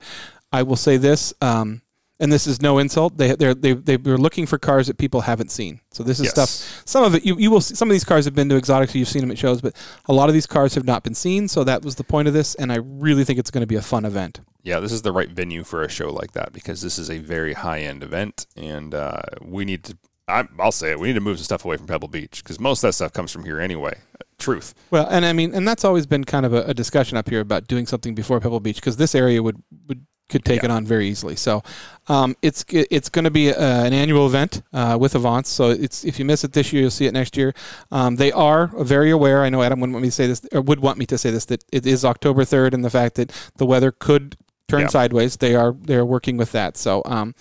I 0.51 0.61
will 0.61 0.76
say 0.76 0.97
this. 0.97 1.34
Um, 1.41 1.82
and 2.20 2.32
this 2.32 2.47
is 2.47 2.61
no 2.61 2.78
insult. 2.78 3.18
They 3.18 3.36
they're, 3.36 3.53
they 3.53 3.74
they 3.74 3.97
were 3.97 4.18
looking 4.18 4.45
for 4.45 4.57
cars 4.57 4.88
that 4.88 4.97
people 4.97 5.22
haven't 5.22 5.51
seen. 5.51 5.82
So 5.91 6.03
this 6.03 6.20
is 6.20 6.26
Yes. 6.26 6.32
stuff. 6.34 6.84
Some 6.86 7.03
of 7.03 7.16
it 7.16 7.26
you, 7.26 7.38
you 7.38 7.51
will 7.51 7.61
see, 7.61 7.76
some 7.76 7.89
of 7.89 7.93
these 7.93 8.03
cars 8.03 8.26
have 8.26 8.36
been 8.36 8.49
to 8.49 8.55
exotics. 8.57 8.93
So 8.93 8.99
you've 8.99 9.07
seen 9.07 9.22
them 9.22 9.32
at 9.32 9.38
shows, 9.38 9.61
but 9.61 9.76
a 10.05 10.13
lot 10.13 10.30
of 10.30 10.34
these 10.34 10.47
cars 10.47 10.76
have 10.76 10.86
not 10.86 11.03
been 11.03 11.16
seen. 11.16 11.47
So 11.47 11.63
that 11.63 11.84
was 11.84 11.95
the 11.95 12.03
point 12.03 12.28
of 12.28 12.34
this, 12.34 12.55
and 12.55 12.72
I 12.72 12.78
really 12.82 13.24
think 13.24 13.39
it's 13.39 13.51
going 13.51 13.61
to 13.63 13.68
be 13.68 13.76
a 13.76 13.82
fun 13.82 14.05
event. 14.05 14.39
Yeah, 14.63 14.80
this 14.80 14.91
is 14.91 15.01
the 15.03 15.11
right 15.11 15.30
venue 15.30 15.63
for 15.63 15.84
a 15.84 15.89
show 15.89 16.09
like 16.11 16.32
that 16.32 16.51
because 16.53 16.82
this 16.82 16.97
is 16.97 17.09
a 17.09 17.20
very 17.20 17.53
high 17.53 17.82
end 17.82 18.03
event, 18.03 18.47
and 18.55 18.93
uh, 18.95 19.22
we 19.41 19.66
need 19.66 19.84
to. 19.86 19.97
I, 20.28 20.47
I'll 20.57 20.72
say 20.72 20.89
it. 20.89 20.99
We 20.99 21.07
need 21.07 21.13
to 21.13 21.22
move 21.22 21.38
some 21.38 21.43
stuff 21.43 21.66
away 21.66 21.78
from 21.78 21.86
Pebble 21.86 22.07
Beach 22.07 22.43
because 22.43 22.59
most 22.59 22.84
of 22.84 22.88
that 22.88 22.93
stuff 22.93 23.13
comes 23.13 23.32
from 23.32 23.43
here 23.45 23.59
anyway. 23.59 23.93
Truth. 24.39 24.74
Well, 24.89 25.05
and 25.07 25.24
I 25.24 25.34
mean, 25.34 25.53
and 25.53 25.68
that's 25.68 25.86
always 25.86 26.07
been 26.07 26.24
kind 26.24 26.47
of 26.47 26.53
a, 26.53 26.63
a 26.63 26.74
discussion 26.74 27.16
up 27.16 27.30
here 27.30 27.41
about 27.41 27.68
doing 27.68 27.86
something 27.86 28.16
before 28.16 28.39
Pebble 28.39 28.59
Beach 28.59 28.78
because 28.78 28.97
this 28.97 29.13
area 29.13 29.43
would 29.43 29.61
would 29.88 30.05
could 30.30 30.43
take 30.43 30.63
it 30.63 30.71
on 30.71 30.86
very 30.86 31.07
easily. 31.07 31.36
So 31.36 31.61
um, 32.07 32.36
it's 32.41 32.65
it's 32.69 33.09
going 33.09 33.26
to 33.26 33.32
be 33.32 33.51
uh, 33.53 33.86
an 33.86 33.93
annual 33.93 34.26
event 34.26 34.63
uh, 34.73 34.97
with 34.99 35.15
Avance. 35.15 35.49
So 35.49 35.69
it's 35.69 36.03
if 36.03 36.17
you 36.19 36.26
miss 36.26 36.43
it 36.43 36.53
this 36.53 36.71
year, 36.73 36.82
you'll 36.82 36.91
see 36.91 37.05
it 37.05 37.13
next 37.13 37.38
year. 37.38 37.53
Um, 37.91 38.15
they 38.15 38.32
are 38.32 38.67
very 38.84 39.11
aware. 39.11 39.43
I 39.43 39.49
know 39.49 39.61
Adam 39.61 39.80
wouldn't 39.80 39.93
want 39.93 40.03
me 40.03 40.09
to 40.09 40.11
say 40.15 40.28
this, 40.28 40.41
or 40.51 40.61
would 40.61 40.80
want 40.80 40.97
me 40.97 41.05
to 41.07 41.17
say 41.17 41.30
this, 41.32 41.45
that 41.45 41.63
it 41.71 41.86
is 41.86 42.03
October 42.03 42.43
third, 42.45 42.73
and 42.73 42.84
the 42.84 42.89
fact 42.89 43.15
that 43.15 43.32
the 43.57 43.65
weather 43.65 43.91
could 43.91 44.36
turn 44.67 44.82
Yeah. 44.82 44.88
sideways. 44.88 45.38
They 45.38 45.53
are 45.55 45.73
they 45.73 45.95
are 45.95 46.05
working 46.05 46.38
with 46.38 46.51
that. 46.53 46.76
So, 46.78 47.03
um, 47.05 47.36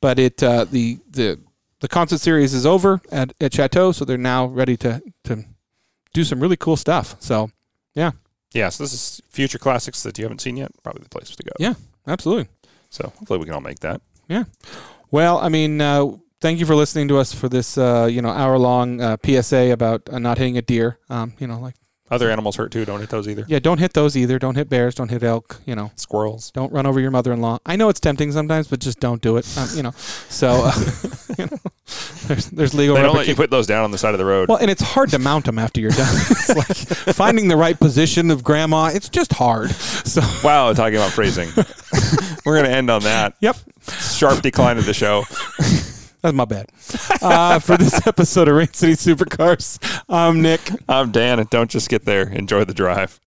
but 0.00 0.18
it 0.18 0.40
uh, 0.42 0.64
the 0.64 0.98
the 1.10 1.38
the 1.80 1.88
concert 1.88 2.20
series 2.20 2.54
is 2.54 2.64
over 2.66 3.00
at, 3.12 3.32
at 3.40 3.52
Chateau, 3.54 3.92
so 3.92 4.04
they're 4.04 4.16
now 4.16 4.46
ready 4.46 4.76
to 4.78 5.02
to 5.24 5.44
do 6.14 6.24
some 6.24 6.40
really 6.40 6.56
cool 6.56 6.76
stuff. 6.76 7.16
So, 7.20 7.50
yeah, 7.94 8.12
Yeah, 8.54 8.68
so 8.70 8.82
this 8.84 8.92
is 8.92 9.20
future 9.28 9.58
classics 9.58 10.02
that 10.02 10.18
you 10.18 10.24
haven't 10.24 10.40
seen 10.40 10.56
yet. 10.56 10.70
Probably 10.82 11.02
the 11.02 11.08
place 11.10 11.30
to 11.36 11.42
go. 11.42 11.52
yeah, 11.60 11.74
absolutely. 12.08 12.48
So 12.90 13.12
hopefully 13.18 13.38
we 13.38 13.44
can 13.44 13.54
all 13.54 13.60
make 13.60 13.80
that. 13.80 14.00
Yeah. 14.28 14.44
Well, 15.10 15.38
I 15.38 15.48
mean, 15.48 15.80
uh, 15.80 16.06
thank 16.40 16.60
you 16.60 16.66
for 16.66 16.74
listening 16.74 17.08
to 17.08 17.18
us 17.18 17.32
for 17.32 17.48
this, 17.48 17.78
uh, 17.78 18.08
you 18.10 18.22
know, 18.22 18.30
hour 18.30 18.58
long 18.58 19.00
uh, 19.00 19.16
PSA 19.24 19.72
about 19.72 20.08
uh, 20.10 20.18
not 20.18 20.38
hitting 20.38 20.58
a 20.58 20.62
deer. 20.62 20.98
Um, 21.08 21.34
you 21.38 21.46
know, 21.46 21.60
like 21.60 21.74
Other 22.10 22.30
animals 22.30 22.56
hurt 22.56 22.72
too. 22.72 22.84
Don't 22.84 23.00
hit 23.00 23.10
those 23.10 23.28
either. 23.28 23.44
yeah, 23.48 23.58
don't 23.58 23.78
hit 23.78 23.92
those 23.92 24.16
either. 24.16 24.38
Don't 24.38 24.54
hit 24.54 24.68
bears. 24.68 24.94
Don't 24.94 25.10
hit 25.10 25.22
elk. 25.22 25.60
You 25.66 25.74
know, 25.74 25.90
Squirrels. 25.96 26.50
don't 26.52 26.72
run 26.72 26.86
over 26.86 27.00
your 27.00 27.10
mother-in-law. 27.10 27.58
I 27.66 27.76
know 27.76 27.88
it's 27.90 28.00
tempting 28.00 28.32
sometimes, 28.32 28.66
but 28.68 28.80
just 28.80 28.98
don't 29.00 29.20
do 29.20 29.36
it. 29.36 29.46
Um, 29.58 29.68
you 29.74 29.82
know, 29.82 29.90
so 29.92 30.62
uh, 30.64 30.72
you 31.38 31.46
know, 31.46 31.58
there's 32.26 32.46
there's 32.50 32.74
legal. 32.74 32.96
They 32.96 33.02
don't 33.02 33.14
let 33.16 33.28
you 33.28 33.34
put 33.34 33.50
those 33.50 33.66
down 33.66 33.84
on 33.84 33.90
the 33.90 33.98
side 33.98 34.14
of 34.14 34.18
the 34.18 34.24
road. 34.24 34.48
Well, 34.48 34.58
and 34.58 34.70
it's 34.70 34.82
hard 34.82 35.10
to 35.10 35.18
mount 35.18 35.44
them 35.44 35.58
after 35.58 35.80
you're 35.80 35.90
done. 35.90 36.14
it's 36.30 36.48
like 36.48 37.14
finding 37.14 37.48
the 37.48 37.56
right 37.56 37.78
position 37.78 38.30
of 38.30 38.42
grandma. 38.42 38.86
It's 38.86 39.08
just 39.08 39.32
hard. 39.34 39.70
So 39.70 40.22
Wow, 40.44 40.72
talking 40.72 40.96
about 40.96 41.12
phrasing. 41.12 41.50
We're 42.46 42.54
going 42.54 42.64
to 42.70 42.74
end 42.76 42.90
on 42.90 43.02
that. 43.02 43.34
yep, 43.40 43.56
Sharp 44.00 44.40
decline 44.40 44.78
of 44.78 44.86
the 44.86 44.94
show. 44.94 45.24
That's 46.22 46.34
my 46.34 46.44
bad. 46.44 46.70
Uh, 47.22 47.58
for 47.58 47.76
this 47.76 48.06
episode 48.06 48.48
of 48.48 48.54
Rain 48.56 48.72
City 48.72 48.94
Supercars, 48.94 49.78
I'm 50.08 50.42
Nick. 50.42 50.60
I'm 50.88 51.10
Dan, 51.12 51.38
and 51.38 51.48
don't 51.50 51.70
just 51.70 51.88
get 51.88 52.04
there. 52.04 52.28
Enjoy 52.28 52.64
the 52.64 52.74
drive. 52.74 53.20